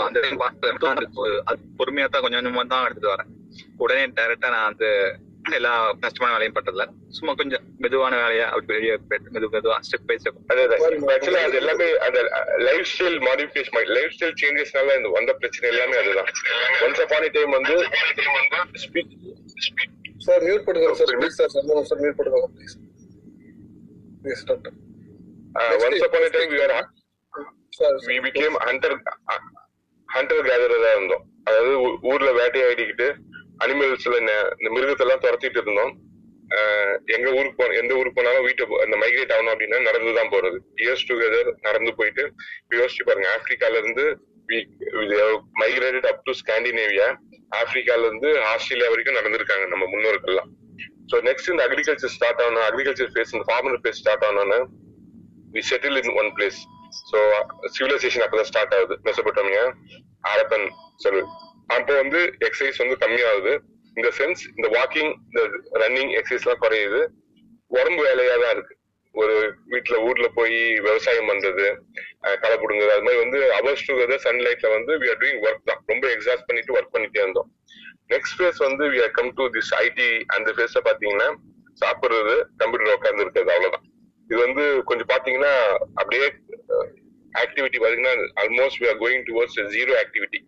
அந்த 0.00 0.20
அது 1.46 1.60
பொறுமையா 1.78 2.06
தான் 2.08 2.22
கொஞ்சம் 2.24 2.40
கொஞ்சமா 2.40 2.62
தான் 2.68 2.84
எடுத்துட்டு 2.86 3.12
வரேன். 3.12 3.30
உடனே 3.78 4.04
டைரக்டா 4.16 4.48
நான் 4.54 4.68
வந்து 4.70 4.90
எல்லா 5.54 5.72
கஷ்டமான 6.02 6.30
வேலையும் 6.34 6.56
பண்றதுல 6.56 6.84
சும்மா 7.16 7.32
கொஞ்சம் 7.34 7.64
மெதுவான 7.82 8.16
வேலையா 8.20 8.46
அப்படி 8.50 8.72
வெளியே 8.72 8.94
மெது 9.34 9.48
மெதுவா 9.54 9.76
ஸ்டெப் 9.86 10.06
பை 10.08 10.16
ஸ்டெப் 10.18 10.38
ஆக்சுவலா 11.12 11.42
அது 11.42 11.58
எல்லாமே 11.60 11.86
அந்த 12.06 12.20
life 12.66 12.88
style 12.90 13.18
modification 13.26 13.92
life 13.96 14.14
style 14.16 14.36
சேஞ்சஸ்னால 14.42 14.96
இந்த 14.98 15.10
வந்த 15.16 15.32
பிரச்சனை 15.40 15.68
எல்லாமே 15.72 15.96
அதுதான். 16.02 16.30
ஒன்ஸ் 16.84 17.02
அப்பான் 17.04 17.28
டைம் 17.36 17.54
வந்து 17.58 17.76
சார் 20.26 20.44
மியூட் 20.46 20.66
பண்ணுங்க 20.66 20.94
sir 21.00 21.14
please 21.16 21.38
sir 21.40 21.52
sir 21.86 22.00
mute 22.02 22.18
பண்ணுங்க 22.18 22.48
please 22.54 22.76
please 24.22 24.44
doctor 24.48 24.76
once 25.84 26.04
upon 26.06 26.30
time 26.36 26.52
we 26.54 26.60
are 26.66 26.76
we 28.06 28.18
became 28.26 28.58
hunter 28.64 28.96
hunter 30.08 30.46
கேதரரா 30.46 30.90
இருந்தோம். 30.94 31.24
அதாவது 31.46 31.72
ஊர்ல 32.10 32.30
வேட்டையாடிக்கிட்டு 32.38 33.06
அனிமல்ஸ்ல 33.64 34.18
இந்த 34.22 34.34
மிருகத்தெல்லாம் 34.76 35.24
துரத்திட்டு 35.24 35.60
இருந்தோம். 35.62 35.92
எங்க 37.14 37.28
ஊருக்கு 37.38 37.58
போன 37.60 37.74
எந்த 37.80 37.92
ஊருக்கு 37.98 38.18
போனாலும் 38.18 38.46
வீட்டை 38.46 38.64
அந்த 38.84 38.96
மைக்ரேட் 39.02 39.32
ஆகணும் 39.34 39.52
அப்படின்னா 39.54 39.78
நடந்து 39.88 40.12
தான் 40.18 40.30
போறது. 40.34 40.58
இயர்ஸ் 40.82 41.06
டுகெதர் 41.08 41.50
நடந்து 41.66 41.90
போயிட்டு 41.98 42.22
யோசிச்சு 42.78 43.06
பாருங்க 43.08 43.28
ஆப்பிரிக்கால 43.36 43.80
இருந்து 43.82 44.04
மைக்ரேட்டட் 45.62 46.08
அப் 46.10 46.22
டு 46.28 46.34
ஸ்காண்டினேவியா 46.40 47.08
ஆப்பிரிக்கால 47.60 48.06
இருந்து 48.08 48.30
ஆஸ்திரேலியா 48.52 48.88
வரைக்கும் 48.92 49.18
நடந்திருக்காங்க 49.20 49.66
நம்ம 49.72 49.84
முன்னோர்கள்லாம். 49.94 50.50
ஸோ 51.10 51.18
நெக்ஸ்ட் 51.28 51.50
இந்த 51.52 51.62
அக்ரிகல்ச்சர் 51.66 52.14
ஸ்டார்ட் 52.16 52.40
ஆகணும் 52.44 52.64
அக்ரிகல்ச்சர் 52.68 53.12
ஃபேஸ் 53.14 53.34
இந்த 53.34 53.46
farmer 53.50 53.78
phase 53.82 54.00
start 54.02 54.26
ஆனோன்னு 54.28 54.58
we 55.54 55.62
settle 55.70 55.98
in 56.02 56.16
one 56.22 56.30
place 56.38 56.58
so 57.10 57.18
civilisation 57.76 58.24
அப்பதான் 58.24 58.50
ஸ்டார்ட் 58.50 58.74
ஆகுது. 58.78 58.96
மெசபட்டோமியா 59.08 59.64
அரப்பன் 60.32 60.66
சொல்லு 61.04 61.22
அப்போ 61.74 61.92
வந்து 62.02 62.20
எக்ஸசைஸ் 62.46 62.82
வந்து 62.82 62.96
கம்மியாகுது. 63.04 63.52
இந்த 63.96 64.08
சென்ஸ் 64.18 64.42
இந்த 64.56 64.68
வாக்கிங் 64.78 65.12
இந்த 65.28 65.42
ரன்னிங் 65.82 66.12
எக்ஸசைஸ் 66.18 66.44
எல்லாம் 66.46 66.64
குறையுது. 66.64 67.00
உடம்பு 67.78 68.02
வேலையா 68.08 68.36
தான் 68.42 68.54
இருக்கு. 68.56 68.74
ஒரு 69.14 69.34
வீட்டுல 69.72 69.96
ஊர்ல 70.08 70.26
போய் 70.38 70.58
விவசாயம் 70.86 71.28
பண்றது 71.30 71.64
களை 72.42 72.56
பிடுங்குறது 72.62 72.94
அது 72.96 73.04
மாதிரி 73.06 73.20
வந்து 73.22 73.38
அவர்ஸ் 73.58 73.84
டுகெதர் 73.88 74.24
சன்லைட்ல 74.26 74.68
வந்து 74.76 74.92
வி 75.02 75.06
ஆர் 75.12 75.20
டூயிங் 75.22 75.40
ஒர்க் 75.46 75.68
தான். 75.70 75.80
ரொம்ப 75.90 76.04
எக்ஸாஸ்ட் 76.16 76.46
பண்ணிட்டு 76.48 76.76
ஒர்க் 76.78 76.94
பண்ணிட்டே 76.96 77.20
இருந்தோம். 77.24 77.48
நெக்ஸ்ட் 78.12 78.36
ஃபேஸ் 78.38 78.60
வந்து 78.66 78.84
we 78.92 79.00
are 79.06 79.14
come 79.18 79.32
to 79.38 79.46
this 79.56 79.72
IT 79.84 80.08
அந்த 80.36 80.50
ஃபேஸ்ல 80.56 80.82
பாத்தீங்கன்னா 80.88 81.28
சாப்பிடுறது 81.82 82.36
கம்ப்யூட்டர் 82.60 82.96
உட்கார்ந்து 82.98 83.24
இருக்கிறது 83.24 83.52
அவ்வளவுதான். 83.56 83.86
இது 84.30 84.38
வந்து 84.46 84.64
கொஞ்சம் 84.90 85.10
பாத்தீங்கன்னா 85.14 85.52
அப்படியே 86.00 86.28
ஆக்டிவிட்டி 87.42 87.78
பாத்தீங்கன்னா 87.82 88.14
almost 88.44 88.80
we 88.82 88.88
are 88.92 89.00
going 89.04 89.26
towards 89.30 89.58
zero 89.76 89.92
activity 90.02 90.40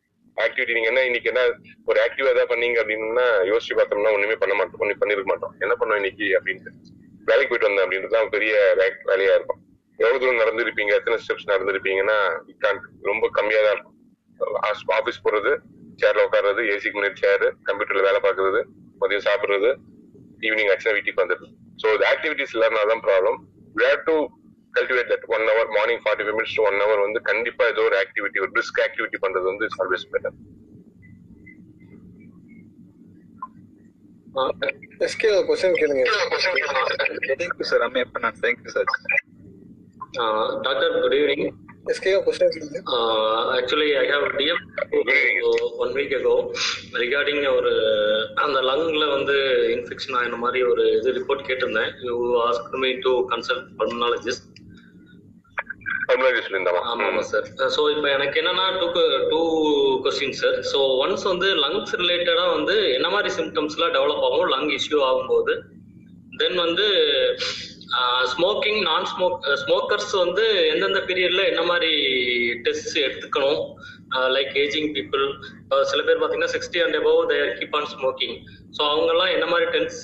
activity 0.45 0.77
நீங்க 0.77 0.89
என்ன 0.93 1.03
இன்னைக்கு 1.09 1.31
என்ன 1.33 1.43
ஒரு 1.91 1.99
ஆக்டிவா 2.07 2.31
ஏதாவது 2.35 2.51
பண்ணீங்க 2.53 2.79
அப்படின்னா 2.83 3.27
யோசிச்சு 3.51 3.75
பார்த்தோம்னா 3.79 4.13
ஒண்ணுமே 4.17 4.37
பண்ண 4.43 4.55
மாட்டோம். 4.61 4.81
ஒண்ணு 4.85 5.01
பண்ணிருக்க 5.03 5.29
மாட்டோம். 5.33 5.55
என்ன 5.65 5.75
பண்ணோம் 5.81 5.99
இன்னைக்கு 6.01 6.27
அப்படின்ட்டு? 6.39 6.73
வேலைக்கு 7.31 7.51
போயிட்டு 7.51 7.69
வந்தேன் 7.69 7.85
அப்படின்றதுதான் 7.85 8.33
பெரிய 8.37 8.53
வேலையா 9.11 9.35
இருக்கும். 9.39 9.61
எவ்வளவு 9.99 10.21
தூரம் 10.23 10.43
நடந்திருப்பீங்க? 10.43 10.93
எத்தனை 11.01 11.17
ஸ்டெப்ஸ் 11.23 11.51
நடந்திருப்பீங்கன்னா 11.53 12.19
ரொம்ப 13.11 13.25
கம்மியா 13.39 13.61
தான் 13.67 13.75
இருக்கும். 13.75 13.97
ஆபீஸ் 14.99 15.25
போறது 15.27 15.53
சேர்ல 16.03 16.25
உட்கார்றது 16.27 16.63
ஏசிக்கு 16.73 16.97
முன்னாடி 16.99 17.19
சேர் 17.25 17.47
கம்ப்யூட்டர்ல 17.69 18.05
வேலை 18.09 18.21
பார்க்கறது 18.27 18.61
மதியம் 19.03 19.27
சாப்பிடுறது 19.29 19.71
ஈவினிங் 20.47 20.71
ஆச்சுன்னா 20.73 20.95
வீட்டுக்கு 20.97 21.23
வந்துடுது 21.23 21.49
ஸோ 21.83 21.89
ஆக்டிவிட்டிஸ் 22.13 22.55
இல்லாதனால 22.57 22.89
தான் 22.93 23.05
problem 23.09 23.39
where 23.75 24.01
to 24.07 24.15
cultivate 24.79 25.11
that 25.13 25.27
one 25.37 25.45
hour 25.51 25.71
morning 25.77 26.03
forty 26.05 26.25
five 26.27 26.39
minutes 26.39 26.61
one 26.69 26.75
hour 26.75 27.01
வந்து 27.01 27.23
கண்டிப்பா 27.23 27.67
ஏதோ 27.67 27.83
ஒரு 27.83 27.97
ஆக்டிவிட்டி 28.05 28.41
ஒரு 28.41 28.51
பிரிஸ்க் 28.57 28.83
ஆக்டிவிட்டி 28.87 29.19
பண்றது 29.27 29.51
வந்து 29.53 29.65
it's 29.65 29.83
always 29.83 30.11
better 30.15 30.39
ask 35.05 35.31
question 35.49 35.79
கேளுங்க. 35.81 36.03
தேங்க்யூ 37.39 37.67
சார் 37.71 37.81
அம்மே 37.81 38.05
பண்ண 38.13 38.29
thank you 38.41 38.67
sir. 38.67 38.91
Ask 41.91 42.13
question 42.27 42.53
கேளுங்க. 42.55 42.79
I 44.01 44.07
have 44.13 44.27
DM 44.41 44.59
one 45.83 45.93
week 45.99 46.13
ago. 46.19 46.35
Regarding 47.03 47.41
ஒரு 47.57 47.73
அந்த 48.35 48.61
லங்ல 48.61 49.11
வந்து 49.11 49.37
இன்ஃபெக்ஷன் 49.77 50.17
ஆன 50.17 50.37
மாதிரி 50.37 50.63
ஒரு 50.63 50.85
இது 50.99 51.17
ரிப்போர்ட் 51.19 51.47
கேட்டிருந்தேன். 51.51 51.93
You 52.03 52.15
ask 52.47 52.71
me 52.85 52.93
to 53.07 53.13
consult 53.31 53.69
pulmonologist 53.79 54.47
தமிழாஜி 56.11 56.41
சொல்லியிருந்தாமா? 56.45 56.83
ஆமாம் 56.93 57.27
சார் 57.33 57.47
ஸோ 57.75 57.83
இப்போ 57.95 58.09
எனக்கு 58.17 58.39
என்னன்னா 58.43 58.67
two 58.81 58.87
two 59.33 59.41
question 60.07 60.39
sir 60.43 60.57
so 60.71 60.79
once 61.03 61.27
வந்து 61.33 61.49
லங்ஸ் 61.65 61.95
ரிலேட்டடாக 62.03 62.55
வந்து 62.57 62.77
என்ன 62.99 63.09
மாதிரி 63.17 63.31
சிம்டம்ஸ்லாம் 63.41 63.95
டெவலப் 63.99 64.25
ஆகும் 64.29 64.51
லங் 64.55 64.73
இஷ்யூ 64.79 65.01
ஆகும்போது 65.11 65.55
தென் 66.43 66.59
வந்து 66.67 66.87
ஸ்மோக்கிங் 68.33 68.81
நான் 68.89 69.07
ஸ்மோக் 69.13 69.47
ஸ்மோக்கர்ஸ் 69.63 70.13
வந்து 70.25 70.45
எந்தெந்த 70.73 71.01
பீரியட்ல 71.09 71.45
என்ன 71.53 71.63
மாதிரி 71.71 71.93
டெஸ்ட் 72.67 72.99
எடுத்துக்கணும்? 73.07 73.63
லைக் 74.37 74.53
ஏஜிங் 74.63 74.89
பீப்புள் 74.95 75.25
சில 75.91 76.01
பேர் 76.07 76.21
பார்த்தீங்கன்னா 76.21 76.53
sixty 76.55 76.79
and 76.85 76.97
above 77.01 77.21
they 77.31 77.41
keep 77.59 77.77
on 77.79 77.91
smoking 77.93 78.37
so 78.77 78.81
அவங்கெல்லாம் 78.93 79.33
என்ன 79.37 79.47
மாதிரி 79.53 79.67
டென்ஸ் 79.75 79.99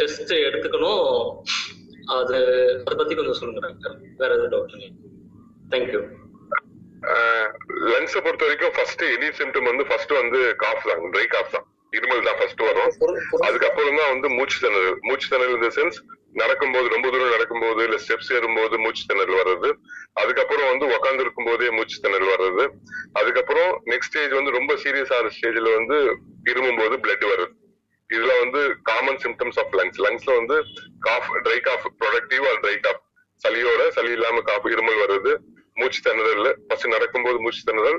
டெஸ்ட் 0.00 0.32
எடுத்துக்கணும்? 0.48 1.04
அது 2.14 2.36
அதை 2.86 2.94
பத்தி 3.00 3.14
கொஞ்சம் 3.18 3.38
சொல்லுங்க 3.40 3.60
டாக்டர் 3.66 3.96
வேற 4.20 4.30
எதுவும் 4.36 4.52
டவுட் 4.54 4.74
இல்லை 4.76 4.90
தேங்க்யூ 5.72 6.02
லங்ஸை 7.92 8.20
பொறுத்த 8.24 8.44
வரைக்கும் 8.46 8.74
ஃபர்ஸ்ட் 8.76 9.02
எனி 9.14 9.28
சிம்டம் 9.38 9.68
வந்து 9.70 9.84
ஃபர்ஸ்ட் 9.88 10.12
வந்து 10.20 10.38
காஃப் 10.62 10.86
தான். 10.90 11.02
ட்ரை 11.14 11.26
காஃப் 11.34 11.52
தான். 11.54 11.66
இருமல் 11.96 12.26
தான் 12.28 12.38
ஃபர்ஸ்ட் 12.38 12.62
வரும். 12.68 12.92
அதுக்கப்புறம் 13.46 13.98
தான் 14.00 14.12
வந்து 14.12 14.28
மூச்சு 14.36 14.56
திணறல். 14.64 14.96
மூச்சு 15.08 15.26
திணறல் 15.32 15.58
இந்த 15.58 15.70
சென்ஸ் 15.76 15.98
நடக்கும்போது 16.40 16.86
ரொம்ப 16.94 17.06
தூரம் 17.12 17.34
நடக்கும்போது 17.34 17.80
இல்ல 17.86 17.98
ஸ்டெப்ஸ் 18.04 18.32
ஏறும்போது 18.36 18.78
மூச்சு 18.84 19.04
திணறல் 19.10 19.38
வர்றது. 19.42 19.70
அதுக்கப்புறம் 20.22 20.70
வந்து 20.72 20.86
உட்கார்ந்து 20.96 21.24
இருக்கும் 21.24 21.48
போதே 21.50 21.70
மூச்சு 21.76 21.96
திணறல் 22.04 22.32
வர்றது. 22.34 22.64
அதுக்கப்புறம் 23.20 23.70
நெக்ஸ்ட் 23.92 24.12
ஸ்டேஜ் 24.12 24.34
வந்து 24.38 24.56
ரொம்ப 24.58 24.74
சீரியஸ் 24.84 25.14
ஆகிற 25.18 25.30
ஸ்டேஜ்ல 25.36 25.70
வந்து 25.78 25.98
இருமும் 26.50 26.80
போது 26.82 26.96
பிளட் 27.04 27.26
வருது. 27.32 27.52
இதுல 28.14 28.32
வந்து 28.42 28.60
காமன் 28.88 29.20
சிம்டம்ஸ் 29.24 29.58
ஆஃப் 29.62 29.74
லங்ஸ் 29.78 30.00
லங்ஸ்ல 30.06 30.32
வந்து 30.40 30.56
cough 31.06 31.30
dry 31.46 31.58
cough 31.68 31.86
productive 32.02 32.44
or 32.50 32.60
dry 32.64 32.76
cough 32.86 33.02
சளியோட 33.44 33.82
சளி 33.96 34.12
இல்லாம 34.18 34.42
காஃப் 34.50 34.68
இருமல் 34.74 35.00
வருது. 35.04 35.32
மூச்சு 35.80 36.00
திணறல் 36.04 36.46
ஃபர்ஸ்ட் 36.66 36.94
நடக்கும்போது 36.94 37.38
மூச்சு 37.44 37.62
திணறல். 37.70 37.98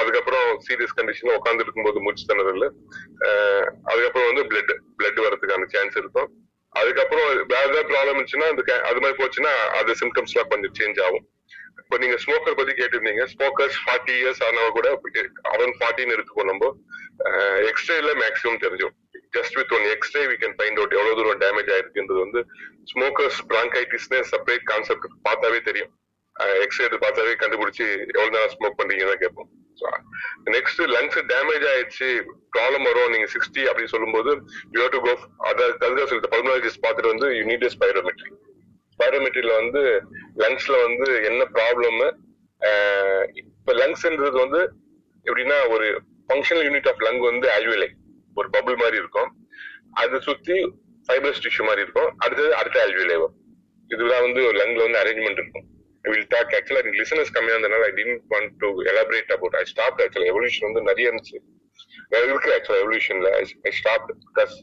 அதுக்கப்புறம் 0.00 0.48
சீரியஸ் 0.66 0.96
கண்டிஷன் 0.98 1.36
உட்கார்ந்து 1.36 1.64
இருக்கும்போது 1.64 1.98
மூச்சு 2.06 2.24
திணறல். 2.30 2.66
அதுக்கப்புறம் 3.90 4.28
வந்து 4.30 4.44
பிளட் 4.50 4.74
பிளட் 4.98 5.22
வரதுக்கான 5.26 5.68
சான்ஸ் 5.74 5.96
இருக்கும். 6.02 6.28
அதுக்கப்புறம் 6.80 7.28
வேற 7.52 7.64
ஏதாவது 7.70 7.88
ப்ராப்ளம் 7.92 8.14
இருந்துச்சுன்னா 8.14 8.48
அந்த 8.52 8.62
அது 8.88 9.00
மாதிரி 9.02 9.18
போச்சுன்னா 9.22 9.52
அது 9.78 9.90
சிம்டம்ஸ் 10.02 10.34
எல்லாம் 10.34 10.52
கொஞ்சம் 10.52 10.76
சேஞ்ச் 10.78 11.00
ஆகும். 11.06 11.26
இப்போ 11.80 11.96
நீங்க 12.02 12.16
ஸ்மோக்கர் 12.24 12.58
பத்தி 12.58 12.72
கேட்டிருந்தீங்க. 12.80 13.24
ஸ்மோக்கர்ஸ் 13.32 13.76
ஃபார்ட்டி 13.82 14.14
இயர்ஸ் 14.20 14.42
ஆனவங்க 14.46 14.72
கூட 14.78 14.88
அரௌண்ட் 15.54 15.78
ஃபார்ட்டின்னு 15.80 16.16
இருக்கும் 16.18 16.48
நம்ம. 16.50 16.72
எக்ஸ்ரேல 17.70 18.12
மேக்ஸிமம் 18.22 18.62
தெரிஞ்சும் 18.64 18.94
just 19.36 19.56
with 19.58 19.74
one 19.76 19.86
X ray 19.94 20.22
we 20.30 20.36
can 20.42 20.56
find 20.58 20.78
out 20.80 20.96
எவ்வளவு 20.98 21.18
தூரம் 21.20 21.42
டேமேஜ் 21.44 21.70
ஆயிருக்குன்றது 21.74 22.20
வந்து 22.24 22.42
ஸ்மோக்கர்ஸ் 22.92 23.38
பிராங்கைட்டிஸ்னே 23.52 24.20
செப்பரேட் 24.32 24.66
கான்செப்ட் 24.72 25.06
பார்த்தாவே 25.28 25.60
தெரியும். 25.68 25.92
எக்ஸ்ரே 26.64 26.84
எடுத்து 26.86 27.04
பார்த்தாவே 27.04 27.34
கண்டுபிடிச்சு 27.42 27.86
எவ்வளவு 28.16 28.34
நேரம் 28.34 28.52
ஸ்மோக் 28.54 28.78
பண்றீங்கன்னு 28.80 29.22
கேட்போம். 29.22 29.50
நெக்ஸ்ட் 30.54 30.82
லங்ஸ் 30.94 31.18
டேமேஜ் 31.30 31.64
ஆயிடுச்சு 31.70 32.08
ப்ராப்ளம் 32.54 32.86
வரும். 32.88 33.12
நீங்க 33.14 33.26
சிக்ஸ்டி 33.34 33.62
அப்படின்னு 33.70 33.92
சொல்லும்போது 33.94 34.30
யூ 34.74 34.86
டு 34.94 35.00
கோ 35.06 35.12
அதாவது 35.48 35.72
அதுதான் 35.86 36.10
சொல்லிட்டு 36.10 36.32
பல்மனாலஜிஸ்ட் 36.34 36.82
பார்த்துட்டு 36.84 37.12
வந்து 37.14 37.28
யூ 37.38 37.42
நீட் 37.50 37.66
ஸ்பைரோமெட்ரி 37.76 38.30
ஸ்பைரோமெட்ரியில 38.94 39.54
வந்து 39.62 39.82
லங்ஸ்ல 40.42 40.76
வந்து 40.86 41.08
என்ன 41.30 41.42
ப்ராப்ளம் 41.56 41.98
இப்ப 43.42 43.72
லங்ஸ்ன்றது 43.82 44.38
வந்து 44.44 44.62
எப்படின்னா 45.26 45.58
ஒரு 45.74 45.86
ஃபங்க்ஷனல் 46.28 46.66
யூனிட் 46.68 46.88
ஆஃப் 46.92 47.02
லங் 47.06 47.22
வந்து 47.30 47.46
ஆல்வியலை 47.56 47.88
ஒரு 48.40 48.48
பபுள் 48.56 48.78
மாதிரி 48.82 48.96
இருக்கும். 49.02 49.30
அதை 50.02 50.18
சுத்தி 50.28 50.58
ஃபைபர்ஸ் 51.08 51.42
டிஷ்யூ 51.46 51.64
மாதிரி 51.68 51.84
இருக்கும். 51.86 52.10
அடுத்தது 52.24 52.50
அடுத்த 52.60 52.78
ஆல்வியலை 52.84 53.16
வரும் 53.22 53.36
இதுதான் 53.90 54.24
வந்து 54.26 54.40
ஒரு 54.48 54.56
லங்ல 54.60 54.84
வந்து 54.86 55.00
அரேஞ்ச்மெண்ட் 55.02 55.40
இருக்கும். 55.42 55.66
வில் 56.10 56.28
டாக் 56.34 56.54
ஆக்சுவலா 56.56 56.80
எனக்கு 56.82 57.00
லிசனர்ஸ் 57.02 57.32
கம்மியா 57.36 57.54
இருந்தனால 57.56 57.84
I 57.90 57.92
didn't 57.98 58.24
want 58.32 58.52
to 58.62 58.68
elaborate 58.92 59.30
about 59.36 59.56
I 59.60 59.62
stop 59.72 60.00
actually 60.04 60.28
evolution 60.32 60.66
வந்து 60.68 60.82
நிறைய 60.90 61.10
இருந்துச்சு. 61.10 61.36
இருக்கு 62.26 62.54
ஆக்சுவலா 62.56 62.80
எவல்யூஷன்ல 62.84 63.30
I 63.68 63.72
stop 63.80 64.06
because 64.28 64.54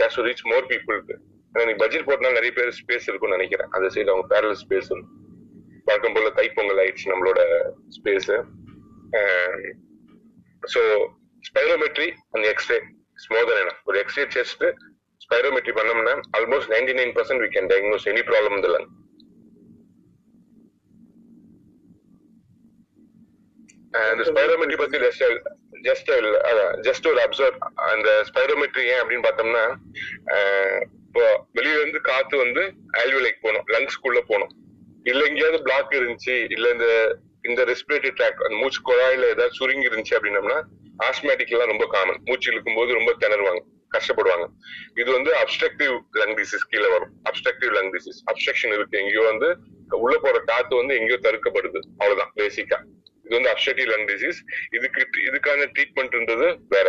case 0.00 0.16
to 0.18 0.24
reach 0.28 0.44
more 0.52 0.66
பீப்புளுக்கு 0.72 1.16
எனக்கு 1.54 1.80
பட்ஜெட் 1.82 2.06
போட்டா 2.08 2.32
நிறைய 2.38 2.52
பேர் 2.56 2.70
ஸ்பேஸ் 2.80 3.06
இருக்கும்னு 3.10 3.36
நினைக்கிறேன். 3.36 3.70
அந்த 3.76 3.86
சைடு 3.94 4.12
அவங்க 4.12 4.26
பேரல் 4.32 4.58
ஸ்பேஸ் 4.62 4.90
வழக்கம் 5.88 6.14
போல 6.16 6.30
தைப்பொங்கல் 6.38 6.80
ஆயிடுச்சு 6.82 7.12
நம்மளோட 7.12 7.40
ஸ்பேஸ் 7.96 8.30
ஸோ 10.72 10.80
ஸ்பைரோமெட்ரி 11.48 12.08
அந்த 12.34 12.44
எக்ஸ்ரே 12.54 12.78
ஸ்மோதர் 13.18 13.60
என்ன 13.60 13.74
ஒரு 13.84 13.98
எக்ஸ்ரே 13.98 14.24
செஸ்ட் 14.34 14.64
ஸ்பைரோமெட்ரி 15.20 15.72
பண்ணோம்னா 15.78 16.14
almost 16.38 16.72
ninety 16.74 16.94
nine 16.98 17.14
percent 17.16 17.42
we 17.44 17.48
can 17.54 17.70
diagnose 17.72 18.08
any 18.12 18.22
problem 18.30 18.56
இந்த 18.58 18.70
லங் 18.74 18.88
அந்த 24.08 24.24
ஸ்பைரோமெட்ரி 24.30 24.76
பத்தி 24.76 24.98
ஜஸ்ட் 24.98 25.24
ஜஸ்ட் 25.86 26.10
ஜஸ்ட் 26.86 27.06
ஒரு 27.06 27.20
அப்சர்வ் 27.24 27.58
அந்த 27.88 28.08
ஸ்பைரோமெட்ரி 28.30 28.84
ஏன் 28.92 29.00
அப்படின்னு 29.02 29.26
பார்த்தோம்னா 29.26 29.64
இப்போ 31.06 31.24
வெளியில 31.56 31.80
இருந்து 31.80 32.00
காத்து 32.02 32.36
வந்து 32.36 32.62
ஆல்வியலைக்கு 33.00 33.40
போகணும் 33.42 33.68
லங்ஸ்குள்ள 33.74 34.18
போகணும். 34.22 34.52
இல்ல 35.02 35.20
எங்கேயாவது 35.24 35.58
பிளாக் 35.62 35.96
இருந்துச்சு 35.98 36.34
இல்ல 36.54 36.66
இந்த 36.70 36.86
இந்த 37.44 37.60
ரெஸ்பிரேட்டரி 37.64 38.12
ட்ராக் 38.18 38.44
அந்த 38.44 38.56
மூச்சு 38.56 38.80
குழாயில 38.88 39.30
ஏதாவது 39.34 39.56
சுருங்கி 39.58 39.88
இருந்துச்சு 39.88 40.16
அப்படின்னம்னா 40.16 40.58
ஆஸ்மேட்டிக் 41.06 41.52
எல்லாம் 41.54 41.72
ரொம்ப 41.72 41.86
காமன் 41.94 42.20
மூச்சு 42.28 42.50
இழுக்கும் 42.52 42.78
போது 42.78 42.96
ரொம்ப 42.98 43.12
திணறுவாங்க. 43.24 43.60
கஷ்டப்படுவாங்க. 43.96 44.46
இது 45.00 45.08
வந்து 45.12 45.30
அப்டக்டிவ் 45.42 45.94
லங் 46.20 46.34
டிசீஸ் 46.38 46.64
கீழே 46.70 46.88
வரும். 46.94 47.12
அப்டக்டிவ் 47.30 47.70
லங் 47.76 47.90
டிசீஸ் 47.94 48.18
அப்டக்ஷன் 48.30 48.74
இருக்கு. 48.76 48.98
எங்கேயோ 49.02 49.24
வந்து 49.32 49.48
உள்ள 50.04 50.14
போற 50.24 50.38
காத்து 50.50 50.74
வந்து 50.76 50.96
எங்கேயோ 51.00 51.18
தடுக்கப்படுது. 51.26 51.80
அவ்வளவுதான் 52.00 52.32
பேசிக்கா 52.40 52.78
இது 53.26 53.34
வந்து 53.36 53.52
அப்டக்டிவ் 53.54 53.88
லங் 53.92 54.08
டிசீஸ் 54.10 54.40
இதுக்கு 54.76 55.00
இதுக்கான 55.28 55.68
ட்ரீட்மெண்ட்ன்றது 55.76 56.48
வேற. 56.74 56.88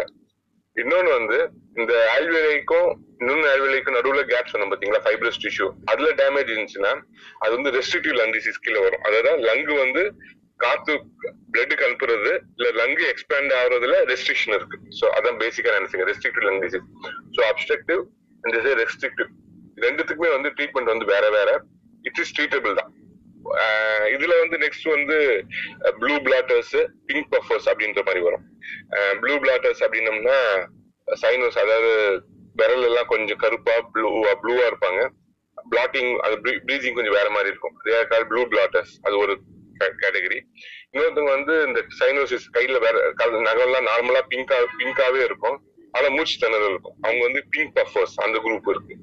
இன்னொன்னு 0.76 1.12
வந்து 1.20 1.38
இந்த 1.80 1.94
ஆல்வேலைக்கும் 2.16 2.90
இன்னொன்னு 3.20 3.48
ஆல்வேலைக்கும் 3.54 3.96
நடுவுல 3.98 4.22
கேப் 4.32 4.52
சொன்னோம் 4.52 4.72
பாத்தீங்களா? 4.74 5.02
ஃபைப்ரஸ் 5.06 5.40
டிஷ்யூ 5.46 5.68
அதுல 5.92 6.10
டேமேஜ் 6.22 6.52
இருந்துச்சுன்னா 6.54 6.92
அது 7.44 7.52
வந்து 7.58 7.74
ரெஸ்ட்ரிக்டிவ் 7.78 8.16
லங் 8.20 8.36
டிசீஸ் 8.38 8.62
கீழே 8.66 8.82
வரும். 8.86 9.04
அதாவது 9.08 9.44
லங் 9.48 9.66
வந்து 9.86 10.04
காத்து 10.64 10.94
பிளட் 11.54 11.76
கலப்புறது 11.82 12.32
இல்ல 12.58 12.68
லங்கு 12.80 13.04
எக்ஸ்பேண்ட் 13.12 13.52
ஆகுறதுல 13.60 13.98
ரெஸ்ட்ரிக்ஷன் 14.12 14.56
இருக்கு. 14.58 14.78
சோ 15.00 15.06
அதான் 15.18 15.40
பேசிக்கா 15.44 15.76
நினைச்சுங்க 15.78 16.06
restrictive 16.12 16.48
lung 16.48 16.62
disease 16.66 16.88
so 17.36 17.44
obstructive 17.50 18.02
and 18.44 18.58
restrictive 18.84 19.30
ரெண்டுத்துக்குமே 19.86 20.32
வந்து 20.38 20.50
ட்ரீட்மெண்ட் 20.58 20.92
வந்து 20.94 21.06
வேற 21.14 21.26
வேற. 21.38 21.50
இட் 22.08 22.20
இஸ் 22.24 22.34
ட்ரீட்டபிள் 22.38 22.74
தான். 22.80 22.92
ஆஹ் 23.62 24.08
இதுல 24.16 24.34
வந்து 24.42 24.58
நெக்ஸ்ட் 24.64 24.88
வந்து 24.96 25.18
ப்ளூ 26.02 26.16
பிளாட்டர்ஸ் 26.26 26.74
பிங்க் 27.10 27.30
பஃபர்ஸ் 27.36 27.70
அப்படின்ற 27.72 28.02
மாதிரி 28.10 28.24
வரும். 28.28 28.44
ப்ளூ 29.22 29.36
பிளாட்டர்ஸ் 29.46 29.84
அப்படின்னம்னா 29.86 30.40
சைனஸ் 31.08 31.60
அதாவது 31.64 31.94
விரல் 32.62 32.86
எல்லாம் 32.90 33.10
கொஞ்சம் 33.14 33.40
கருப்பா 33.44 33.76
ப்ளூவா 33.94 34.34
ப்ளூவா 34.44 34.66
இருப்பாங்க. 34.72 35.02
பிளாட்டிங் 35.72 36.12
அது 36.26 36.36
ப்ரீதிங் 36.68 36.98
கொஞ்சம் 36.98 37.18
வேற 37.20 37.30
மாதிரி 37.36 37.52
இருக்கும். 37.54 37.76
ப்ளூ 38.34 38.44
பிளாட்டர்ஸ் 38.54 38.94
அது 39.08 39.18
ஒரு 39.24 39.34
கேட்டகரி 40.02 40.40
இன்னொருத்தவங்க 40.92 41.32
வந்து 41.38 41.56
இந்த 41.68 41.80
சைனோசிஸ் 42.00 42.48
கையில 42.58 42.80
வேற 42.86 42.98
நகம்லாம் 43.50 43.88
நார்மலா 43.92 44.22
பிங்கா 44.34 44.58
பிங்காவே 44.80 45.22
இருக்கும். 45.30 45.58
ஆனா 45.98 46.08
மூச்சு 46.16 46.36
திணறல் 46.42 46.74
இருக்கும். 46.74 46.98
அவங்க 47.06 47.22
வந்து 47.28 47.42
பிங்க் 47.54 47.74
பஃபர்ஸ் 47.80 48.18
அந்த 48.26 48.38
குரூப் 48.46 48.70
இருக்கு. 48.74 48.96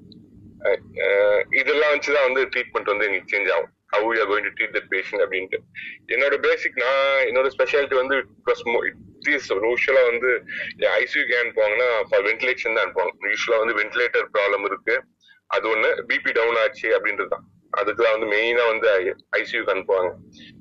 இதெல்லாம் 1.61 1.93
வச்சுதான் 1.95 2.27
வந்து 2.29 2.43
ட்ரீட்மெண்ட் 2.53 2.93
வந்து 2.93 3.07
எங்களுக்கு 3.09 3.33
சேஞ்ச் 3.33 3.51
ஆகும். 3.55 3.73
How 3.95 4.09
you 4.19 4.23
going 4.31 4.47
to 4.47 4.53
treat 4.59 4.77
the 4.77 4.83
patient 4.93 5.23
அப்படின்ட்டு. 5.25 5.59
என்னோட 6.15 6.37
பேசிக் 6.47 6.79
நான் 6.85 7.27
என்னோட 7.31 7.51
ஸ்பெஷாலிட்டி 7.57 7.97
வந்து 8.03 8.17
யூஸ்வலா 9.67 10.03
வந்து 10.11 10.31
ஐசியூ 11.03 11.23
கேன் 11.33 11.53
போவாங்கன்னா 11.57 11.91
ஃபார் 12.09 12.25
வென்டிலேஷன் 12.29 12.75
தான் 12.77 12.85
அனுப்புவாங்க. 12.85 13.15
யூஸ்வலா 13.33 13.59
வந்து 13.63 13.77
வென்டிலேட்டர் 13.81 14.27
ப்ராப்ளம் 14.37 14.67
இருக்கு. 14.71 14.97
அது 15.57 15.67
ஒண்ணு. 15.75 15.91
பிபி 16.11 16.31
டவுன் 16.39 16.59
ஆச்சு 16.63 16.89
அப்படின்றது 16.97 17.33
தான் 17.35 17.47
அதுக்கு 17.81 18.01
தான் 18.03 18.17
வந்து 18.17 18.31
மெயினா 18.35 18.65
வந்து 18.73 18.89
ஐசியூக்கு 19.41 19.75
அனுப்புவாங்க. 19.75 20.11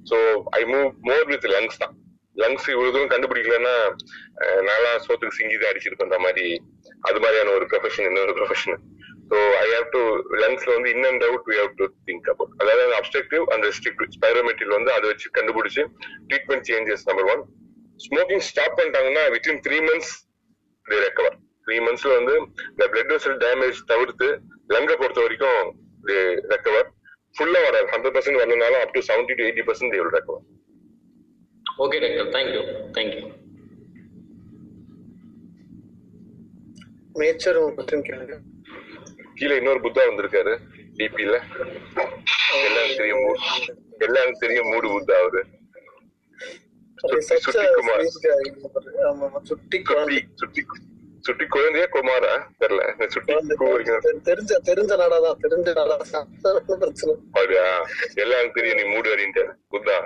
So 0.10 0.18
I 0.60 0.62
move 0.74 0.90
more 1.10 1.26
with 1.32 1.48
lungs 1.56 1.82
தான். 1.84 1.94
லங்ஸ் 2.36 2.68
இவ்வளவு 2.72 2.94
தூரம் 2.94 3.12
கண்டுபிடிக்கலன்னா 3.12 3.76
நல்லா 4.70 4.90
சோத்துக்கு 5.06 5.38
சிங்கி 5.38 5.58
தான் 5.60 5.72
அடிச்சிருப்பேன்ற 5.72 6.18
மாதிரி 6.26 6.46
அது 7.10 7.18
மாதிரியான 7.24 7.54
ஒரு 7.58 7.66
ப்ரொஃபஷன் 7.72 8.08
இன்னொரு 8.10 8.34
profession 8.40 8.78
so 9.30 9.38
I 9.62 9.66
have 9.74 9.88
to 9.94 10.02
லங்ஸ்ல 10.42 10.72
வந்து 10.76 10.90
in 10.96 11.08
and 11.10 11.24
out 11.28 11.46
we 11.50 11.56
have 11.60 11.72
to 11.82 11.86
think 12.08 12.28
about 12.34 12.52
அதாவது 12.62 12.96
அப்டெக்டிவ் 13.00 13.46
அண்ட் 13.54 13.66
ரெஸ்ட்ரிக்டிவ் 13.70 14.10
ஸ்பைரோமெட்ரில் 14.18 14.76
வந்து 14.78 14.92
அதை 14.98 15.06
வச்சு 15.12 15.30
கண்டுபிடிச்சு 15.38 15.84
treatment 16.30 16.68
changes 16.72 17.08
number 17.10 17.30
one 17.34 17.44
smoking 18.00 18.46
stop 18.50 18.78
பண்ணிட்டாங்கன்னா 18.80 19.24
within 19.36 19.62
three 19.68 19.80
months 19.90 20.14
they 20.86 21.00
recover 21.06 21.38
three 21.68 21.78
மந்த்ஸ்ல 21.88 22.12
வந்து 22.20 22.36
இந்த 22.74 22.86
பிளட் 22.94 23.14
வெசல் 23.16 23.40
டேமேஜ் 23.46 23.80
தவிர்த்து 23.94 24.30
லங்கை 24.76 24.98
பொறுத்த 25.04 25.22
வரைக்கும் 25.26 25.64
ரெக்கவர் 26.54 26.88
ஃபுல்லா 27.36 27.60
வராது. 27.64 27.88
ஹண்ட்ரட் 27.88 28.16
பர்சன்ட் 28.16 28.42
வரலனாலும் 28.42 28.82
up 28.82 28.94
to 28.94 29.02
seventy 29.08 29.34
to 29.36 29.44
eighty 29.44 29.64
percent 29.66 29.94
they 29.94 30.00
will 30.00 30.14
recover 30.14 30.44
okay 31.78 31.98
doctor 32.04 32.30
thank you 32.36 32.62
thank you 32.94 33.24
mature 37.16 37.58
question 37.76 38.06
கேளுங்க. 38.08 38.36
கீழே 39.34 39.56
இன்னொரு 39.56 39.80
புத்தா 39.80 40.02
வந்திருக்காரு 40.06 40.54
டிபில 40.98 41.36
எல்லாரும் 42.60 42.98
தெரியும் 42.98 43.22
மூ- 43.22 43.40
எல்லாரும் 44.00 44.40
தெரியும் 44.40 44.70
மூடு 44.70 44.88
புத்தா 44.90 45.16
அவரு. 45.22 45.42
சுட்டி 47.22 47.68
குமார் 47.74 48.04
சுட்டி 48.08 48.30
சுட்டி 50.36 50.62
சுட்டி 51.26 51.46
குழந்தையா 51.46 51.86
குமாரா? 51.92 52.32
தெரியல. 52.62 52.82
சுட்டி 53.08 53.34
தெரிஞ்ச 54.28 54.52
தெரிஞ்ச 54.70 54.92
நாடாதான் 55.02 55.40
தெரிஞ்ச 55.44 55.70
நாடாதான் 55.78 56.28
பிரச்சனை. 56.80 57.14
அப்படியா? 57.30 57.66
எல்லாரும் 58.16 58.52
தெரியும். 58.52 58.80
நீ 58.80 58.94
மூடு 58.94 59.10
வரின்ட்டு 59.14 59.44
புத்தா. 59.72 59.98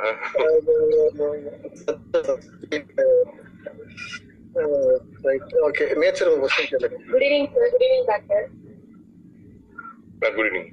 ரைட் 5.24 5.52
ஓகே 5.66 5.86
நேச்சர் 6.02 6.30
ஒரு 6.30 6.40
கொஸ்டின் 6.44 6.70
கேளுங்க. 6.72 6.98
Good 7.12 7.26
evening 7.26 7.50
sir 7.56 7.70
good 7.70 7.86
evening 7.88 8.08
doctor 8.08 8.46
good 10.30 10.48
evening 10.48 10.70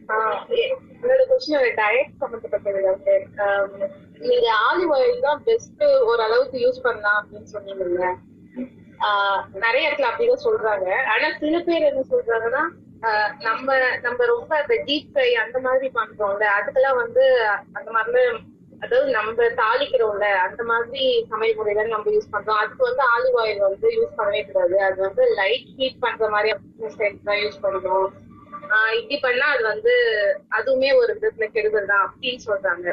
என்னோட 1.00 1.24
கொஸ்டின் 1.32 1.58
ஒரு 1.60 1.72
டயட் 1.76 2.14
சம்பந்தப்பட்டது 2.20 2.80
டாக்டர் 2.82 3.24
நீங்க 4.20 4.46
ஆலிவ் 4.66 4.94
ஆயில் 4.96 5.20
தான் 5.20 5.42
பெஸ்ட் 5.44 5.84
ஓரளவுக்கு 6.04 6.58
யூஸ் 6.58 6.80
பண்ணலாம் 6.82 7.18
அப்படின்னு 7.20 7.52
சொன்னீங்கல்ல. 7.52 8.06
ஆஹ், 8.54 8.70
நிறைய 9.60 9.88
இடத்துல 9.88 10.10
அப்படிதான் 10.10 10.46
சொல்றாங்க. 10.46 10.88
ஆனா 11.12 11.28
சில 11.38 11.56
பேர் 11.60 11.88
என்ன 11.88 12.04
சொல்றாங்கன்னா 12.10 12.64
ஆஹ், 13.02 13.32
நம்ம 13.40 13.66
நம்ம 14.02 14.26
ரொம்ப 14.26 14.52
அந்த 14.56 14.74
டீப் 14.86 15.08
ஃப்ரை 15.10 15.30
அந்த 15.40 15.58
மாதிரி 15.60 15.88
பண்றோம்ல 15.96 16.46
அதுக்கெல்லாம் 16.56 17.00
வந்து 17.00 17.24
அந்த 17.74 17.90
மாதிரி 17.90 18.22
அதாவது 18.82 19.10
நம்ம 19.12 19.44
தாளிக்கிறோம்ல 19.58 20.26
அந்த 20.46 20.62
மாதிரி 20.64 21.02
சமையல் 21.30 21.58
முறையில 21.58 21.84
நம்ம 21.88 22.10
யூஸ் 22.10 22.32
பண்றோம். 22.32 22.60
அதுக்கு 22.62 22.82
வந்து 22.82 23.02
ஆலிவ் 23.12 23.36
ஆயில் 23.42 23.62
வந்து 23.62 23.88
யூஸ் 23.96 24.16
பண்ணவே 24.18 24.42
கூடாது. 24.44 24.76
அது 24.86 24.98
வந்து 25.02 25.22
லைட் 25.38 25.70
ஹீட் 25.76 26.00
பண்ற 26.00 26.28
மாதிரி 26.28 26.50
தான் 27.24 27.40
யூஸ் 27.40 27.62
பண்றோம் 27.62 28.08
ஆஹ் 28.70 28.94
இப்படி 28.98 29.16
பண்ணா 29.20 29.46
அது 29.54 29.62
வந்து 29.64 29.92
அதுவுமே 30.58 30.90
ஒரு 31.00 31.10
விதத்துல 31.16 31.46
கெடுதல் 31.50 31.90
தான் 31.90 32.04
அப்படின்னு 32.06 32.42
சொல்றாங்க. 32.46 32.86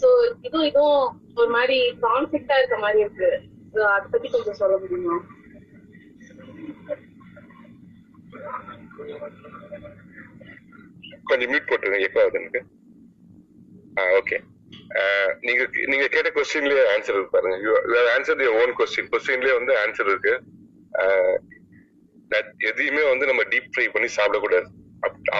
சோ 0.00 0.08
இதுவும் 0.42 0.68
இதுவும் 0.70 1.02
ஒரு 1.36 1.50
மாதிரி 1.50 1.76
கான்ஃபிளிக்டா 2.02 2.56
இருக்க 2.58 2.78
மாதிரி 2.78 3.00
இருக்கு. 3.00 3.30
அதை 3.94 4.06
பத்தி 4.12 4.28
கொஞ்சம் 4.34 4.58
சொல்ல 4.60 4.74
முடியுமா? 4.82 5.16
கொஞ்சம் 11.28 11.50
மியூட் 11.50 11.68
போட்டுருங்க 11.70 12.00
எப்போ 12.08 12.20
ஆகுது 12.22 12.40
எனக்கு? 12.40 12.60
ஓகே 14.20 14.38
நீங்க 15.46 15.62
நீங்க 15.90 16.06
கேட்ட 16.14 16.28
கொஸ்டின்லயே 16.36 16.84
ஆன்சர் 16.92 17.16
இருக்கு 17.16 17.34
பாருங்க. 17.36 17.56
You 17.64 17.72
answer 18.14 18.42
your 18.44 18.58
own 18.62 18.74
question 18.80 19.10
கொஸ்டின்லயே 19.12 19.54
வந்து 19.58 19.72
ஆன்சர் 19.82 20.10
இருக்கு. 20.12 20.34
எதையுமே 22.70 23.04
வந்து 23.12 23.28
நம்ம 23.30 23.42
டீப் 23.52 23.72
ஃப்ரை 23.74 23.86
பண்ணி 23.94 24.08
சாப்பிடக்கூடாது. 24.18 24.68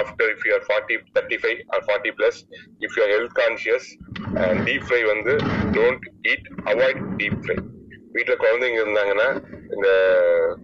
After 0.01 0.31
if 0.33 0.45
you're 0.49 0.67
forty 0.69 0.97
thirty 1.15 1.39
five 1.43 1.61
or 1.75 1.85
forty 1.87 2.11
plus 2.19 2.41
if 2.85 2.97
you're 2.99 3.13
health 3.15 3.37
conscious 3.43 3.87
deep 4.67 4.85
fry 4.89 5.03
வந்து 5.13 5.35
don't 5.79 6.07
eat 6.33 6.49
avoid 6.73 7.03
deep 7.21 7.39
fry 7.45 7.57
வீட்டுல 8.15 8.35
குழந்தைங்க 8.43 8.79
இருந்தாங்கன்னா 8.83 9.29
இந்த 9.75 9.89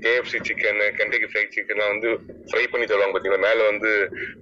கேஎஃப்சி 0.04 0.38
சிக்கன் 0.48 0.82
கெண்டகி 0.98 1.26
ஃப்ரைட் 1.30 1.54
சிக்கன்லாம் 1.56 1.92
வந்து 1.94 2.10
ஃப்ரை 2.50 2.64
பண்ணி 2.72 2.84
தருவாங்க 2.90 3.14
பாத்தீங்களா? 3.14 3.44
மேல 3.48 3.66
வந்து 3.70 3.92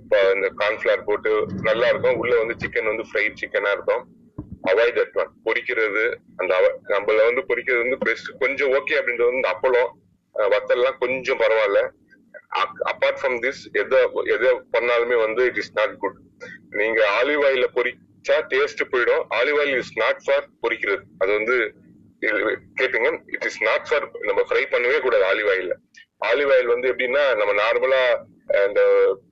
இப்போ 0.03 0.19
இந்த 0.37 0.49
கார்ன்ஃபிளார் 0.61 1.07
போட்டு 1.09 1.33
நல்லா 1.69 1.87
இருக்கும். 1.93 2.19
உள்ள 2.23 2.35
வந்து 2.43 2.57
சிக்கன் 2.65 2.91
வந்து 2.93 3.07
ஃப்ரைட் 3.11 3.41
சிக்கனா 3.43 3.73
இருக்கும். 3.77 4.03
அவாய்ட் 4.73 4.99
தட் 4.99 5.17
ஒன் 5.23 5.33
பொரிக்கிறது 5.47 6.05
அந்த 6.41 6.55
நம்மள 6.95 7.19
வந்து 7.31 7.43
பொரிக்கிறது 7.51 7.85
வந்து 7.85 7.99
பெஸ்ட் 8.09 8.29
கொஞ்சம் 8.43 8.73
ஓகே 8.79 8.99
அப்படின்றது 9.01 9.31
வந்து 9.33 9.51
அப்பளம் 9.55 9.91
வத்தல்லாம் 10.55 10.99
கொஞ்சம் 11.05 11.41
பரவாயில்ல. 11.45 11.81
அப்பார்ட் 12.93 13.19
ஃப்ரம் 13.21 13.39
திஸ் 13.45 13.63
எதை 13.81 13.99
எதை 14.35 14.51
பண்ணாலுமே 14.75 15.17
வந்து 15.25 15.43
இட் 15.51 15.61
இஸ் 15.63 15.75
நாட் 15.79 15.95
குட் 16.03 16.19
நீங்க 16.81 17.01
ஆலிவ் 17.19 17.43
ஆயில 17.49 17.67
பொரிச்சா 17.77 18.37
டேஸ்ட் 18.53 18.83
போயிடும். 18.93 19.23
Olive 19.39 19.59
oil 19.63 19.77
is 19.83 19.95
not 20.05 20.21
for 20.25 20.47
பொரிக்கிறது 20.65 21.03
அது 21.23 21.31
வந்து 21.39 21.57
கேட்டுங்க 22.23 23.09
இட் 23.27 23.45
இஸ் 23.45 23.63
நாட் 23.63 23.87
ஃபார் 23.89 24.07
நம்ம 24.23 24.41
ஃப்ரை 24.43 24.65
பண்ணவே 24.71 24.99
கூடாது 25.01 25.25
ஆலிவ் 25.25 25.51
ஆயில்ல 25.51 25.75
ஆலிவ் 26.23 26.51
ஆயில் 26.51 26.67
வந்து 26.67 26.89
எப்படின்னா 26.89 27.35
நம்ம 27.35 27.53
நார்மலா 27.53 28.03
இந்த 28.67 28.81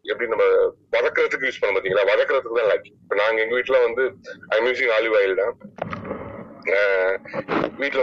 எப்படி 0.04 0.26
நம்ம 0.28 0.44
வதக்குறதுக்கு 0.90 1.46
யூஸ் 1.46 1.60
பண்ண 1.60 1.72
பாத்தீங்களா? 1.74 2.04
வதக்கிறதுக்கு 2.04 2.58
தான் 2.60 2.70
லாக்கி 2.70 2.90
இப்ப 3.02 3.14
நாங்க 3.14 3.40
எங்க 3.42 3.54
வீட்டுல 3.54 3.82
வந்து 3.82 4.02
ஐ 4.48 4.58
யூசிங் 4.66 4.92
ஆலிவ் 4.96 5.16
ஆயில் 5.16 5.34
தான். 5.34 5.54
ஆஹ் 6.74 7.16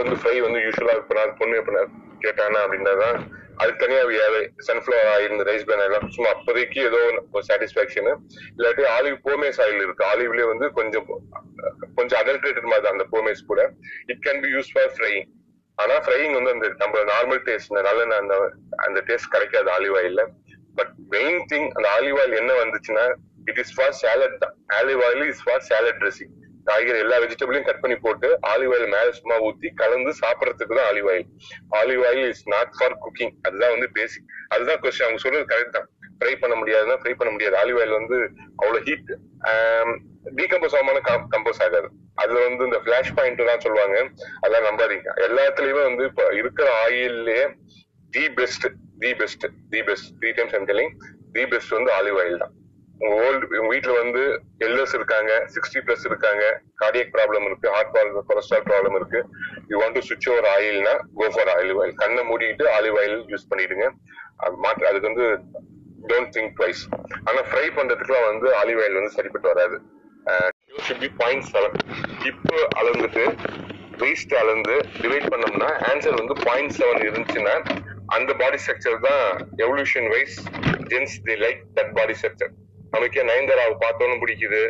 வந்து 0.00 0.16
ஃப்ரை 0.16 0.36
வந்து 0.40 0.60
யூஸ்வலா 0.60 0.94
இப்ப 0.94 1.14
நான் 1.14 1.36
பொண்ணு 1.38 1.56
எப்ப 1.56 1.84
கேட்டானா 2.20 2.60
அப்படின்னா 2.64 2.94
தான் 3.04 3.16
அதுக்கு 3.60 3.80
தனியா 3.82 4.02
சன்ஃபிளவர் 4.68 5.10
ஆயில் 5.14 5.32
இந்த 5.34 5.44
ரைஸ் 5.50 5.66
பேன் 5.68 5.84
எல்லாம் 5.86 6.06
சும்மா 6.16 6.30
அப்போதைக்கு 6.36 6.80
ஏதோ 6.88 7.00
ஒரு 7.36 7.44
சாட்டிஸ்பாக்சன் 7.48 8.10
இல்லாட்டி 8.56 8.84
ஆலிவ் 8.96 9.18
போமேஸ் 9.26 9.60
ஆயில் 9.64 9.82
இருக்கு. 9.86 10.04
ஆலிவ்லயே 10.12 10.46
வந்து 10.52 10.68
கொஞ்சம் 10.78 11.06
கொஞ்சம் 11.98 12.18
அடல்ட்ரேட்டட் 12.22 12.70
மாதிரி 12.72 12.92
அந்த 12.94 13.06
போமேஸ் 13.14 13.42
கூட. 13.50 13.62
It 14.12 14.22
can 14.26 14.42
be 14.44 14.50
use 14.56 14.72
for 14.74 14.92
frying 14.96 15.24
ஆனா 15.78 15.94
ஃப்ரைங் 16.06 16.34
வந்து 16.38 16.52
அந்த 16.54 16.66
நம்ம 16.82 17.04
நார்மல் 17.12 17.42
டேஸ்ட் 17.48 17.72
நல்ல 17.88 18.02
அந்த 18.22 18.34
அந்த 18.86 18.98
டேஸ்ட் 19.08 19.32
கிடைக்காது 19.34 19.70
ஆலிவ் 19.76 19.96
ஆயில்ல 20.00 20.24
பட் 20.78 20.92
மெயின் 21.16 21.40
திங் 21.52 21.68
அந்த 21.76 21.86
ஆலிவ் 21.96 22.18
ஆயில் 22.22 22.36
என்ன 22.42 22.52
வந்துச்சுன்னா 22.62 23.06
இட் 23.50 23.60
இஸ் 23.62 23.74
ஃபார் 23.76 23.94
சேலட் 24.02 24.36
தான். 24.44 24.54
Olive 24.80 25.02
oil 25.08 25.24
is 25.32 25.42
for 25.46 25.64
salad 25.70 25.98
dressing 26.02 26.34
காய்கறி 26.68 26.98
எல்லா 27.04 27.16
வெஜிடபிளையும் 27.22 27.66
கட் 27.68 27.82
பண்ணி 27.82 27.96
போட்டு 28.04 28.28
ஆலிவ் 28.52 28.72
ஆயில் 28.74 28.92
மேல 28.94 29.08
சும்மா 29.18 29.36
ஊத்தி 29.48 29.68
கலந்து 29.80 30.12
சாப்பிடறதுக்கு 30.22 30.78
தான் 30.78 30.88
olive 30.90 31.08
oil 31.12 31.26
olive 31.80 32.04
oil 32.10 32.28
is 32.34 32.46
not 32.54 32.72
for 32.78 32.96
cooking 33.04 33.34
அதுதான் 33.48 33.74
வந்து 33.74 33.88
பேசிக் 33.98 34.30
அதுதான் 34.54 34.80
கொஸ்டின் 34.84 35.06
அவங்க 35.06 35.22
சொல்றது 35.24 35.50
கரெக்ட் 35.52 35.76
தான். 35.78 35.88
ஃப்ரை 36.18 36.32
பண்ண 36.42 36.54
முடியாதுன்னா 36.58 36.96
ஃப்ரை 37.02 37.12
பண்ண 37.20 37.30
முடியாது. 37.34 37.54
ஆலிவ் 37.60 37.78
ஆயில் 37.82 37.98
வந்து 37.98 38.16
அவ்வளவு 38.62 38.82
ஹீட் 38.88 39.10
டீகம்போஸ் 40.38 40.76
ஆகாம 40.78 41.00
கம்போஸ் 41.34 41.62
ஆகாது. 41.66 41.88
அதுல 42.22 42.42
வந்து 42.48 42.62
இந்த 42.68 42.78
பிளாஷ் 42.86 43.14
பாயிண்ட் 43.16 43.42
தான் 43.50 43.64
சொல்லுவாங்க. 43.64 43.96
அதெல்லாம் 44.42 44.66
நம்பாதீங்க. 44.68 45.10
எல்லாத்துலயுமே 45.26 45.82
வந்து 45.90 46.04
இப்ப 46.10 46.28
இருக்கிற 46.40 46.68
ஆயில்லயே 46.84 47.44
the 48.16 48.24
best 48.38 48.66
the 49.02 49.10
best 49.20 49.46
the 49.72 49.80
best 49.88 50.10
three 50.20 50.30
times 50.38 50.54
I'm 50.58 50.68
telling 50.70 50.94
the 51.36 51.44
best 51.54 51.74
வந்து 51.78 51.92
ஆலிவ் 51.98 52.20
ஆயில் 52.22 52.42
தான். 52.44 52.54
ஓல்டு 53.12 53.46
வீட்டுல 53.70 53.92
வந்து 54.02 54.22
எல்எஸ் 54.66 54.94
இருக்காங்க 54.98 55.32
சிக்ஸ்டி 55.54 55.80
பிளஸ் 55.86 56.06
இருக்காங்க. 56.10 56.44
கார்டியக் 56.82 57.12
ப்ராப்ளம் 57.16 57.46
இருக்கு 57.48 57.68
ஹார்ட் 57.74 57.92
ப்ராப்ளம் 57.94 58.26
கொலஸ்ட்ரால் 58.30 58.66
ப்ராப்ளம் 58.70 58.96
இருக்கு. 59.00 59.20
You 59.70 59.76
want 59.82 59.96
to 59.98 60.02
switch 60.08 60.28
over 60.32 60.48
ஆயில்னா 60.54 60.94
go 61.20 61.28
for 61.34 61.50
olive 61.56 61.80
oil 61.82 61.96
கண்ணை 62.02 62.24
மூடிட்டு 62.30 62.66
ஆலிவ் 62.76 62.98
ஆயில் 63.02 63.16
யூஸ் 63.32 63.48
பண்ணிடுங்க. 63.52 63.86
அது 64.44 64.56
மாற்று 64.64 64.88
அதுக்கு 64.90 65.10
வந்து 65.10 65.26
டோன்ட் 66.10 66.32
திங்க் 66.36 66.54
ட்வைஸ் 66.60 66.82
ஆனா 67.28 67.40
ஃப்ரை 67.50 67.66
பண்றதுக்குலாம் 67.78 68.26
வந்து 68.30 68.48
ஆலிவ் 68.62 68.80
ஆயில் 68.84 68.98
வந்து 69.00 69.14
சரிப்பட்டு 69.18 69.52
வராது. 69.54 69.78
பாயிண்ட் 71.20 71.46
செவன் 71.52 71.74
இப்போ 72.30 72.56
அளந்துட்டு 72.80 73.24
வேஸ்ட் 74.00 74.34
அளந்து 74.40 74.74
டிவைட் 75.02 75.28
பண்ணோம்னா 75.32 75.68
ஆன்சர் 75.90 76.16
வந்து 76.20 76.34
பாயிண்ட் 76.46 76.74
செவன் 76.78 77.02
இருந்துச்சுன்னா 77.06 77.54
அந்த 78.16 78.30
பாடி 78.40 78.58
ஸ்ட்ரக்சர் 78.62 78.98
தான் 79.06 79.24
evolution 79.64 80.08
wise 80.14 80.36
gents 80.92 81.14
the 81.28 81.36
like 81.44 81.60
that 81.76 81.92
body 81.98 82.14
structure 82.20 82.52
நமக்கே 82.94 83.22
நயன்தாராவை 83.22 83.74
பார்த்தோன்னு 83.78 84.20
பிடிக்குது. 84.22 84.62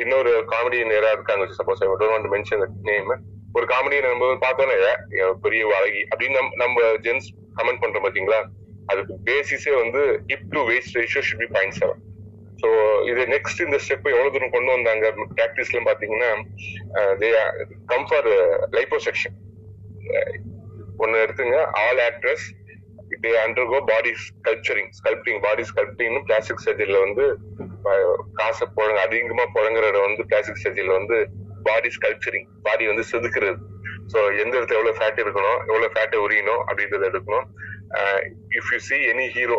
இன்னொரு 0.00 0.32
காமெடியன் 0.52 0.92
யாரா 0.92 1.10
இருக்காங்க 1.10 1.44
suppose 1.58 1.82
I 1.84 1.88
don't 1.92 2.12
want 2.12 2.30
mention 2.34 2.64
name 2.82 3.10
ஒரு 3.52 3.66
காமெடியன் 3.66 4.08
நம்ம 4.08 4.26
பார்த்தோன்னே 4.46 4.76
பெரிய 5.42 5.62
அழகி 5.78 6.02
அப்படின்னு 6.10 6.30
நம்ம- 6.30 6.56
நம்ம 6.56 6.80
ஜென்ஸ் 7.06 7.26
கமெண்ட் 7.56 7.82
பண்றோம் 7.82 8.04
பாத்தீங்களா? 8.06 8.40
அதுக்கு 8.86 9.14
பேசிஸே 9.24 9.72
வந்து 9.80 10.02
hip 10.28 10.48
to 10.48 10.60
waist 10.70 10.94
ratio 10.94 11.22
should 11.26 11.38
be 11.38 11.46
point 11.46 11.76
seven 11.80 12.00
so 12.62 12.68
இது 13.08 13.22
நெக்ஸ்ட் 13.34 13.64
இந்த 13.64 13.78
ஸ்டெப் 13.84 14.08
எவ்வளவு 14.12 14.32
தூரம் 14.32 14.50
கொண்டு 14.50 14.70
வந்தாங்க? 14.72 15.04
ப்ராக்டிஸ்ல 15.36 15.78
பாத்தீங்கன்னா 15.88 16.30
கம் 17.86 18.06
ஃபார் 18.10 18.28
லைப்போ 18.76 18.98
செக்ஷன் 19.06 19.36
ஒன்னு 20.96 21.16
எடுத்துங்க 21.18 21.56
all 21.82 22.00
actress 22.08 22.46
they 23.22 23.32
undergo 23.42 23.78
body 23.90 24.10
sculpturing 24.24 24.90
sculpting 24.98 25.38
body 25.46 25.62
sculpting 25.70 26.14
plastic 26.28 26.64
சர்ஜரியில 26.66 27.00
வந்து 27.06 27.24
காசை 28.38 28.66
புழங்க 28.76 29.00
அதிகமா 29.06 29.44
புழங்குற 29.56 29.86
வந்து 30.06 30.24
பிளாஸ்டிக் 30.30 30.62
சர்ஜரியில 30.64 30.96
வந்து 31.00 31.18
பாடி 31.66 31.88
ஸ்கல்ப்சரிங் 31.96 32.46
பாடி 32.66 32.84
வந்து 32.90 33.04
செதுக்குறது. 33.10 33.58
ஸோ 34.12 34.18
எந்த 34.42 34.52
இடத்துல 34.58 34.78
எவ்வளவு 34.78 34.96
ஃபேட் 34.98 35.20
இருக்கணும் 35.24 35.58
எவ்வளவு 35.70 35.92
ஃபேட்டை 35.94 36.18
உரியணும் 36.26 36.62
அப்படின்றத 36.68 37.04
எடுக்கணும். 37.10 37.46
If 38.58 38.70
you 38.74 38.80
see 38.88 38.98
any 39.12 39.26
hero 39.36 39.58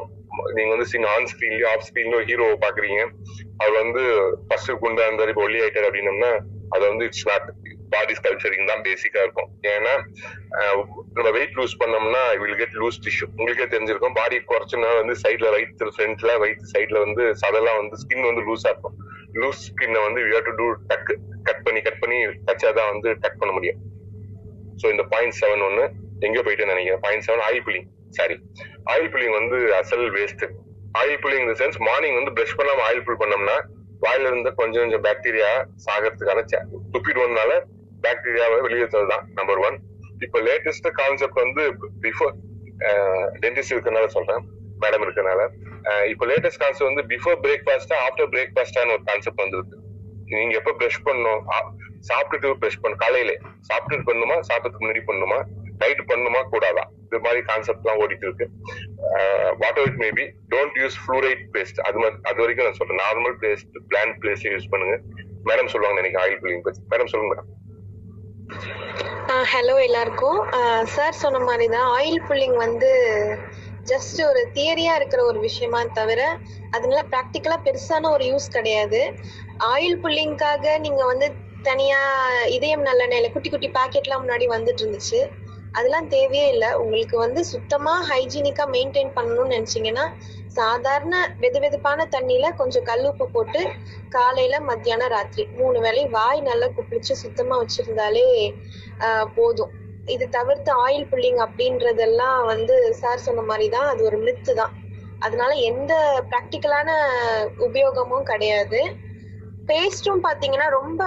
நீங்க 0.57 0.71
வந்து 0.75 0.87
சிங்க 0.91 1.07
ஆன் 1.15 1.29
ஸ்கிரீன்லயோ 1.31 1.67
ஆஃப் 1.73 1.85
ஸ்கிரீன்லயோ 1.87 2.21
ஹீரோவை 2.29 2.57
பாக்குறீங்க 2.65 3.01
அவர் 3.61 3.75
வந்து 3.83 4.03
ஃபர்ஸ்ட் 4.47 4.71
குண்டா 4.83 5.05
இருந்தாரு 5.09 5.33
இப்போ 5.33 5.45
ஒல்லி 5.47 5.61
ஆயிட்டாரு 5.63 5.89
அப்படின்னம்னா 5.89 6.31
அது 6.75 6.83
வந்து 6.91 7.05
இட்ஸ் 7.09 7.27
நாட் 7.31 7.47
பாடி 7.93 8.13
ஸ்கல்ச்சரிங் 8.13 8.69
தான் 8.71 8.83
பேசிக்கா 8.87 9.21
இருக்கும். 9.25 9.49
ஏன்னா 9.73 9.93
நம்ம 11.15 11.29
வெயிட் 11.37 11.55
லூஸ் 11.59 11.75
பண்ணோம்னா 11.81 12.21
வில் 12.41 12.55
கெட் 12.55 12.77
லூஸ் 12.81 12.99
டிஷ்யூ 13.05 13.25
உங்களுக்கே 13.37 13.67
தெரிஞ்சிருக்கும் 13.73 14.13
பாடி 14.13 14.37
குறைச்சுன்னா 14.51 14.89
வந்து 14.99 15.15
சைட்ல 15.23 15.49
வயிற்று 15.55 15.91
ஃப்ரண்ட்ல 15.95 16.37
வயிற்று 16.43 16.67
சைட்ல 16.73 16.99
வந்து 17.05 17.23
சதெல்லாம் 17.41 17.79
வந்து 17.81 17.97
ஸ்கின் 18.03 18.27
வந்து 18.29 18.45
லூஸா 18.47 18.71
இருக்கும். 18.73 18.95
லூஸ் 19.33 19.61
ஸ்கின்னை 19.67 20.01
வந்து 20.07 20.21
you 20.21 20.39
to 20.39 20.53
do 20.55 20.67
tuck 20.87 21.11
cut 21.43 21.63
பண்ணி 21.63 21.81
கட் 21.81 21.99
பண்ணி 21.99 22.17
தச்சாதான் 22.47 22.91
வந்து 22.93 23.11
டக் 23.13 23.39
பண்ண 23.39 23.53
முடியும். 23.53 23.79
ஸோ 24.81 24.87
இந்த 24.89 25.03
பாயிண்ட் 25.03 25.37
செவன் 25.41 25.65
ஒன்னு 25.67 25.83
எங்க 26.19 26.41
போயிட்டு 26.41 26.65
நினைக்கிறேன். 26.65 26.99
Point 26.99 27.25
seven 27.27 27.43
oil 27.47 27.63
pulling 27.67 27.89
sorry 28.09 28.35
oil 28.91 29.11
pulling 29.13 29.37
வந்து 29.39 29.75
அசல் 29.75 30.09
வேஸ்ட் 30.11 30.45
ஆயில் 30.99 31.21
புல்லிங் 31.23 31.43
இந்த 31.47 31.65
சென்ஸ் 31.65 31.77
மார்னிங் 31.79 32.17
வந்து 32.23 32.31
பிரஷ் 32.37 32.57
பண்ணாம 32.57 32.83
ஆயில் 32.87 33.03
புல் 33.03 33.21
பண்ணோம்னா 33.21 33.57
வாயில 34.01 34.27
இருந்த 34.27 34.49
கொஞ்சம் 34.51 34.83
கொஞ்சம் 34.83 35.03
பாக்டீரியா 35.03 35.49
சாகிறதுக்கான 35.85 36.43
cha- 36.51 36.65
பாக்டீரியாவை 38.05 38.57
வெளியேற்றது 38.67 39.07
தான் 39.13 39.25
நம்பர் 39.39 39.61
ஒன் 39.67 39.77
இப்ப 40.25 40.39
லேட்டஸ்ட் 40.47 40.89
கான்செப்ட் 41.01 41.39
வந்து 41.45 41.63
பிஃபோர் 42.07 42.33
டென்டிஸ்ட் 43.43 43.73
இருக்கனால 43.75 44.07
சொல்றேன் 44.17 44.43
மேடம் 44.83 45.03
இருக்கனால. 45.05 45.41
இப்போ 46.11 46.11
இப்ப 46.11 46.25
லேட்டஸ்ட் 46.31 46.61
கான்செப்ட் 46.63 46.89
வந்து 46.89 47.03
பிஃபோர் 47.13 47.37
பிரேக்ஃபாஸ்டா 47.45 47.97
ஆஃப்டர் 48.05 48.29
பிரேக்ஃபாஸ்டான்னு 48.33 48.93
ஒரு 48.95 49.03
கான்செப்ட் 49.09 49.41
வந்துருக்கு. 49.43 49.77
நீங்க 50.33 50.53
எப்ப 50.59 50.71
பிரஷ் 50.81 51.03
பண்ணும் 51.07 51.41
சாப்பிட்டுட்டு 52.09 52.49
பிரஷ் 52.61 52.79
பண்ணும் 52.83 53.01
காலையில 53.03 53.31
சாப்பிட்டுட்டு 53.69 54.05
பண்ணுமா 54.09 54.35
சாப்பிட்டதுக்கு 54.49 54.83
முன்னாடி 54.85 55.03
பண்ணுமா 55.09 55.39
நைட் 55.81 56.01
பண்ணுமா 56.11 56.41
கூடாதா? 56.53 56.83
இது 57.07 57.19
மாதிரி 57.25 57.41
கான்செப்ட் 57.49 57.83
எல்லாம் 57.83 57.99
ஓடிட்டு 58.03 58.25
இருக்கு. 58.27 58.45
What 59.61 59.79
it 59.85 59.99
maybe 60.03 60.25
don't 60.53 60.77
use 60.81 60.97
fluoride 61.03 61.43
paste 61.55 61.81
அது 61.87 61.99
மாதிரி 62.03 62.17
அது 62.29 62.39
வரைக்கும் 62.43 62.67
நான் 62.67 62.79
சொல்றேன். 62.79 63.01
Normal 63.05 63.35
paste 63.43 63.73
plain 63.91 64.13
paste 64.25 64.47
use 64.53 64.71
பண்ணுங்க. 64.73 64.95
மேடம் 65.49 65.71
சொல்லுவாங்க 65.73 65.99
எனக்கு 66.03 66.21
ஆயில் 66.23 66.39
பில்லிங் 66.43 66.65
பத்தி 66.67 66.81
மேடம் 66.93 67.11
சொல்லுங்க 67.13 67.31
மேடம் 67.33 67.49
ஹலோ 69.51 69.75
எல்லாருக்கும். 69.85 70.39
சார் 70.93 71.19
சொன்ன 71.21 71.39
மாதிரி 71.39 71.65
தான் 71.67 71.89
ஆயில் 71.97 72.23
புல்லிங் 72.27 72.55
வந்து 72.55 72.89
ஜஸ்ட் 73.85 74.19
ஒரு 74.29 74.41
தியரியா 74.53 74.93
இருக்கிற 74.95 75.21
ஒரு 75.25 75.39
விஷயமா 75.39 75.79
தவிர 75.99 76.21
அதனால 76.71 77.01
ப்ராக்டிக்கலா 77.13 77.57
பெருசான 77.67 78.09
ஒரு 78.15 78.25
யூஸ் 78.31 78.47
கிடையாது. 78.49 79.01
ஆயில் 79.73 80.01
புல்லிங்காக 80.03 80.65
நீங்க 80.85 81.01
வந்து 81.05 81.29
தனியா 81.69 82.01
இதயம் 82.57 82.85
நல்லெண்ணெயில 82.85 83.29
குட்டி 83.31 83.49
குட்டி 83.49 83.69
பாக்கெட்லாம் 83.79 84.23
முன்னாடி 84.23 84.47
வந்துட்டு 84.55 84.83
இருந்துச்சு. 84.83 85.21
அதெல்லாம் 85.73 86.07
தேவையே 86.07 86.47
இல்லை. 86.53 86.69
உங்களுக்கு 86.73 87.17
வந்து 87.17 87.43
சுத்தமா 87.53 87.93
ஹைஜீனிக்கா 88.11 88.65
மெயின்டைன் 88.75 89.15
பண்ணணும்னு 89.17 89.55
நினைச்சீங்கன்னா 89.57 90.05
சாதாரண 90.57 91.15
வெது 91.41 91.59
வெதுப்பான 91.63 92.05
தண்ணியில 92.15 92.47
கொஞ்சம் 92.59 92.87
கல்லுப்பு 92.89 93.25
போட்டு 93.35 93.61
காலையில 94.15 94.55
மத்தியானம் 94.69 95.13
ராத்திரி 95.15 95.43
மூணு 95.59 95.77
வேளை 95.85 96.03
வாய் 96.15 96.41
நல்லா 96.49 96.67
குப்பிடிச்சு 96.77 97.13
சுத்தமா 97.23 97.55
வச்சிருந்தாலே 97.61 98.25
போதும். 99.37 99.71
இது 100.15 100.25
தவிர்த்து 100.37 100.71
ஆயில் 100.85 101.09
புல்லிங் 101.11 101.41
அப்படின்றதெல்லாம் 101.45 102.39
வந்து 102.51 102.75
சார் 103.01 103.25
சொன்ன 103.27 103.45
மாதிரி 103.49 103.67
தான் 103.75 103.87
அது 103.91 104.01
ஒரு 104.09 104.17
மித்து 104.25 104.53
தான். 104.61 104.73
அதனால 105.25 105.51
எந்த 105.69 105.93
ப்ராக்டிக்கலான 106.31 106.89
உபயோகமும் 107.67 108.27
கிடையாது. 108.31 108.81
பேஸ்டும் 109.69 110.23
பாத்தீங்கன்னா 110.27 110.67
ரொம்ப 110.79 111.01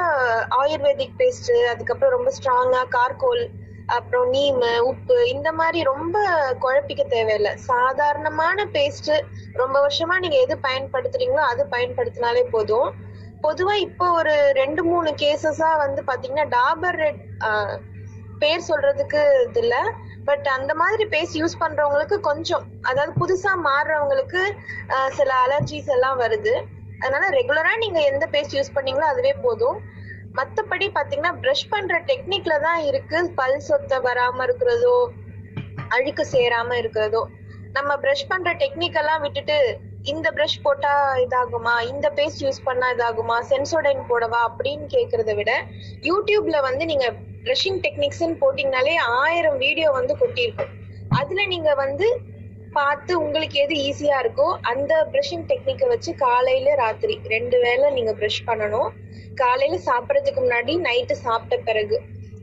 ஆயுர்வேதிக் 0.61 1.17
பேஸ்ட் 1.21 1.53
அதுக்கப்புறம் 1.73 2.15
ரொம்ப 2.17 2.31
ஸ்ட்ராங்கா 2.37 2.83
கார்கோல் 2.97 3.43
அப்புறம் 3.87 4.29
நீம் 4.29 4.61
உப்பு 4.81 5.29
இந்த 5.29 5.53
மாதிரி 5.53 5.83
ரொம்ப 5.83 6.17
குழப்பிக்க 6.61 7.03
தேவையில்லை. 7.07 7.57
சாதாரணமான 7.57 8.65
பேஸ்ட் 8.65 9.11
ரொம்ப 9.53 9.89
வருஷமா 9.89 10.19
நீங்க 10.19 10.37
எது 10.37 10.59
பயன்படுத்துறீங்களோ 10.63 11.43
அது 11.53 11.67
பயன்படுத்தினாலே 11.71 12.45
போதும். 12.51 12.95
பொதுவா 13.43 13.73
இப்போ 13.73 14.11
ஒரு 14.11 14.53
ரெண்டு 14.53 14.85
மூணு 14.85 15.11
கேசஸா 15.11 15.77
வந்து 15.77 16.03
பாத்தீங்கன்னா 16.07 16.47
டாபர் 16.49 16.95
ரெட் 16.95 17.21
பேர் 18.39 18.69
சொல்றதுக்கு 18.69 19.45
இது 19.49 19.61
இல்ல. 19.61 19.77
பட் 20.25 20.47
அந்த 20.49 20.75
மாதிரி 20.75 21.05
பேஸ்ட் 21.05 21.39
யூஸ் 21.41 21.61
பண்றவங்களுக்கு 21.61 22.21
கொஞ்சம் 22.21 22.65
அதாவது 22.81 23.13
புதுசா 23.21 23.53
மாறுறவங்களுக்கு 23.67 24.43
ஆஹ் 24.89 25.09
சில 25.09 25.35
அலர்ஜிஸ் 25.47 25.87
எல்லாம் 25.87 26.21
வருது. 26.21 26.55
அதனால 27.01 27.29
ரெகுலரா 27.29 27.77
நீங்க 27.77 28.01
எந்த 28.01 28.29
பேஸ்ட் 28.33 28.57
யூஸ் 28.59 28.75
பண்ணீங்களோ 28.75 29.07
அதுவே 29.13 29.35
போதும். 29.43 29.79
மத்தபடி 30.35 30.87
பாத்தீங்கன்னா 30.95 31.33
ப்ரஷ் 31.43 31.69
பண்ற 31.69 32.01
டெக்னிக்ல 32.01 32.55
தான் 32.61 32.81
இருக்கு. 32.81 33.19
பல் 33.35 33.61
சொத்த 33.69 33.99
வராம 34.01 34.43
இருக்கிறதோ 34.43 34.97
அழுக்கு 35.89 36.25
சேராம 36.33 36.77
இருக்கிறதோ. 36.77 37.23
நம்ம 37.73 37.97
ப்ரஷ் 37.97 38.29
பண்ற 38.29 38.53
டெக்னிக் 38.53 38.99
எல்லாம் 39.03 39.21
விட்டுட்டு 39.21 39.57
இந்த 40.03 40.31
ப்ரஷ் 40.31 40.63
போட்டா 40.63 40.93
இதாகுமா? 41.17 41.75
இந்த 41.83 42.07
பேஸ்ட் 42.11 42.43
யூஸ் 42.47 42.65
பண்ணா 42.65 42.89
இதாகுமா? 42.91 43.37
சென்சோடைன் 43.51 44.03
போடவா? 44.09 44.41
அப்படின்னு 44.49 44.87
கேக்குறத 44.87 45.35
விட 45.35 45.53
யூடியூப்ல 46.03 46.61
வந்து 46.61 46.85
நீங்க 46.85 47.07
ப்ரஷிங் 47.45 47.81
டெக்னிக்ஸ்ன்னு 47.87 48.41
போட்டீங்கனாலே 48.43 48.95
ஆயிரம் 49.23 49.59
வீடியோ 49.59 49.91
வந்து 49.91 50.17
கொட்டியிருக்கும். 50.21 50.73
அதுல 51.11 51.47
நீங்க 51.47 51.75
வந்து 51.75 52.07
பார்த்து 52.77 53.13
உங்களுக்கு 53.25 53.57
எது 53.65 53.75
ஈஸியா 53.89 54.17
இருக்கோ 54.23 54.49
அந்த 54.71 54.93
ப்ரஷிங் 55.13 55.47
டெக்னிக்கை 55.51 55.87
வச்சு 55.93 56.11
காலையில 56.25 56.75
ராத்திரி 56.83 57.15
ரெண்டு 57.35 57.57
வேளை 57.65 57.87
நீங்க 57.91 58.13
ப்ரஷ் 58.21 58.47
பண்ணணும். 58.49 58.91
காலையில 59.37 59.79
சாப்பிட்றதுக்கு 59.89 60.41
முன்னாடி 60.43 60.73
நைட்டு 60.89 61.15
சாப்பிட்ட 61.27 61.57
பிறகு. 61.69 61.97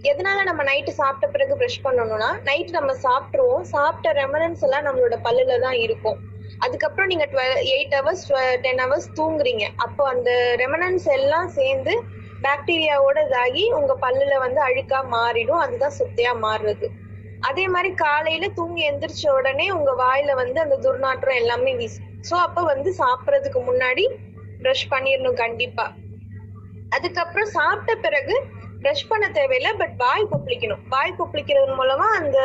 எதனால 0.03 0.39
நம்ம 0.43 0.61
நைட்டு 0.63 0.91
சாப்பிட்ட 0.99 1.27
பிறகு 1.27 1.55
ப்ரஷ் 1.55 1.84
பண்ணணும்னா 1.84 2.29
நைட்டு 2.47 2.77
நம்ம 2.77 2.93
சாப்பிட்டுருவோம். 3.05 3.65
சாப்பிட்ட 3.73 4.13
ரெமனன்ஸ் 4.21 4.63
எல்லாம் 4.67 4.88
நம்மளோட 4.88 5.17
பல்லுல 5.27 5.57
தான் 5.65 5.77
இருக்கும். 5.86 6.19
அதுக்கப்புறம் 6.61 7.11
நீங்க 7.11 7.25
twelve 7.34 7.59
eight 7.73 7.95
hours 7.97 8.25
ten 8.63 8.82
hours 8.84 9.09
தூங்குறீங்க. 9.19 9.65
அப்போ 9.86 10.03
அந்த 10.13 10.32
ரெமனன்ஸ் 10.63 11.07
எல்லாம் 11.17 11.49
சேர்ந்து 11.57 11.93
பாக்டீரியாவோட 12.43 13.19
இதாகி 13.27 13.63
உங்க 13.79 13.93
பல்லுல 14.05 14.36
வந்து 14.45 14.61
அழுக்கா 14.67 14.99
மாறிடும். 15.15 15.61
அதுதான் 15.65 15.97
சுத்தையா 15.99 16.34
மாறுறது. 16.45 16.88
அதே 17.41 17.67
மாதிரி 17.67 17.93
காலையில 17.93 18.47
தூங்கி 18.47 18.91
எந்திரிச்ச 18.91 19.29
உடனே 19.29 19.71
உங்க 19.71 19.91
வாயில 20.03 20.35
வந்து 20.35 20.59
அந்த 20.61 20.77
துர்நாற்றம் 20.77 21.35
எல்லாமே 21.35 21.75
வீசும் 21.75 22.09
சோ 22.29 22.33
அப்ப 22.33 22.63
வந்து 22.63 22.95
சாப்பிடறதுக்கு 22.97 23.59
முன்னாடி 23.69 24.07
ப்ரஷ் 24.61 24.89
பண்ணிடணும் 24.89 25.33
கண்டிப்பா. 25.33 25.93
அதுக்கப்புறம் 26.89 27.45
சாப்பிட்ட 27.45 27.95
பிறகு 27.95 28.43
ப்ரஷ் 28.81 29.09
பண்ண 29.09 29.29
தேவையில்லை 29.29 29.73
பட் 29.73 29.95
வாய் 29.97 30.27
கொப்பளிக்கணும். 30.31 30.83
வாய் 30.89 31.15
கொப்பளிக்கிறது 31.19 31.67
மூலமா 31.79 32.07
அந்த 32.19 32.39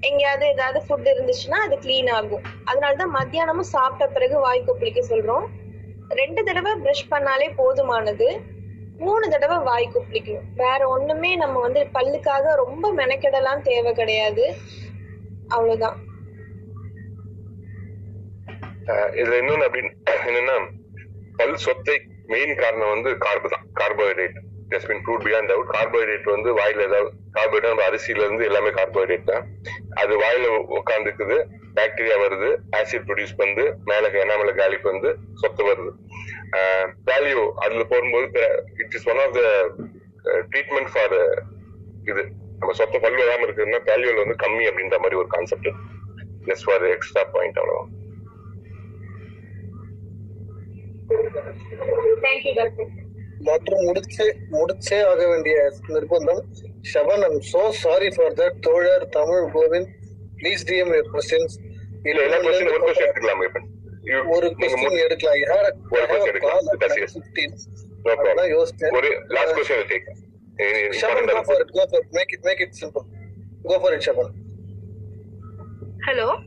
எங்கேயாவது 0.00 0.46
ஏதாவது 0.46 0.80
ஃபுட் 0.86 1.08
இருந்துச்சுன்னா 1.12 1.58
அது 1.66 1.76
க்ளீன் 1.76 2.10
ஆகும். 2.10 2.42
அதனாலதான் 2.64 3.14
மத்தியானமும் 3.14 3.72
சாப்பிட்ட 3.74 4.06
பிறகு 4.06 4.38
வாய் 4.38 4.64
கொப்பளிக்க 4.66 5.02
சொல்றோம். 5.08 5.46
ரெண்டு 6.08 6.44
தடவை 6.44 6.72
ப்ரஷ் 6.72 7.10
பண்ணாலே 7.10 7.48
போதுமானது. 7.56 8.28
மூணு 9.02 9.24
தடவை 9.32 9.56
வாய் 9.68 9.86
கொப்பளிக்கணும் 9.94 10.48
வேற 10.62 10.80
ஒண்ணுமே 10.94 11.30
நம்ம 11.42 11.60
வந்து 11.66 11.80
பல்லுக்காக 11.96 12.54
ரொம்ப 12.62 12.92
மெனக்கெடலாம் 13.00 13.64
தேவை 13.68 13.92
கிடையாது. 14.00 14.44
அவ்வளவுதான். 15.54 15.98
இதுல 19.20 19.38
இன்னொன்னு 19.40 19.66
அப்படின்னு 19.66 19.92
என்னன்னா 20.28 20.56
பல் 21.38 21.62
சொத்தை 21.66 21.96
மெயின் 22.32 22.54
காரணம் 22.62 22.92
வந்து 22.94 23.10
கார்பு 23.24 23.48
தான். 23.54 23.64
Carbohydrate 23.80 24.36
just 24.72 24.88
been 24.90 25.02
prove 25.06 25.24
beyond 25.26 25.52
out 25.54 25.72
carbohydrate 25.76 26.28
வந்து 26.34 26.50
வாயில 26.58 26.86
ஏதாவது 26.88 27.10
கார்போஹைட்ரேட் 27.36 27.86
அரிசியில 27.88 28.24
இருந்து 28.26 28.46
எல்லாமே 28.48 28.70
கார்போஹைட்ரேட் 28.78 29.30
தான். 29.32 29.44
அது 30.02 30.12
வாயில 30.22 30.50
உட்காந்துக்குது 30.78 31.38
பாக்டீரியா 31.78 32.16
வருது 32.24 32.50
ஆசிட் 32.78 33.06
ப்ரொடியூஸ் 33.08 33.38
பண்ணுது 33.40 33.64
மேல 33.90 34.10
எனாமல 34.24 34.52
காலிக்கு 34.60 34.92
வந்து 34.92 35.10
சொத்து 35.42 35.64
வருது. 35.70 35.92
வேல்யூ 37.06 37.54
அதுல 37.54 37.84
போகும்போது 37.84 38.28
it 38.76 38.94
is 38.94 39.08
one 39.08 39.16
of 39.16 39.34
the 39.34 39.40
treatment 40.50 40.92
for 40.92 41.42
இது 42.04 42.32
நம்ம 42.58 42.74
சொத்த 42.78 43.00
பல் 43.00 43.12
வராம 43.12 43.40
இருக்குதுன்னா 43.40 43.84
வேல்யூல 43.84 44.14
வந்து 44.14 44.42
கம்மி 44.42 44.66
அப்படின்ற 44.66 44.98
மாதிரி 44.98 45.14
ஒரு 45.14 45.26
concept 45.26 45.68
just 46.46 46.64
for 46.64 46.84
extra 46.84 47.24
point 47.24 47.54
doctor 47.54 47.90
மற்றும் 53.40 53.86
முடிச்சே 53.86 54.36
முடிச்சே 54.52 55.06
ஆக 55.06 55.28
வேண்டிய 55.28 55.72
நிர்பந்தம். 55.88 56.46
ஷபன் 56.94 57.20
I'm 57.20 57.40
so 57.52 57.68
sorry 57.68 58.12
for 58.16 58.32
that 58.32 58.60
தோழர் 58.60 59.08
Tamil 59.08 59.38
Govind 59.38 59.88
please 60.36 60.66
DM 60.66 60.94
your 60.94 61.12
questions 61.12 61.58
இல்ல 62.02 62.22
எல்லா 62.22 62.36
கொஸ்டின் 62.36 62.68
ஒரு 62.68 62.84
கொஸ்டின் 62.84 63.06
எடுத்துக்கலாம் 63.06 63.44
இப்ப. 63.44 63.58
You- 63.58 63.83
ஒரு 64.26 64.54
கொஸ்டின் 64.58 65.02
எடுக்கலாம். 65.02 65.58
a- 65.58 65.74
ஒரு 65.90 66.02
a 66.02 66.22
எடுக்கலாம். 66.22 66.58
call 66.58 66.74
at 66.74 66.84
That's 66.84 66.94
yes. 66.94 67.06
9:15. 67.14 67.54
No 68.04 68.08
problem. 68.08 68.38
அதான் 68.38 68.64
யோசிச்சேன். 68.64 68.94
ஒரு 68.94 69.24
லாஸ்ட் 69.28 69.56
கொஸ்டின் 69.58 69.84
டேக். 69.88 70.10
ஹலோ 76.06 76.42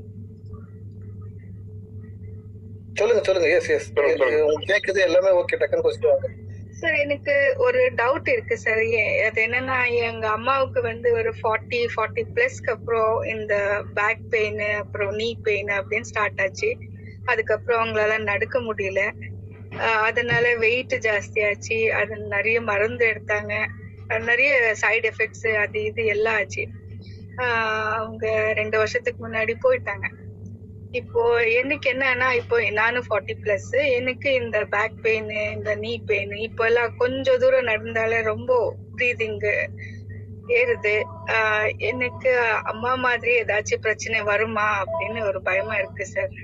சொல்லுங்க 2.94 3.24
சொல்லுங்க. 3.24 3.50
எஸ் 3.50 3.70
எஸ் 3.70 3.94
கேக்குது 3.94 5.00
எல்லாமே 5.00 5.30
ஓகே 5.30 5.56
டக்குன்னு 5.60 5.82
கொஸ்டின் 5.84 6.08
வாங்க. 6.08 6.30
சார் 6.70 6.94
எனக்கு 6.94 7.54
ஒரு 7.58 7.92
டவுட் 7.92 8.30
இருக்கு 8.30 8.58
சார் 8.58 8.78
அது 9.26 9.46
என்னன்னா 9.48 9.94
எங்க 9.94 10.28
அம்மாவுக்கு 10.28 10.82
வந்து 10.82 11.12
ஒரு 11.12 11.34
ஃபார்ட்டி 11.44 11.88
ஃபார்ட்டி 11.96 12.24
பிளஸ்க்கு 12.36 12.70
அப்புறம் 12.70 13.22
இந்த 13.24 13.84
பேக் 13.94 14.30
பெயின் 14.30 14.60
அப்புறம் 14.60 15.16
நீ 15.16 15.38
பெயின் 15.44 15.68
அப்படின்னு 15.68 16.02
ஸ்டார்ட் 16.02 16.42
ஆச்சு. 16.42 16.78
அதுக்கப்புறம் 17.32 17.80
அவங்களால 17.82 18.18
நடக்க 18.32 18.58
முடியல. 18.68 19.02
அதனால 20.08 20.46
வெயிட் 20.66 20.96
ஜாஸ்தியாச்சு. 21.08 21.80
அது 22.00 22.14
நிறைய 22.36 22.58
மருந்து 22.70 23.06
எடுத்தாங்க. 23.14 23.54
அது 24.10 24.22
நிறைய 24.32 24.52
சைடு 24.84 25.08
எஃபெக்ட்ஸ் 25.12 25.48
அது 25.64 25.80
இது 25.90 26.04
எல்லாம் 26.16 26.38
ஆச்சு. 26.42 26.64
அவங்க 27.98 28.26
ரெண்டு 28.60 28.76
வருஷத்துக்கு 28.82 29.20
முன்னாடி 29.26 29.54
போயிட்டாங்க. 29.66 30.08
இப்போ 31.00 31.22
எனக்கு 31.60 31.88
என்னன்னா 31.94 32.28
இப்போ 32.42 32.58
நானும் 32.80 33.08
ஃபார்ட்டி 33.08 33.34
பிளஸ் 33.42 33.72
எனக்கு 33.98 34.30
இந்த 34.42 34.58
பேக் 34.74 34.96
பெயின் 35.06 35.32
இந்த 35.56 35.72
நீ 35.84 35.92
பெயின் 36.12 36.34
இப்போ 36.48 36.64
எல்லாம் 36.70 36.94
கொஞ்சம் 37.02 37.42
தூரம் 37.44 37.70
நடந்தாலே 37.72 38.20
ரொம்ப 38.32 38.52
ப்ரீதிங் 38.96 39.40
ஏறுது. 40.60 40.96
எனக்கு 41.90 42.32
அம்மா 42.72 42.92
மாதிரி 43.06 43.32
ஏதாச்சும் 43.42 43.84
பிரச்சனை 43.86 44.20
வருமா 44.32 44.68
அப்படின்னு 44.84 45.22
ஒரு 45.30 45.42
பயமா 45.50 45.76
இருக்கு 45.82 46.06
sir 46.14 46.36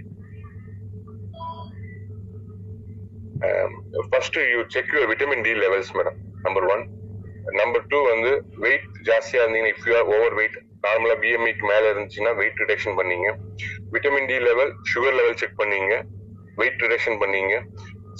first 4.11 4.37
you 4.53 4.59
check 4.75 4.91
your 4.95 5.09
vitamin 5.11 5.45
D 5.47 5.53
levels 5.63 5.93
madam 5.97 6.17
number 6.45 6.67
one 6.73 6.83
number 7.59 7.87
two 7.91 7.97
வந்து 8.11 8.31
வெயிட் 8.65 8.85
ஜாஸ்தியா 9.07 9.41
இருந்தீங்கன்னா 9.43 9.73
if 9.75 9.87
you 9.89 9.95
are 9.99 10.09
over 10.15 10.35
weight 10.39 10.57
normally 10.85 11.15
பிஎம்ஐக்கு 11.23 11.65
மேல 11.71 11.83
இருந்துச்சுன்னா 11.93 12.31
வெயிட் 12.39 12.61
ரிடக்ஷன் 12.63 12.95
பண்ணீங்க. 12.99 13.27
Vitamin 13.93 14.29
D 14.31 14.37
level 14.47 14.71
sugar 14.91 15.17
level 15.19 15.37
check 15.41 15.59
பண்ணீங்க. 15.61 15.93
வெயிட் 16.61 16.81
ரிடக்ஷன் 16.85 17.17
பண்ணீங்க. 17.23 17.53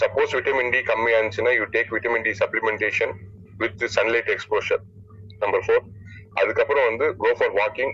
சப்போஸ் 0.01 0.33
விட்டமின் 0.37 0.71
டி 0.75 0.79
கம்மியா 0.91 1.17
இருந்துச்சுன்னா 1.19 1.53
you 1.59 1.65
take 1.75 1.91
vitamin 1.95 2.25
D 2.27 2.33
supplementation 2.41 3.13
with 3.61 3.83
sunlight 3.97 4.31
exposure 4.35 4.83
number 5.43 5.65
four 5.65 5.83
அதுக்கப்புறம் 6.41 6.87
வந்து 6.89 7.07
கோ 7.23 7.31
ஃபார் 7.39 7.55
வாக்கிங் 7.61 7.93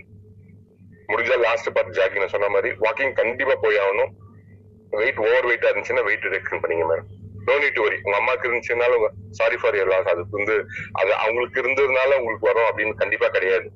முடிஞ்சா 1.12 1.36
லாஸ்ட் 1.46 1.74
பார்த்து 1.76 1.98
ஜாக்கிங் 2.00 2.32
சொன்ன 2.34 2.50
மாதிரி 2.56 2.70
வாக்கிங் 2.84 3.14
கண்டிப்பா 3.22 3.56
போய் 3.64 3.80
ஆகணும். 3.84 4.12
வெயிட் 5.00 5.20
ஓவர் 5.26 5.48
வெயிட்டா 5.50 5.70
இருந்துச்சுன்னா 5.70 6.04
வெயிட் 6.10 6.28
ரிடக்ஷன் 6.28 6.62
பண்ணீங்க 6.62 6.86
மேடம் 6.90 7.10
நோ 7.48 7.54
நீட் 7.62 7.78
வரி 7.84 7.98
உங்க 8.06 8.16
அம்மாக்கு 8.20 8.46
இருந்துச்சுனாலும் 8.48 9.04
சாரி 9.38 9.56
ஃபார் 9.60 9.76
யர் 9.78 9.90
லாஸ் 9.92 10.10
அது 10.12 10.22
வந்து 10.38 10.56
அது 11.00 11.10
அவங்களுக்கு 11.24 11.60
இருந்ததுனால 11.62 12.10
உங்களுக்கு 12.20 12.48
வரும் 12.50 12.68
அப்படின்னு 12.70 13.00
கண்டிப்பா 13.02 13.28
கிடையாது. 13.36 13.68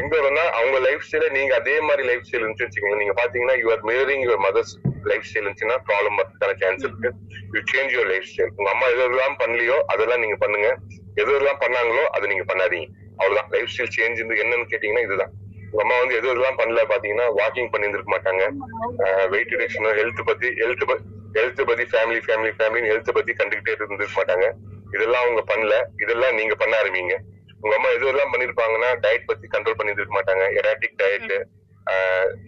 எங்க 0.00 0.12
வரும்னா 0.18 0.44
அவங்க 0.58 0.76
லைஃப் 0.84 1.02
ஸ்டைல 1.06 1.26
நீங்க 1.36 1.52
அதே 1.60 1.74
மாதிரி 1.88 2.02
லைஃப் 2.10 2.24
ஸ்டைல் 2.26 2.42
இருந்துச்சு 2.44 2.66
வச்சுக்கோங்க. 2.66 2.98
நீங்க 3.02 3.14
பாத்தீங்கன்னா 3.20 3.56
you're 3.62 3.82
mirroring 3.88 4.22
your 4.26 4.42
mother's 4.46 4.72
lifestyle 5.28 5.44
இருந்துச்சுன்னா 5.44 5.76
ப்ராப்ளம் 5.88 6.16
வரதுக்கான 6.20 6.54
சான்ஸ் 6.62 6.84
இருக்கு. 6.86 7.10
You 7.54 7.60
change 7.72 7.92
your 7.96 8.10
life 8.12 8.28
style 8.30 8.52
உங்க 8.58 8.68
அம்மா 8.74 8.86
எது 8.94 9.02
எதெல்லாம் 9.08 9.36
பண்ணலையோ 9.42 9.76
அதெல்லாம் 9.94 10.22
நீங்க 10.24 10.38
பண்ணுங்க. 10.44 10.70
எது 11.20 11.28
எதெல்லாம் 11.34 11.60
பண்ணாங்களோ 11.64 12.04
அதை 12.16 12.24
நீங்க 12.32 12.46
பண்ணாதீங்க. 12.52 12.88
அவ்வளவுதான். 13.20 13.50
லைஃப் 13.56 13.70
ஸ்டைல் 13.74 13.94
சேஞ்ச் 13.98 14.20
என்னன்னு 14.44 14.66
கேட்டீங்கன்னா 14.74 15.04
இதுதான். 15.08 15.32
உங்க 15.72 15.82
அம்மா 15.84 15.96
வந்து 16.02 16.14
எது 16.18 16.28
எதெல்லாம் 16.32 16.60
பண்ணல 16.60 16.82
பாத்தீங்கன்னா 16.92 17.26
வாக்கிங் 17.40 17.70
பண்ணியிருந்திருக்க 17.72 18.12
மாட்டாங்க. 18.16 18.44
வெயிட் 19.34 19.52
ரிடக்ஷன் 19.56 19.88
ஹெல்த் 20.00 20.22
பத்தி 20.30 20.48
ஹெல்த் 20.62 20.86
ஹெல்த் 21.32 21.64
பத்தி 21.64 21.82
ஃபேமிலி 21.82 22.20
ஃபேமிலி 22.26 22.52
ஃபேமிலி 22.58 22.90
ஹெல்த் 22.92 23.10
பத்தி 23.12 23.32
கண்டுகிட்டே 23.32 23.70
இருந்திருக்க 23.70 24.24
மாட்டாங்க. 24.24 24.52
இதெல்லாம் 24.94 25.22
அவங்க 25.22 25.42
பண்ணல. 25.54 26.02
இதெல்லாம் 26.02 26.34
நீங்க 26.34 26.54
பண்ண 26.54 26.82
ஆரம்பிங்க. 26.82 27.16
உங்க 27.60 27.76
அம்மா 27.76 27.88
எது 27.88 28.06
எல்லாம் 28.06 28.32
பண்ணிருப்பாங்கன்னா 28.32 28.90
டயட் 29.06 29.26
பத்தி 29.26 29.46
கண்ட்ரோல் 29.48 29.74
பண்ணிருக்க 29.74 30.18
மாட்டாங்க. 30.18 30.44
எராட்டிக் 30.60 30.96
டயட் 31.02 31.42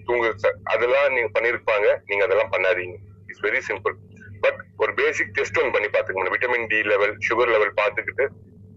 தூங்கு 0.05 0.35
அதெல்லாம் 0.64 1.12
நீங்க 1.12 1.41
பண்ணிருப்பாங்க. 1.41 1.99
நீங்க 2.07 2.24
அதெல்லாம் 2.24 2.53
பண்ணாதீங்க. 2.53 2.95
இட்ஸ் 3.26 3.43
வெரி 3.43 3.74
சிம்பிள் 3.74 3.95
பட் 4.41 4.61
ஒரு 4.76 4.95
பேசிக் 4.95 5.33
டெஸ்ட் 5.33 5.59
ஒன்று 5.59 5.70
பண்ணி 5.70 5.89
பாத்துக்கணும் 5.89 6.35
vitamin 6.35 6.66
D 6.66 6.83
level 6.83 7.18
sugar 7.28 7.51
level 7.51 7.74
பாத்துக்கிட்டு 7.74 8.28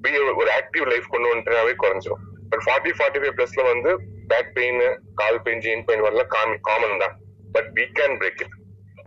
a- 0.07 0.33
ஒரு 0.35 0.49
ஆக்டிவ் 0.59 0.87
லைஃப் 0.87 1.05
கொண்டு 1.09 1.35
வந்துட்டாவே 1.35 1.73
குறைஞ்சிரும். 1.83 2.21
பட் 2.49 2.63
ஃபார்ட்டி 2.65 2.87
ஃபார்ட்டி 2.87 3.21
ஃபைவ் 3.21 3.33
பிளஸ்ல 3.37 3.63
வந்து 3.63 3.99
பேக் 4.27 4.53
பெயின் 4.53 4.99
கால் 5.15 5.41
பெயின் 5.41 5.59
ஜெயின் 5.59 5.85
பெயின் 5.85 6.01
வரலாம். 6.01 6.57
காமன் 6.61 6.97
தான். 6.97 7.17
But 7.51 7.69
we 7.75 7.83
can 7.99 8.17
break 8.17 8.41
it 8.41 8.55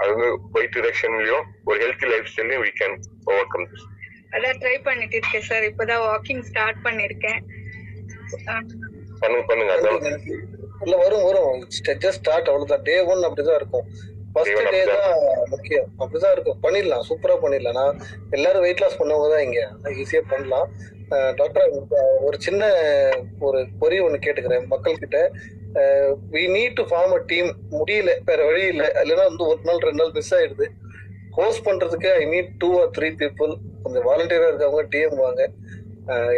அது 0.01 0.11
வந்து 0.15 0.29
வெயிட் 0.57 0.77
ரிடக்ஷன்லயும் 0.79 1.47
ஒரு 1.69 1.79
ஹெல்த்தி 1.85 2.09
லைஃப் 2.13 2.29
ஸ்டைலையும் 2.33 2.65
we 2.65 2.73
can 2.81 2.97
over 3.31 3.49
come 3.55 3.69
this 3.73 3.87
அதான் 4.35 4.59
ட்ரை 4.63 4.77
பண்ணிட்டு 4.89 5.17
இருக்கேன் 5.19 5.47
சார் 5.51 5.65
இப்பதான் 5.71 6.03
வாக்கிங் 6.09 6.43
ஸ்டார்ட் 6.49 6.81
பண்ணிருக்கேன். 6.87 7.41
பண்ணுங்க 9.23 9.45
பண்ணுங்க 9.51 9.73
அதான். 9.77 10.01
இல்ல 10.85 10.95
வரும் 11.05 11.27
வரும். 11.29 11.55
ஜஸ்ட் 12.05 12.21
ஸ்டார்ட் 12.21 12.51
அவ்வளவுதான். 12.51 12.85
டே 12.89 12.97
ஒன் 13.13 13.27
அப்படிதான் 13.29 13.61
இருக்கும். 13.63 13.87
Day 13.89 14.53
ஃபர்ஸ்ட் 14.55 14.73
டே 14.75 14.81
தான் 14.91 15.15
முக்கியம். 15.53 15.89
அப்படிதான் 16.03 16.35
இருக்கும். 16.37 16.59
பண்ணிடலாம் 16.65 17.07
சூப்பரா 17.09 17.37
பண்ணிடலாம். 17.45 17.79
நான் 17.81 17.97
எல்லாரும் 18.37 18.65
வெயிட் 18.65 18.83
லாஸ் 18.83 18.99
பண்ணவங்க 19.01 19.29
தான் 19.35 19.45
இங்க. 19.47 19.61
ஈஸியா 20.03 20.23
பண்ணலாம். 20.33 20.69
டாக்டர் 21.41 21.71
ஒரு 22.27 22.37
சின்ன 22.47 22.63
ஒரு 23.47 23.61
பொறி 23.81 23.99
ஒண்ணு 24.07 24.25
கேட்டுக்கிறேன் 24.27 24.67
மக்கள் 24.73 25.01
கிட்ட 25.03 25.19
we 26.35 26.43
need 26.57 26.77
to 26.79 26.85
form 26.91 27.14
a 27.16 27.21
team 27.31 27.49
முடியல 27.79 28.11
வேற 28.29 28.41
வழி 28.51 28.62
இல்லை. 28.73 28.87
இல்லைன்னா 29.03 29.25
வந்து 29.31 29.45
ஒரு 29.53 29.61
நாள் 29.69 29.83
ரெண்டு 29.89 30.01
நாள் 30.03 30.14
மிஸ் 30.19 30.35
ஆயிடுது. 30.37 30.66
ஹோஸ்ட் 31.39 31.64
பண்றதுக்கு 31.66 32.09
I 32.21 32.23
need 32.35 32.53
two 32.62 32.71
or 32.81 32.93
three 32.97 33.09
people 33.23 33.53
கொஞ்சம் 33.83 34.07
வாலண்டியரா 34.11 34.47
இருக்கவங்க 34.51 34.85
டிஎம் 34.95 35.19
வாங்க. 35.25 35.43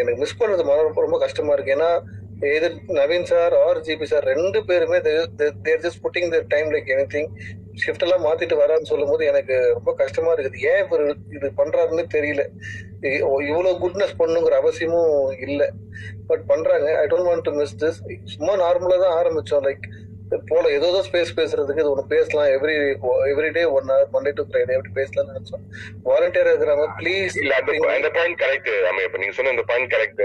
எனக்கு 0.00 0.18
மிஸ் 0.22 0.38
பண்றது 0.40 0.64
மன 0.70 0.82
ரொம்ப 0.88 1.00
ரொம்ப 1.06 1.18
கஷ்டமா 1.24 1.54
இருக்கு. 1.56 1.74
ஏன்னா 1.76 1.90
எது 2.56 2.68
Naveen 2.98 3.26
sir 3.30 3.54
R 3.64 3.80
GB 3.86 4.06
sir 4.12 4.26
ரெண்டு 4.32 4.58
பேருமே 4.68 4.98
they're 5.06 5.82
just 5.84 6.02
putting 6.04 6.30
their 6.34 6.46
time 6.54 6.68
like 6.74 6.92
any 6.94 7.04
thing 7.14 7.30
shift 7.82 8.04
எல்லாம் 8.06 8.24
மாத்திட்டு 8.26 8.56
வரான்னு 8.60 8.90
சொல்லும் 8.92 9.10
போது 9.12 9.24
எனக்கு 9.32 9.56
ரொம்ப 9.76 9.90
கஷ்டமா 10.00 10.30
இருக்குது. 10.34 10.62
ஏன் 10.70 10.80
இவர் 10.84 11.04
இது 11.36 11.50
பண்றாருன்னு 11.60 12.04
தெரியல. 12.16 12.44
இவ்வளவு 13.50 13.72
குட்னஸ் 13.84 14.18
பண்ணுங்கிற 14.20 14.56
அவசியமும் 14.62 15.14
இல்ல. 15.46 15.62
பட் 16.30 16.44
பண்றாங்க. 16.52 16.86
I 17.02 17.06
don't 17.12 17.28
want 17.30 17.46
to 17.48 17.54
miss 17.60 17.76
this 17.82 17.98
சும்மா 18.36 18.54
நார்மலா 18.64 18.98
தான் 19.06 19.18
ஆரம்பிச்சோம். 19.22 19.66
லைக் 19.68 19.86
போல 20.50 20.64
ஏதோ 20.78 20.88
ஸ்பேஸ் 21.06 21.30
பேசுறதுக்கு 21.38 21.82
இது 21.82 21.92
ஒண்ணு 21.92 22.04
பேசலாம். 22.12 22.50
Every 22.56 22.74
every 23.30 23.48
day 23.56 23.62
one 23.76 23.88
hour 23.92 24.12
Monday 24.14 24.32
to 24.38 24.42
Friday 24.48 24.76
அப்படி 24.76 24.92
பேசலாம்னு 24.98 25.32
நினைச்சோம். 25.32 25.64
வாலண்டியரா 26.08 26.52
இருக்கிறாங்க 26.52 26.84
ப்ளீஸ் 27.00 27.38
இல்ல 27.42 27.56
அந்த 27.96 28.10
பாயிண்ட் 28.18 28.38
கரெக்ட் 28.42 28.70
அமையப்ப 28.90 29.22
நீங்க 29.22 29.36
சொன்ன 29.38 29.54
இந்த 29.56 29.64
பாயிண்ட் 29.70 29.92
கரெக்ட் 29.94 30.22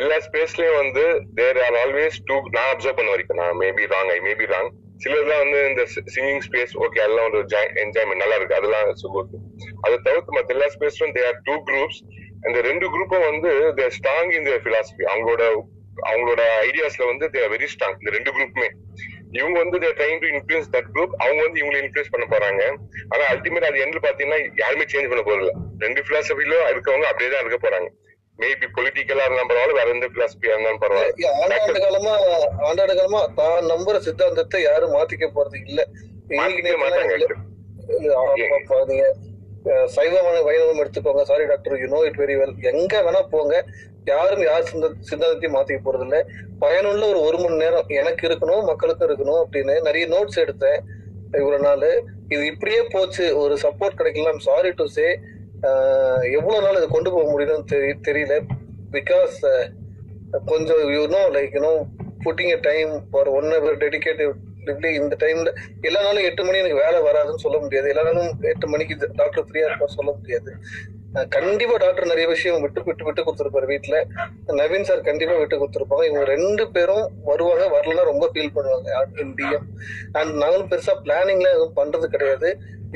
எல்லா 0.00 0.18
ஸ்பேஸ்லயும் 0.28 0.78
வந்து 0.82 1.04
தேர் 1.40 1.60
ஆர் 1.66 1.78
ஆல்வேஸ் 1.82 2.18
டூ 2.30 2.36
நான் 2.58 2.70
அப்சர்வ் 2.74 2.98
பண்ண 3.00 3.12
வரைக்கும் 3.14 3.42
நான் 3.42 3.58
maybe 3.64 3.86
wrong 3.94 4.12
I 4.16 4.20
maybe 4.28 4.48
wrong 4.54 4.70
சிலர்லாம் 5.02 5.42
வந்து 5.44 5.58
இந்த 5.70 5.82
சிங்கிங் 6.14 6.42
ஸ்பேஸ் 6.46 6.74
ஓகே 6.84 7.02
அதெல்லாம் 7.04 7.28
ஒரு 7.30 7.40
என்ஜாய்மெண்ட் 7.84 8.22
நல்லா 8.22 8.38
இருக்கு. 8.38 8.58
அதெல்லாம் 8.60 8.88
சுகோக்கு 9.02 9.38
அதை 9.84 9.96
தவிர்த்து 10.08 10.36
மற்ற 10.36 10.54
எல்லா 10.56 10.68
ஸ்பேஸ்லும் 10.76 11.14
தே 11.18 11.24
ஆர் 11.30 11.38
டூ 11.48 11.56
குரூப்ஸ் 11.68 12.00
அந்த 12.46 12.58
ரெண்டு 12.68 12.86
குரூப்பும் 12.94 13.26
வந்து 13.30 13.50
தே 13.78 13.86
ஸ்ட்ராங் 13.98 14.32
இந்த 14.38 14.58
பிலாசபி 14.66 15.04
அவங்களோட 15.12 15.44
அவங்களோட 16.10 16.42
ஐடியாஸ்ல 16.66 17.06
வந்து 17.12 17.26
தே 17.34 17.40
வெரி 17.54 17.66
ஸ்ட்ராங் 17.72 17.98
இந்த 18.02 18.12
ரெண்டு 18.16 18.30
குரூப்புமே 18.36 18.68
இவங்க 19.38 19.56
வந்து 19.62 19.78
they 19.82 19.88
trying 19.98 20.20
to 20.22 20.28
influence 20.34 20.70
that 20.74 20.88
group 20.94 21.12
அவங்க 21.24 21.40
வந்து 21.46 21.60
இவங்களை 21.62 21.80
இன்ஃபுளுஸ் 21.82 22.12
பண்ண 22.14 22.24
போறாங்க. 22.32 22.62
ஆனா 23.12 23.24
அல்டிமேட் 23.32 23.66
அது 23.68 23.84
எந்த 23.86 23.98
பாத்தீங்கன்னா 24.06 24.38
யாருமே 24.62 24.86
சேஞ்ச் 24.92 25.10
பண்ண 25.12 25.22
போறதில்ல. 25.28 25.52
ரெண்டு 25.84 26.00
பிலாசபிலும் 26.08 26.64
இருக்கவங்க 26.72 27.06
அப்படியே 27.10 27.30
தான் 27.32 27.42
இருக்க 27.44 27.58
போறாங்க. 27.66 27.88
மேபி 28.42 28.66
பொலிட்டிக்கலா 28.76 29.24
இருந்தாலும் 29.26 29.50
பரவாயில்ல 29.50 29.78
வேற 29.78 29.88
எந்த 29.94 30.06
பிலாசபியா 30.14 30.52
இருந்தாலும் 30.54 30.82
பரவாயில்ல. 30.84 31.32
ஆண்டாண்டு 31.42 31.80
காலமா 31.86 32.12
ஆண்டாண்டு 32.68 32.94
காலமா 33.00 33.20
தான் 33.40 33.68
நம்புற 33.72 33.96
சித்தாந்தத்தை 34.06 34.60
யாரும் 34.68 34.94
மாத்திக்க 34.98 35.26
போறது 35.36 35.58
இல்ல. 35.70 35.80
நீங்க 38.88 39.06
சைவமான 39.94 40.36
வைணவம் 40.46 40.80
எடுத்துக்கோங்க. 40.82 41.22
Sorry 41.30 41.44
doctor 41.50 41.80
you 41.80 41.88
know 41.94 41.98
it 42.08 42.20
very 42.20 42.34
well 42.40 42.54
எங்க 42.70 42.92
வேணா 43.06 43.20
போங்க. 43.32 43.54
யாரும் 44.10 44.44
யார் 44.48 44.68
சிந்த 44.70 44.86
சித்தாந்தத்தையும் 45.08 45.56
மாத்திக்க 45.56 45.80
போறது 45.86 46.04
இல்ல. 46.06 46.18
பயனுள்ள 46.62 47.02
ஒரு 47.12 47.20
ஒரு 47.28 47.38
மணி 47.42 47.60
நேரம் 47.62 47.90
எனக்கு 48.00 48.24
இருக்கணும் 48.28 48.62
மக்களுக்கும் 48.70 49.08
இருக்கணும் 49.08 49.40
அப்படின்னு 49.42 49.74
நிறைய 49.88 50.06
நோட்ஸ் 50.14 50.40
எடுத்தேன் 50.44 50.78
இவ்வளவு 51.40 51.64
நாள். 51.66 51.84
இது 52.34 52.42
இப்படியே 52.52 52.80
போச்சு. 52.94 53.26
ஒரு 53.42 53.54
சப்போர்ட் 53.64 53.98
கிடைக்கலாம் 54.00 54.40
சாரி 54.48 54.70
டு 54.80 54.86
சே 54.96 55.06
எவ்வளவு 56.36 56.62
நாள் 56.66 56.78
இதை 56.80 56.88
கொண்டு 56.92 57.10
போக 57.14 57.24
முடியும்னு 57.32 57.70
தெரிய 57.72 57.94
தெரியல. 58.08 58.36
பிகாஸ் 58.96 59.38
கொஞ்சம் 60.52 60.84
you 60.96 61.02
know 61.14 61.22
like 61.36 61.56
you know 61.56 61.72
putting 62.24 62.52
a 62.54 62.60
time 62.68 62.92
for 63.10 63.28
one 63.38 63.50
hour 63.56 63.82
dedicated 63.82 64.32
இந்த 65.00 65.14
டைம்ல 65.22 65.50
எல்லா 65.88 66.00
நாளும் 66.06 66.26
எட்டு 66.28 66.42
மணி 66.46 66.60
எனக்கு 66.62 66.80
வேலை 66.84 66.98
வராதுன்னு 67.06 67.42
சொல்ல 67.44 67.58
முடியாது. 67.64 67.86
எல்லா 67.92 68.02
நாளும் 68.08 68.32
எட்டு 68.52 68.66
மணிக்கு 68.72 68.94
டாக்டர் 69.20 69.46
ஃப்ரீயா 69.48 69.68
இருப்பார் 69.68 69.96
சொல்ல 69.98 70.10
முடியாது. 70.18 70.50
கண்டிப்பா 71.36 71.76
டாக்டர் 71.82 72.10
நிறைய 72.10 72.26
விஷயம் 72.32 72.62
விட்டு 72.64 72.82
விட்டு 72.88 73.06
விட்டு 73.06 73.22
கொடுத்துருப்பாரு 73.26 73.68
வீட்டுல 73.70 73.96
நவீன் 74.58 74.86
சார் 74.88 75.00
கண்டிப்பா 75.08 75.36
விட்டு 75.40 75.60
கொடுத்துருப்பாங்க. 75.60 76.04
இவங்க 76.08 76.24
ரெண்டு 76.34 76.64
பேரும் 76.74 77.06
வருவாங்க 77.30 77.64
வரலன்னா 77.76 78.04
ரொம்ப 78.10 78.26
ஃபீல் 78.32 78.54
பண்ணுவாங்க. 78.56 78.90
டிஎம் 79.38 79.66
அண்ட் 80.18 80.32
நாங்களும் 80.42 80.70
பெருசா 80.72 80.94
பிளானிங்ல 81.06 81.50
எதுவும் 81.56 81.78
பண்றது 81.80 82.08
கிடையாது. 82.14 82.50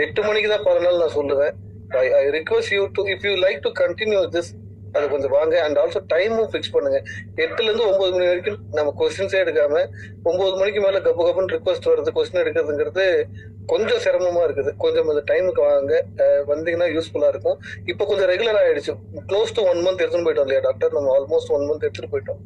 எட்டு 0.06 0.22
மணிக்கு 0.28 0.50
தான் 0.52 0.66
பரவாயில்ல 0.68 1.04
நான் 1.04 1.18
சொல்லுவேன். 1.20 1.54
I 1.88 2.12
I 2.12 2.24
request 2.26 2.74
you 2.74 2.86
to 2.92 3.02
if 3.04 3.26
you 3.28 3.32
like 3.46 3.60
to 3.60 3.72
continue 3.84 4.20
this 4.36 4.52
அது 4.92 5.08
கொஞ்சம் 5.08 5.30
வாங்க. 5.30 5.62
அண்ட் 5.62 5.76
ஆல்சோ 5.76 6.00
டைமும் 6.12 6.48
ஃபிக்ஸ் 6.50 6.72
பண்ணுங்க. 6.72 7.02
எட்டுல 7.36 7.66
இருந்து 7.68 7.86
ஒன்பது 7.90 8.12
மணி 8.12 8.26
வரைக்கும் 8.26 8.58
நம்ம 8.72 8.90
கொஸ்டின்ஸே 8.98 9.38
எடுக்காம 9.44 9.74
ஒன்பது 10.22 10.56
மணிக்கு 10.56 10.80
மேல 10.80 10.98
கப்பு 10.98 11.22
கப்புன்னு 11.28 11.54
ரிக்வஸ்ட் 11.54 11.88
வருது. 11.90 12.12
கொஸ்டின் 12.18 12.42
எடுக்கிறதுங்கிறது 12.42 13.24
கொஞ்சம் 13.66 14.02
சிரமமா 14.04 14.42
இருக்குது. 14.46 14.76
கொஞ்சம் 14.76 15.08
அந்த 15.08 15.22
டைமுக்கு 15.34 15.62
வாங்க. 15.66 16.04
வந்தீங்கன்னா 16.50 16.88
யூஸ்ஃபுல்லா 16.96 17.28
இருக்கும். 17.28 17.58
இப்போ 17.84 18.04
கொஞ்சம் 18.04 18.28
ரெகுலர் 18.28 18.60
ஆயிடுச்சு. 18.62 18.94
க்ளோஸ் 19.32 19.54
டு 19.54 19.64
ஒன் 19.64 19.78
மந்த் 19.86 20.02
எடுத்துட்டு 20.04 20.26
போயிட்டோம் 20.28 20.48
இல்லையா 20.48 20.60
டாக்டர் 20.60 20.92
நம்ம 20.92 21.18
ஆல்மோஸ்ட் 21.18 21.52
ஒன் 21.56 21.66
மந்த் 21.70 21.86
எடுத்துட்டு 21.88 22.12
போயிட்டோம். 22.14 22.40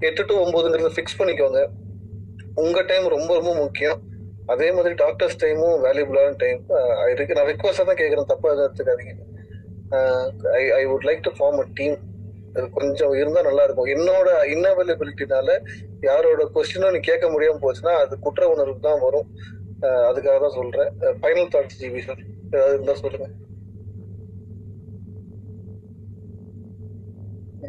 எட்டு 0.00 0.24
டு 0.24 0.36
ஒன்பதுங்கிறத 0.44 0.90
ஃபிக்ஸ் 0.98 1.18
பண்ணிக்கோங்க. 1.18 1.62
உங்க 2.54 2.82
டைம் 2.82 3.06
ரொம்ப 3.08 3.34
ரொம்ப 3.34 3.54
முக்கியம். 3.54 4.00
அதே 4.52 4.68
மாதிரி 4.76 4.94
டாக்டர்ஸ் 5.02 5.38
டைமும் 5.42 5.76
வேல்யூபிளான 5.84 6.34
டைம் 6.42 6.60
இருக்கு. 7.12 7.36
நான் 7.38 7.48
ரிக்வஸ்டா 7.52 7.84
தான் 7.90 8.00
கேட்கறேன். 8.00 8.30
தப்பா 8.32 8.50
எதுவும் 8.52 8.66
எடுத்துக்காதீங்க. 8.68 9.14
I 10.58 10.62
I 10.80 10.82
would 10.90 11.06
like 11.08 11.22
to 11.28 11.32
form 11.38 11.60
a 11.64 11.66
team 11.80 11.96
அது 12.56 12.66
கொஞ்சம் 12.78 13.14
இருந்தா 13.20 13.40
நல்லா 13.46 13.62
இருக்கும் 13.66 13.88
என்னோட 13.94 14.28
இன்னவைலபிலிட்டினால 14.54 15.48
யாரோட 16.08 16.42
கொஸ்டினும் 16.56 16.94
நீ 16.96 17.00
கேட்க 17.08 17.26
முடியாம 17.34 17.60
போச்சுன்னா 17.64 17.94
அது 18.02 18.14
குற்ற 18.26 18.48
உணர்வு 18.54 18.76
தான் 18.88 19.02
வரும். 19.06 19.28
அதுக்காக 20.10 20.36
தான் 20.44 20.56
சொல்றேன். 20.58 20.90
Final 21.22 21.50
thoughts 21.54 21.80
GV 21.80 22.02
sir. 22.06 22.22
ஏதாவது 22.54 22.76
இருந்தா 22.76 22.94
சொல்லுங்க. 23.02 23.26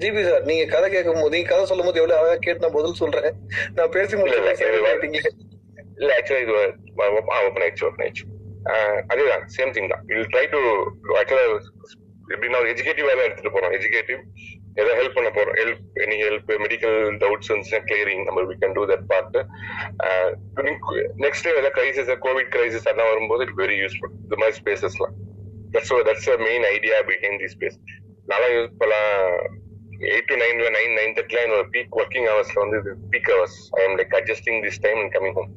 ஜிபி 0.04 0.22
சார் 0.28 0.48
நீங்க 0.50 0.64
கதை 0.76 0.88
கேட்கும் 0.94 1.20
போது 1.22 1.34
நீங்க 1.36 1.50
கதை 1.52 1.66
சொல்லும் 1.70 1.88
போது 1.88 2.00
எவ்வளவு 2.02 2.20
அழகா 2.22 2.38
கேட்டு 2.46 2.64
நான் 2.64 2.78
பதில் 2.78 3.00
சொல்றேன். 3.02 3.36
நான் 3.78 3.94
பேசி 3.98 4.16
இல்ல, 4.26 4.40
இல்ல, 6.00 6.10
ஆக்சுவலா 6.18 6.41
இது 6.46 6.54
ஓப்பன் 7.48 7.64
ஆயிடுச்சு 7.66 7.88
ஓப்பன் 7.89 8.04
ஆயிடுச்சு. 8.06 8.26
அதேதான் 9.12 9.46
சேம் 9.56 9.74
திங் 9.76 9.91
தான். 9.93 10.04
இல் 10.14 10.30
ட்ரை 10.34 10.46
டு 10.54 10.60
ஆக்சுவலா 11.22 11.46
எப்படின்னா 12.34 12.60
ஒரு 12.62 12.70
எஜுகேட்டிவ் 12.74 13.10
வேலை 13.10 13.24
எடுத்துட்டு 13.26 13.56
போறோம். 13.56 13.74
எஜுகேட்டிவ் 13.78 14.22
ஏதோ 14.82 14.93
ஹெல்ப் 15.00 15.18
பண்ண 15.18 15.30
போறோம்? 15.36 15.58
Help 15.60 15.84
any 16.04 16.16
help 16.24 16.50
medical 16.64 16.98
doubts 17.22 17.52
வந்துச்சுன்னா 17.52 17.82
கிளியரிங் 17.89 18.24
நம்ம 18.28 18.41
we 18.50 18.56
can 18.64 18.74
do 18.78 18.84
that 18.91 19.06
part 19.12 19.38
next 21.26 21.50
ஏதாவது 21.52 21.72
கிரைசிஸ் 21.78 22.10
கோவிட் 22.26 22.50
கிரைசிஸ் 22.56 22.88
அதெல்லாம் 22.88 23.12
வரும்போது 23.12 23.46
இட் 23.48 23.56
வெரி 23.62 23.78
யூஸ்ஃபுல் 23.84 24.14
இந்த 24.24 24.38
மாதிரி 24.41 24.58
ஸ்பேசஸ்லாம் 24.62 25.14
that's 25.76 25.93
that's 26.10 26.30
main 26.48 26.66
idea 26.76 26.98
behind 27.12 27.39
the 27.43 27.50
space 27.56 27.78
நல்லா 28.32 28.48
யூஸ் 28.56 28.76
பண்ணலாம். 28.82 29.22
எயிட் 30.14 30.30
டு 30.32 30.36
நைன்ல 30.43 30.70
நைன் 30.78 30.93
நைன் 31.00 31.14
தேர்ட்டில 31.18 31.43
என்னோட 31.46 31.66
பீக் 31.76 31.93
ஒர்க்கிங் 32.02 32.28
ஹவர்ஸ்ல 32.32 32.60
வந்து 32.64 32.80
peak 33.14 33.30
hours 33.34 33.60
I 33.78 33.84
am 33.88 33.96
like 34.02 34.16
adjusting 34.20 34.60
this 34.66 34.82
time 34.86 35.00
and 35.04 35.14
coming 35.16 35.38
home 35.39 35.52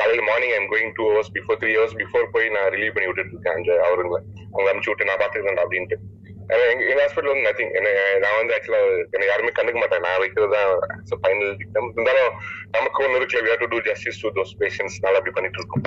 காலையில 0.00 0.22
morning 0.30 0.54
I'm 0.56 0.68
going 0.72 0.92
two 0.98 1.04
hours 1.10 1.32
before 1.36 1.58
three 1.62 1.72
hours 1.76 1.96
before 2.02 2.26
போய் 2.34 2.46
நான் 2.56 2.68
ரிலீவ் 2.74 2.94
பண்ணி 2.96 3.08
விட்டுட்டு 3.10 3.34
இருக்கேன். 3.34 3.56
அந்த 3.58 3.72
அவருங்களை 3.86 4.20
அவங்க 4.52 4.68
அனுப்பிச்சு 4.70 4.92
விட்டு 4.92 5.10
நான் 5.10 5.22
பாத்துக்கிறேன் 5.22 5.64
அப்படின்ட்டு. 5.64 5.98
எங்க 6.70 6.96
ஹாஸ்பிட்டல் 7.02 7.30
வந்து 7.32 7.46
நத்திங் 7.46 7.70
என்ன 7.78 7.90
நான் 8.22 8.36
வந்து 8.38 8.54
ஆக்சுவலா 8.56 8.80
என்ன 9.14 9.26
யாருமே 9.28 9.52
கண்டுக்க 9.58 9.78
மாட்டேன் 9.82 10.04
நான் 10.06 10.18
வைக்கிறது 10.22 10.56
தான் 10.56 10.72
ஃபைனல் 11.22 11.52
விக்டம் 11.60 11.88
இருந்தாலும் 11.94 12.34
நமக்கு 12.76 13.04
ஒன்று 13.04 13.18
இருக்குல்ல 13.20 13.44
we 13.46 13.54
to 13.62 13.68
do 13.74 13.78
justice 13.86 14.20
to 14.24 14.30
those 14.38 14.52
patients 14.62 14.96
நல்லா 15.04 15.20
அப்படி 15.20 15.34
பண்ணிட்டு 15.36 15.60
இருக்கோம். 15.60 15.84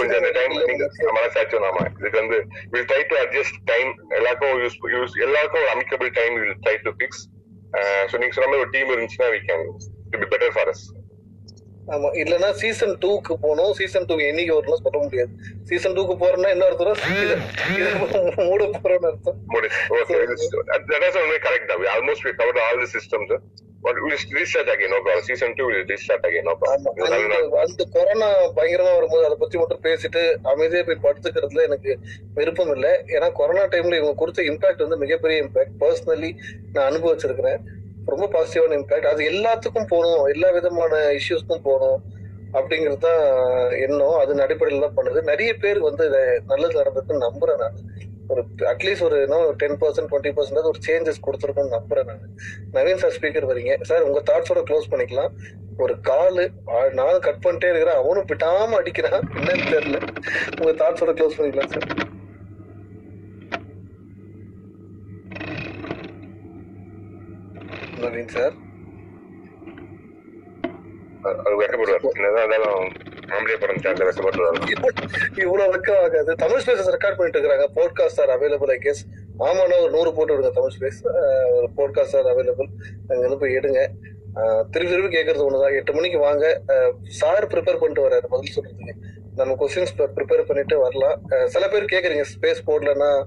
கொஞ்சம் 0.00 0.18
அந்த 0.20 0.30
டைம் 0.38 0.54
நீங்க 0.70 0.86
மனசாச்சும் 1.18 1.64
நாம 1.66 1.84
இதுக்கு 1.98 2.20
வந்து 2.22 2.38
will 2.74 2.88
try 2.92 3.02
to 3.12 3.18
adjust 3.24 3.58
time 3.72 3.90
எல்லாருக்கும் 4.18 4.54
யூஸ் 4.62 4.78
யூஸ் 4.96 5.16
எல்லாருக்கும் 5.26 5.62
ஒரு 5.64 5.72
amicable 5.74 6.12
time 6.20 6.36
will 6.42 6.56
try 6.66 6.76
to 6.86 6.92
fix 7.00 7.22
so 8.12 8.16
நீங்க 8.22 8.34
சொன்ன 8.36 8.50
மாதிரி 8.50 8.64
ஒரு 8.66 8.72
டீம் 8.76 8.92
இருந்துச்சுன்னா 8.94 9.30
we 9.36 9.42
can 9.50 9.66
it 10.12 10.20
be 10.22 10.28
better 10.34 10.54
for 10.56 10.70
us 10.74 10.84
ஆமா 11.86 12.08
இல்லன்னா 12.22 12.50
சீசன் 12.50 12.98
டூக்கு 12.98 13.34
போகணும் 13.40 13.72
சீசன் 13.72 14.04
டூ 14.04 14.14
என்னைக்கு 14.14 14.56
வரும்னு 14.56 14.82
சொல்ல 14.82 14.98
முடியாது. 14.98 15.30
சீசன் 15.62 15.92
டூக்கு 15.92 16.14
போறோம்னா 16.20 16.48
என்ன 16.48 16.64
அர்த்தம். 16.64 16.96
மூட. 18.36 18.64
போறோம்னு 18.82 19.06
அர்த்தம் 19.06 19.40
will 25.64 25.84
restart 25.84 26.24
again, 26.24 26.44
no 26.44 26.54
problem. 26.54 26.88
ஆமா 26.88 27.16
அந்த 27.16 27.60
அந்த 27.60 27.84
கொரோனா 27.92 28.52
பயங்கரமா 28.56 28.94
வரும்போது 28.94 29.24
அதை 29.24 29.36
பத்தி 29.38 29.58
மட்டும் 29.58 29.82
பேசிட்டு 29.82 30.36
அமைதியா 30.42 30.82
போய் 30.82 31.02
படுத்துக்கிறதுல 31.02 31.62
எனக்கு 31.62 31.98
விருப்பம் 32.34 32.72
இல்லை. 32.72 32.90
ஏன்னா 33.06 33.32
கொரோனா 33.32 33.62
டைம்ல 33.62 33.96
இவங்க 33.96 34.14
கொடுத்த 34.14 34.42
இம்பாக்ட் 34.42 34.76
வந்து 34.76 34.96
மிகப்பெரிய 34.96 35.44
இம்பாக்ட் 35.44 35.76
பர்சனலி 35.80 36.34
நான் 36.72 36.92
அனுபவிச்சிருக்கிறேன். 36.92 37.58
ரொம்ப 38.12 38.26
பாசிட்டிவான 38.34 38.76
இம்பாக்ட் 38.80 39.12
அது 39.12 39.22
எல்லாத்துக்கும் 39.32 39.90
போகணும். 39.92 40.24
எல்லா 40.34 40.50
விதமான 40.58 40.94
இஷ்யூஸ்க்கும் 41.18 41.66
போகணும் 41.68 42.00
அப்படிங்கிறது 42.58 43.00
தான் 43.08 43.24
எண்ணம். 43.86 44.18
அது 44.22 44.40
அடிப்படையில் 44.46 44.84
தான் 44.86 44.96
பண்ணுது. 44.98 45.20
நிறைய 45.32 45.50
பேர் 45.64 45.80
வந்து 45.88 46.04
நல்லது 46.52 46.80
நடந்திருக்குன்னு 46.80 47.26
நம்புறேன் 47.28 47.60
நான். 47.64 47.78
ஒரு 48.32 48.42
அட்லீஸ்ட் 48.72 49.04
ஒரு 49.06 49.16
இன்னும் 49.26 49.46
டென் 49.60 49.78
பர்சன்ட் 49.80 50.08
டுவெண்ட்டி 50.10 50.32
பர்சன்ட் 50.36 50.68
ஒரு 50.72 50.80
சேஞ்சஸ் 50.88 51.24
கொடுத்துருக்கோம்னு 51.26 51.74
நம்புறேன் 51.76 52.08
நான். 52.10 52.26
நவீன் 52.76 53.00
சார் 53.02 53.14
ஸ்பீக்கர் 53.16 53.48
வரீங்க. 53.50 53.74
சார் 53.90 54.06
உங்க 54.08 54.20
தாட்ஸோட 54.30 54.60
க்ளோஸ் 54.68 54.90
பண்ணிக்கலாம். 54.92 55.32
ஒரு 55.84 55.94
காலு 56.08 56.44
நானும் 56.98 57.24
கட் 57.26 57.42
பண்ணிட்டே 57.46 57.70
இருக்கிறேன். 57.72 58.00
அவனும் 58.02 58.28
விட்டாம 58.32 58.78
அடிக்கிறான். 58.80 59.20
என்னன்னு 59.38 59.66
தெரியல. 59.74 60.00
உங்க 60.60 60.72
தாட்ஸோட 60.82 61.14
க்ளோஸ் 61.20 61.38
பண்ணிக்கலாம் 61.40 61.72
சார் 61.74 61.88
சேர்ந்த 68.00 68.68
வெக்கப்படுவார் 71.60 72.04
இவ்வளவு 75.36 75.72
வெக்கம் 75.74 76.02
ஆகாது 76.02 76.34
தமிழ் 76.34 76.60
ஸ்பேசஸ் 76.60 76.92
ரெக்கார்ட் 76.94 77.16
பண்ணிட்டு 77.16 77.40
இருக்காங்க 77.40 77.66
podcast 77.74 78.20
are 78.20 78.32
available 78.36 78.70
I 78.70 78.78
guess 78.82 79.02
ஆமாண்ணா 79.38 79.80
ஒரு 79.80 79.90
நூறு 79.90 80.14
போட்டு 80.14 80.34
விடுங்க 80.34 80.50
தமிழ் 80.50 80.74
ஸ்பேஸ் 80.80 81.00
ஒரு 81.52 81.68
போட்காஸ்ட் 81.76 82.16
ஆர் 82.16 82.30
அவைலபிள் 82.32 82.68
அங்க 83.08 83.18
இருந்து 83.18 83.38
போய் 83.38 83.56
எடுங்க 83.56 83.82
திருப்பி 84.70 84.92
திருப்பி 84.92 85.16
கேட்கறது 85.16 85.46
ஒண்ணுதான். 85.46 85.74
எட்டு 85.74 85.94
மணிக்கு 85.94 86.18
வாங்க. 86.18 86.62
சார் 87.02 87.46
ப்ரிப்பேர் 87.46 87.80
பண்ணிட்டு 87.80 88.08
வர்றாரு 88.08 88.26
பதில் 88.28 88.54
சொல்றதுக்கு. 88.56 88.94
நம்ம 89.34 89.56
கொஸ்டின்ஸ் 89.60 89.94
ப்ரிப்பேர் 89.98 90.46
பண்ணிட்டு 90.46 90.78
வரலாம். 90.78 91.22
சில 91.46 91.68
பேர் 91.68 91.84
கேக்குறீங்க 91.84 92.24
ஸ்பேஸ் 92.34 92.60
போடலன்னா 92.66 93.22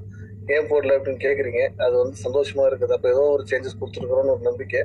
ஏன் 0.56 0.68
போடல 0.70 0.96
அப்படின்னு 0.98 1.24
கேக்குறீங்க. 1.26 1.62
அது 1.86 1.96
வந்து 2.02 2.16
சந்தோஷமா 2.26 2.64
இருக்குது. 2.70 2.96
அப்ப 2.98 3.08
ஏதோ 3.14 3.24
ஒரு 3.36 3.44
சேஞ்சஸ் 3.52 3.80
கொடுத்துருக்குறோம்னு 3.82 4.34
ஒரு 4.36 4.44
நம்பிக்கை. 4.50 4.82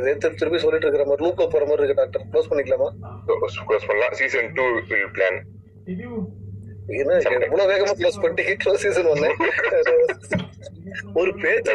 இதே 0.00 0.14
திருப்பி 0.22 0.40
திருப்பி 0.42 0.60
சொல்லிட்டு 0.64 0.86
இருக்கிற 0.86 1.06
மாதிரி 1.10 1.26
லூப்ல 1.26 1.46
போற 1.54 1.64
மாதிரி 1.70 1.84
இருக்கு 1.84 2.00
டாக்டர். 2.02 2.26
க்ளோஸ் 2.32 2.50
பண்ணிக்கலாமா? 2.52 2.90
க்ளோஸ் 3.70 3.88
பண்ணலாம். 3.90 4.14
சீசன் 4.20 4.52
டூ 4.58 4.66
பிளான் 5.16 5.40
இவ்வளவு 7.00 7.70
வேகமா 7.72 7.92
க்ளோஸ் 7.98 8.22
பண்ணிட்டு 8.22 8.56
க்ளோஸ் 8.62 8.84
சீசன் 8.86 9.10
ஒண்ணு 9.14 9.30
ஒரு 11.20 11.30
பேச்சு 11.42 11.70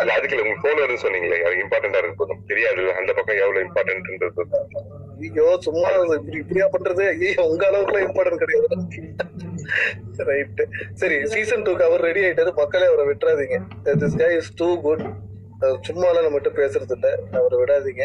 அதை 0.00 0.10
அதுக்கு 0.14 0.34
இல்ல, 0.34 0.44
உங்க 0.44 0.56
போன் 0.62 0.78
வருதுன்னு 0.80 1.02
சொன்னீங்களே. 1.04 1.38
அது 1.46 1.54
இம்பார்ட்டண்டா 1.62 2.00
இருக்கு 2.00 2.20
போதும் 2.20 2.44
தெரியாது. 2.50 2.82
அந்த 2.98 3.10
பக்கம் 3.16 3.40
எவ்வளவு 3.42 3.64
இம்பார்ட்டன்ட்ன்றது 3.66 4.44
ஐயோ 5.24 5.46
சும்மா 5.66 5.88
இப்படி 6.18 6.38
இப்படியா 6.42 6.66
பண்றது? 6.74 7.04
ஐயோ 7.14 7.42
உங்க 7.52 7.64
அளவுக்குலாம் 7.70 8.06
இம்பார்ட்டன்ட் 8.08 8.42
கிடையாது. 8.42 8.68
ரைட் 10.30 10.62
சரி 11.02 11.18
சீசன் 11.34 11.64
டூக்கு 11.66 11.88
அவர் 11.88 12.06
ரெடி 12.08 12.22
ஆயிட்டாரு. 12.26 12.52
மக்களே 12.62 12.88
அவரை 12.92 13.06
விட்டுறாதீங்க. 13.10 13.58
This 14.04 14.18
guy 14.22 14.32
is 14.40 14.54
too 14.62 14.70
good 14.86 15.04
சும்மாலாம் 15.86 16.26
நம்மகிட்ட 16.26 16.52
பேசுறது 16.62 16.96
இல்ல 16.98 17.08
அவரை 17.38 17.56
விடாதீங்க. 17.62 18.04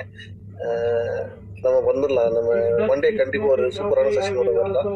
நம்ம 1.63 1.77
வந்துடலாம். 1.89 2.33
நம்ம 2.35 2.49
மண்டே 2.89 3.09
கண்டிப்பா 3.19 3.47
ஒரு 3.53 3.63
சூப்பரான 3.75 4.09
செஷனோட 4.15 4.51
வரலாம். 4.57 4.89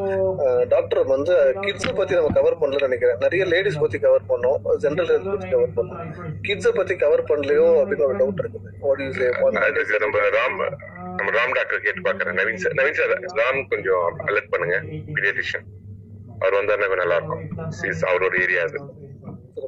டாக்டர் 0.72 1.00
வந்து 1.12 1.32
கிட்ஸை 1.64 1.92
பத்தி 2.00 2.14
நம்ம 2.18 2.30
கவர் 2.36 2.58
பண்ணல 2.60 2.86
நினைக்கிறேன். 2.86 3.18
நிறைய 3.24 3.44
லேடிஸ் 3.52 3.80
பத்தி 3.84 3.98
கவர் 4.04 4.28
பண்ணோம். 4.28 4.58
ஜென்ரல் 4.84 5.10
ஹெல்த் 5.12 5.32
பத்தி 5.32 5.48
கவர் 5.54 5.74
பண்ணோம். 5.78 6.12
கிட்ஸை 6.48 6.72
பத்தி 6.78 6.96
கவர் 7.04 7.24
பண்ணலையோ 7.30 7.66
அப்படின்னு 7.80 8.06
ஒரு 8.08 8.16
டவுட் 8.20 8.42
இருக்குது. 8.44 8.70
வாட் 8.86 9.02
யூ 9.04 9.98
நம்ம 10.04 10.22
ராம் 10.38 10.56
நம்ம 11.18 11.30
ராம் 11.38 11.56
டாக்டர் 11.58 11.84
கேட்டு 11.86 12.06
பாக்குறேன் 12.08 12.38
நவீன் 12.40 12.62
சார் 12.64 12.78
நவீன் 12.80 12.98
சார் 13.00 13.14
ராம் 13.42 13.60
கொஞ்சம் 13.74 14.06
அலர்ட் 14.28 14.52
பண்ணுங்க. 14.54 14.78
பீடியாட்ரிஷியன் 15.16 15.66
அவர் 16.40 16.64
வந்தாருன்னா 16.64 16.88
கொஞ்சம் 16.88 16.96
நல்லா 16.96 17.14
இருக்கும். 17.14 17.50
அவரோட 18.02 18.40
ஏரியா 18.40 18.62
அது. 18.62 18.80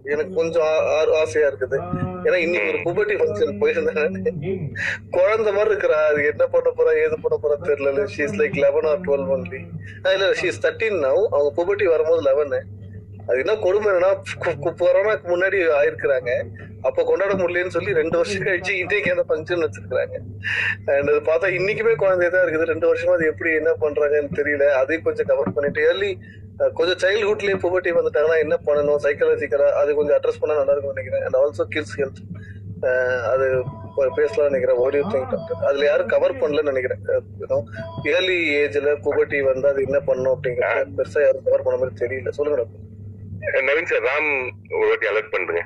எனக்கு 0.04 0.34
கொஞ்சம் 0.34 0.62
ஆ- 0.62 0.86
ஆ- 0.86 1.18
ஆசையா 1.20 1.48
இருக்குது. 1.48 1.78
ஏன்னா 2.24 2.34
இன்னைக்கு 2.34 2.68
ஒரு 2.68 2.78
புபர்ட்டி 2.78 3.18
ஃபங்க்ஷன் 3.18 3.58
போயிருந்தேன் 3.60 4.72
குழந்தை 5.10 5.52
மாதிரி 5.52 5.74
இருக்கிறா. 5.74 6.06
அது 6.06 6.26
என்ன 6.26 6.46
பண்ண 6.46 6.70
போறா 6.76 6.96
ஏது 6.96 7.16
பண்ண 7.20 7.38
போறா 7.42 7.66
தெரியல. 7.66 8.08
She's 8.16 8.40
like 8.40 8.56
eleven 8.56 8.84
or 8.84 9.00
twelve 9.00 9.34
only 9.34 9.68
இல்ல 10.12 10.30
ஷீஸ் 10.30 10.62
தேர்ட்டின் 10.62 11.06
நவ் 11.06 11.26
அவங்க 11.30 11.52
புபர்ட்டி 11.56 11.84
வரும்போது 11.84 12.22
லெவனு 12.22 12.60
அது 13.32 13.42
என்ன 13.42 13.54
கொடுமை 13.56 13.88
என்னன்னா 13.90 14.10
கு- 14.44 14.74
கொரோனாக்கு 14.80 15.28
முன்னாடி 15.32 15.58
ஆயிருக்கிறாங்க. 15.80 16.30
அப்ப 16.82 17.04
கொண்டாட 17.04 17.32
முடியலன்னு 17.34 17.74
சொல்லி 17.76 17.92
ரெண்டு 17.92 18.16
வருஷம் 18.16 18.42
கழிச்சு 18.42 18.70
இன்னைக்கு 18.70 19.14
அந்த 19.14 19.24
ஃபங்க்ஷன் 19.28 19.64
வச்சிருக்காங்க 19.64 20.16
அண்ட் 20.96 21.10
அது 21.10 21.20
பார்த்தா 21.20 21.50
இன்னைக்குமே 21.58 21.94
குழந்தை 21.94 22.30
தான் 22.30 22.44
இருக்குது. 22.44 22.70
ரெண்டு 22.72 22.94
வருஷமா 22.94 23.12
அது 23.16 23.26
எப்படி 23.26 23.50
என்ன 23.54 23.72
பண்றாங்கன்னு 23.80 24.30
தெரியல. 24.40 24.64
அதையும் 24.82 25.04
கொஞ்சம் 25.04 25.26
கவர் 25.26 25.52
பண்ணிட்டு 25.52 25.82
ஏர்லி 25.88 26.10
கொஞ்சம் 26.74 27.00
சைல்ட்ஹுட்லயே 27.02 27.56
புபர்ட்டி 27.64 27.90
வந்துட்டாங்கன்னா 27.98 28.38
என்ன 28.38 28.56
பண்ணணும்? 28.66 28.98
சைக்காலஜிக்கலா 29.06 29.70
அது 29.82 29.94
கொஞ்சம் 29.94 30.18
அட்ரஸ் 30.18 30.40
பண்ணா 30.40 30.56
நல்லா 30.56 30.72
இருக்கும் 30.72 30.94
நினைக்கிறேன். 30.94 31.24
அண்ட் 31.26 31.36
ஆல்சோ 31.42 31.64
கிட்ஸ் 31.68 31.96
ஹெல்த் 32.00 32.22
அது 33.32 33.46
பேசலாம் 34.14 34.50
நினைக்கிறேன். 34.50 34.80
ஓடியோ 34.84 35.02
திங்க் 35.02 35.30
டாக்டர் 35.32 35.64
அதுல 35.70 35.84
யாரும் 35.84 36.12
கவர் 36.14 36.34
பண்ணலன்னு 36.36 36.72
நினைக்கிறேன். 36.72 37.02
ஏர்லி 38.14 38.38
ஏஜ்ல 38.60 38.94
புபர்ட்டி 39.06 39.40
வந்து 39.52 39.68
அது 39.68 39.82
என்ன 39.88 39.98
பண்ணணும் 40.06 40.34
அப்படிங்கிற 40.36 40.66
பெருசா 40.96 41.20
யாரும் 41.24 41.44
கவர் 41.44 41.66
பண்ண 41.66 41.78
மாதிரி 41.82 41.94
தெரியல. 42.02 42.28
சொல்லுங்க 42.38 42.62
டாக்டர் 42.62 42.90
நவீன் 43.66 43.90
சார் 43.90 44.04
ராம் 44.04 44.30
ஒரு 44.78 44.88
வாட்டி 44.88 45.06
அலர்ட் 45.06 45.32
பண்ணுங்க 45.32 45.62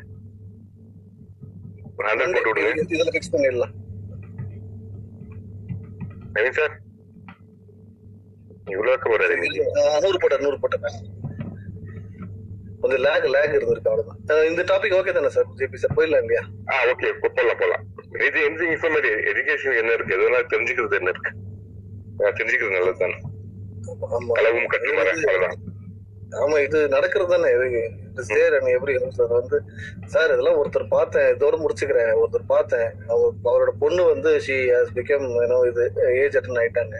ஹண்ட்ரட் 2.09 2.35
போட்டு 2.37 2.51
விடுங்க 2.53 2.83
இதுல 2.95 3.13
ஃபிக்ஸ் 3.15 3.35
பண்ணிடலாம். 3.35 3.75
நவீன் 6.35 6.59
சார் 6.59 6.75
இவ்வளவு 8.67 8.93
இருக்க 8.93 9.09
போறாரு. 9.09 9.35
இன்னைக்கு 9.37 9.63
ஆஹ் 9.81 10.01
நூறு 10.05 10.19
போட்டேன் 10.19 10.45
நூறு 10.45 10.59
போட்டேன் 10.61 10.85
கொஞ்சம் 12.81 13.03
லேக் 13.05 13.27
லேக் 13.35 13.55
இருந்திருக்கு 13.57 13.91
அவ்வளவுதான். 13.91 14.19
இந்த 14.51 14.63
டாபிக் 14.63 14.97
ஓகே 14.99 15.13
தானே 15.13 15.29
சார் 15.29 15.49
ஜிபி 15.59 15.75
சார் 15.75 15.95
போயிடலாம் 15.97 16.25
இல்லையா? 16.25 16.43
ஆ 16.71 16.83
ஓகே 16.91 17.11
போலாம் 17.37 17.61
போலாம் 17.63 17.85
இது 18.27 18.41
சொன்ன 18.77 18.95
மாதிரி 18.97 19.11
எஜுகேஷன் 19.31 19.79
என்ன 19.81 19.93
இருக்கு? 19.93 20.17
எதெல்லாம் 20.17 20.51
தெரிஞ்சுக்கிறது 20.53 20.99
என்ன 21.01 21.13
இருக்கு? 21.15 21.33
தெரிஞ்சுக்கிறது 22.39 22.77
நல்லது 22.77 22.99
தானே 22.99 23.17
ஆமா. 24.11 24.35
களவும் 24.39 24.71
கட்டுமாற 24.75 25.09
அவ்வளவுதான். 25.15 25.59
ஆமா 26.43 26.57
இது 26.67 26.79
நடக்கிறது 26.95 27.33
தானே 27.33 27.49
இது 27.57 28.25
சேர் 28.31 28.55
அண்ட் 28.57 28.71
எப்படி 28.77 28.93
சார் 29.19 29.35
வந்து 29.39 29.59
சார் 30.15 30.33
இதெல்லாம் 30.35 30.59
ஒருத்தர் 30.61 30.87
பார்த்தேன் 30.97 31.29
இதோட 31.35 31.57
முடிச்சுக்கிறேன் 31.63 32.13
ஒருத்தர் 32.21 32.53
பார்த்தேன். 32.55 32.89
அவங்க 33.11 33.27
அவரோட 33.51 33.73
பொண்ணு 33.83 34.03
வந்து 34.13 34.31
ஷி 34.47 34.57
ஹாஸ் 34.75 34.95
பிகம் 34.99 35.27
ஏன்னா 35.45 35.59
இது 35.71 35.85
ஏஜ் 36.23 36.39
அட்டன் 36.41 36.61
ஆயிட்டாங்க. 36.63 36.97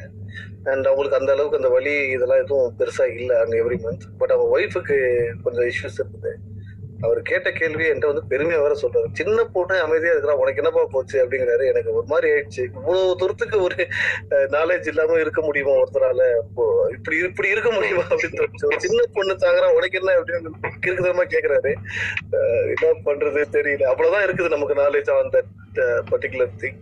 அண்ட் 0.73 0.87
அவங்களுக்கு 0.91 1.19
அந்த 1.21 1.33
அளவுக்கு 1.35 1.61
அந்த 1.61 1.71
வலி 1.77 1.95
இதெல்லாம் 2.17 2.43
எதுவும் 2.45 2.77
பெருசா 2.81 3.07
இல்லை 3.19 3.37
அங்கே 3.43 3.59
எவ்ரி 3.63 3.79
மந்த் 3.87 4.07
பட் 4.21 4.35
அவங்க 4.35 4.49
ஒய்ஃபுக்கு 4.59 4.99
கொஞ்சம் 5.45 5.69
இஷ்யூஸ் 5.73 6.01
இருக்குது. 6.03 6.33
அவர் 7.01 7.19
கேட்ட 7.31 7.49
கேள்வி 7.53 7.85
என்கிட்ட 7.91 8.11
வந்து 8.13 8.23
பெருமையா 8.31 8.59
வேற 8.65 8.75
சொல்றாரு. 8.83 9.09
சின்ன 9.13 9.45
பொண்ணு 9.55 9.77
அமைதியா 9.81 10.13
இருக்கிறா 10.13 10.35
உனக்கு 10.43 10.63
என்னப்பா 10.63 10.83
போச்சு 10.95 11.17
அப்படிங்கிறாரு. 11.25 11.65
எனக்கு 11.73 11.91
ஒரு 11.93 12.07
மாதிரி 12.13 12.29
ஆயிடுச்சு. 12.33 12.63
இவ்வளவு 12.79 13.17
தூரத்துக்கு 13.19 13.57
ஒரு 13.63 13.87
நாலேஜ் 14.57 14.87
இல்லாம 14.93 15.19
இருக்க 15.25 15.43
முடியுமா 15.49 15.75
ஒருத்தரால? 15.83 16.23
இப்படி 16.97 17.17
இப்படி 17.29 17.49
இருக்க 17.49 17.71
முடியுமா 17.71 18.05
அப்படின்னு 18.17 18.79
சின்ன 18.87 19.03
பொண்ணு 19.13 19.37
தாங்குறா 19.45 19.69
உனக்கு 19.79 20.01
என்ன 20.01 20.15
அப்படின்னு 20.21 20.53
கிறுக்குதமா 20.87 21.27
கேக்குறாரு. 21.35 21.73
என்ன 22.75 22.93
பண்றது 23.09 23.45
தெரியல. 23.59 23.85
அவ்வளவுதான் 23.93 24.27
இருக்குது 24.27 24.55
நமக்கு 24.57 24.81
knowledge 24.83 25.13
on 25.17 25.33
that 25.37 25.53
particular 26.13 26.57
thing 26.63 26.79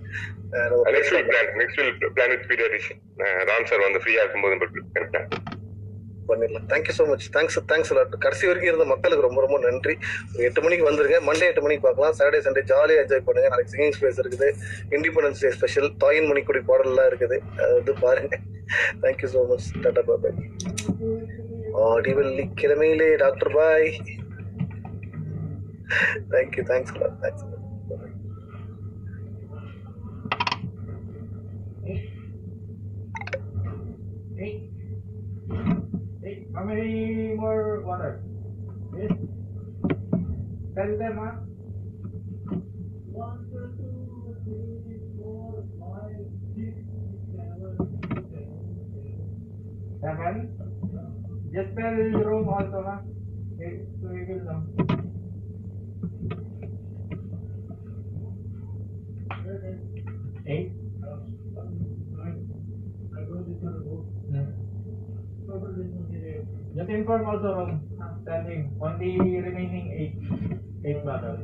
next 0.94 1.14
will 1.14 1.28
plan 1.30 1.52
next 1.60 1.80
will 1.80 2.12
plan 2.16 2.32
with 2.32 2.48
periodisation 2.50 3.00
Ram 3.50 3.68
sir 3.70 3.86
வந்து 3.86 4.02
ஃப்ரீயா 4.02 4.22
இருக்கும்போது. 4.24 4.54
பண்ணிடலாம். 6.30 6.66
Thank you 6.72 6.94
so 6.98 7.04
much 7.10 7.26
thanks 7.36 7.58
thanks 7.72 7.92
கடைசி 8.24 8.44
வரைக்கும் 8.50 8.70
இருந்த 8.72 8.86
மக்களுக்கு 8.92 9.26
ரொம்ப 9.28 9.40
ரொம்ப 9.46 9.58
நன்றி. 9.66 9.94
எட்டு 10.48 10.62
மணிக்கு 10.66 10.88
வந்துருங்க. 10.90 11.18
மண்டே 11.28 11.48
எட்டு 11.50 11.64
மணிக்கு 11.66 11.84
பார்க்கலாம். 11.86 12.16
சாட்டர்டே 12.18 12.42
சண்டே 12.48 12.64
ஜாலியாக 12.72 13.04
என்ஜாய் 13.04 13.26
பண்ணுங்க. 13.28 13.50
நாளைக்கு 13.54 13.74
சிங்கிங் 13.74 13.96
ஸ்பேஸ் 13.98 14.20
இருக்குது. 14.24 14.50
இண்டிபெண்டன்ஸ் 14.98 15.42
டே 15.44 15.52
ஸ்பெஷல் 15.58 15.88
தாயின் 16.04 16.28
மணிக்குடி 16.32 16.62
பாடல்லாம் 16.70 17.10
இருக்குது. 17.12 17.38
அது 17.62 17.72
வந்து 17.78 17.94
பாருங்க 18.04 18.34
thank you 19.04 19.30
so 19.34 19.42
much 19.52 19.70
tata 19.86 20.04
பாபாய் 20.10 20.38
ஆடி 21.88 22.12
வெள்ளி 22.18 22.44
கிழமையிலே 22.60 23.10
doctor 23.24 23.52
bye 23.58 23.90
thank you 26.34 26.64
thanks 26.72 26.94
thanks 27.24 27.50
Thank 34.36 34.54
you. 35.68 35.83
How 36.54 36.62
many 36.64 37.34
more 37.34 37.82
water? 37.84 38.22
Yes. 38.96 39.10
Tell 40.76 40.98
them, 40.98 41.18
huh? 41.18 41.34
One, 43.10 43.38
two, 43.50 44.36
three, 44.44 45.00
four, 45.18 45.64
five, 45.80 46.26
six, 46.54 46.74
seven, 47.34 47.74
eight, 49.02 49.18
seven. 50.00 50.36
Just 51.52 51.76
tell 51.76 51.92
room 52.24 52.48
also, 52.48 52.84
huh? 52.86 52.98
Okay, 53.54 53.82
so 54.00 54.08
we 54.08 54.24
will 54.24 54.44
know. 54.44 54.62
Eight. 60.46 60.83
Just 66.76 66.90
inform 66.90 67.26
also 67.26 67.54
Ron, 67.54 67.80
standing 68.24 68.76
on 68.82 68.98
the 68.98 69.16
remaining 69.16 69.86
eight, 69.94 70.18
eight 70.84 71.04
battles. 71.06 71.38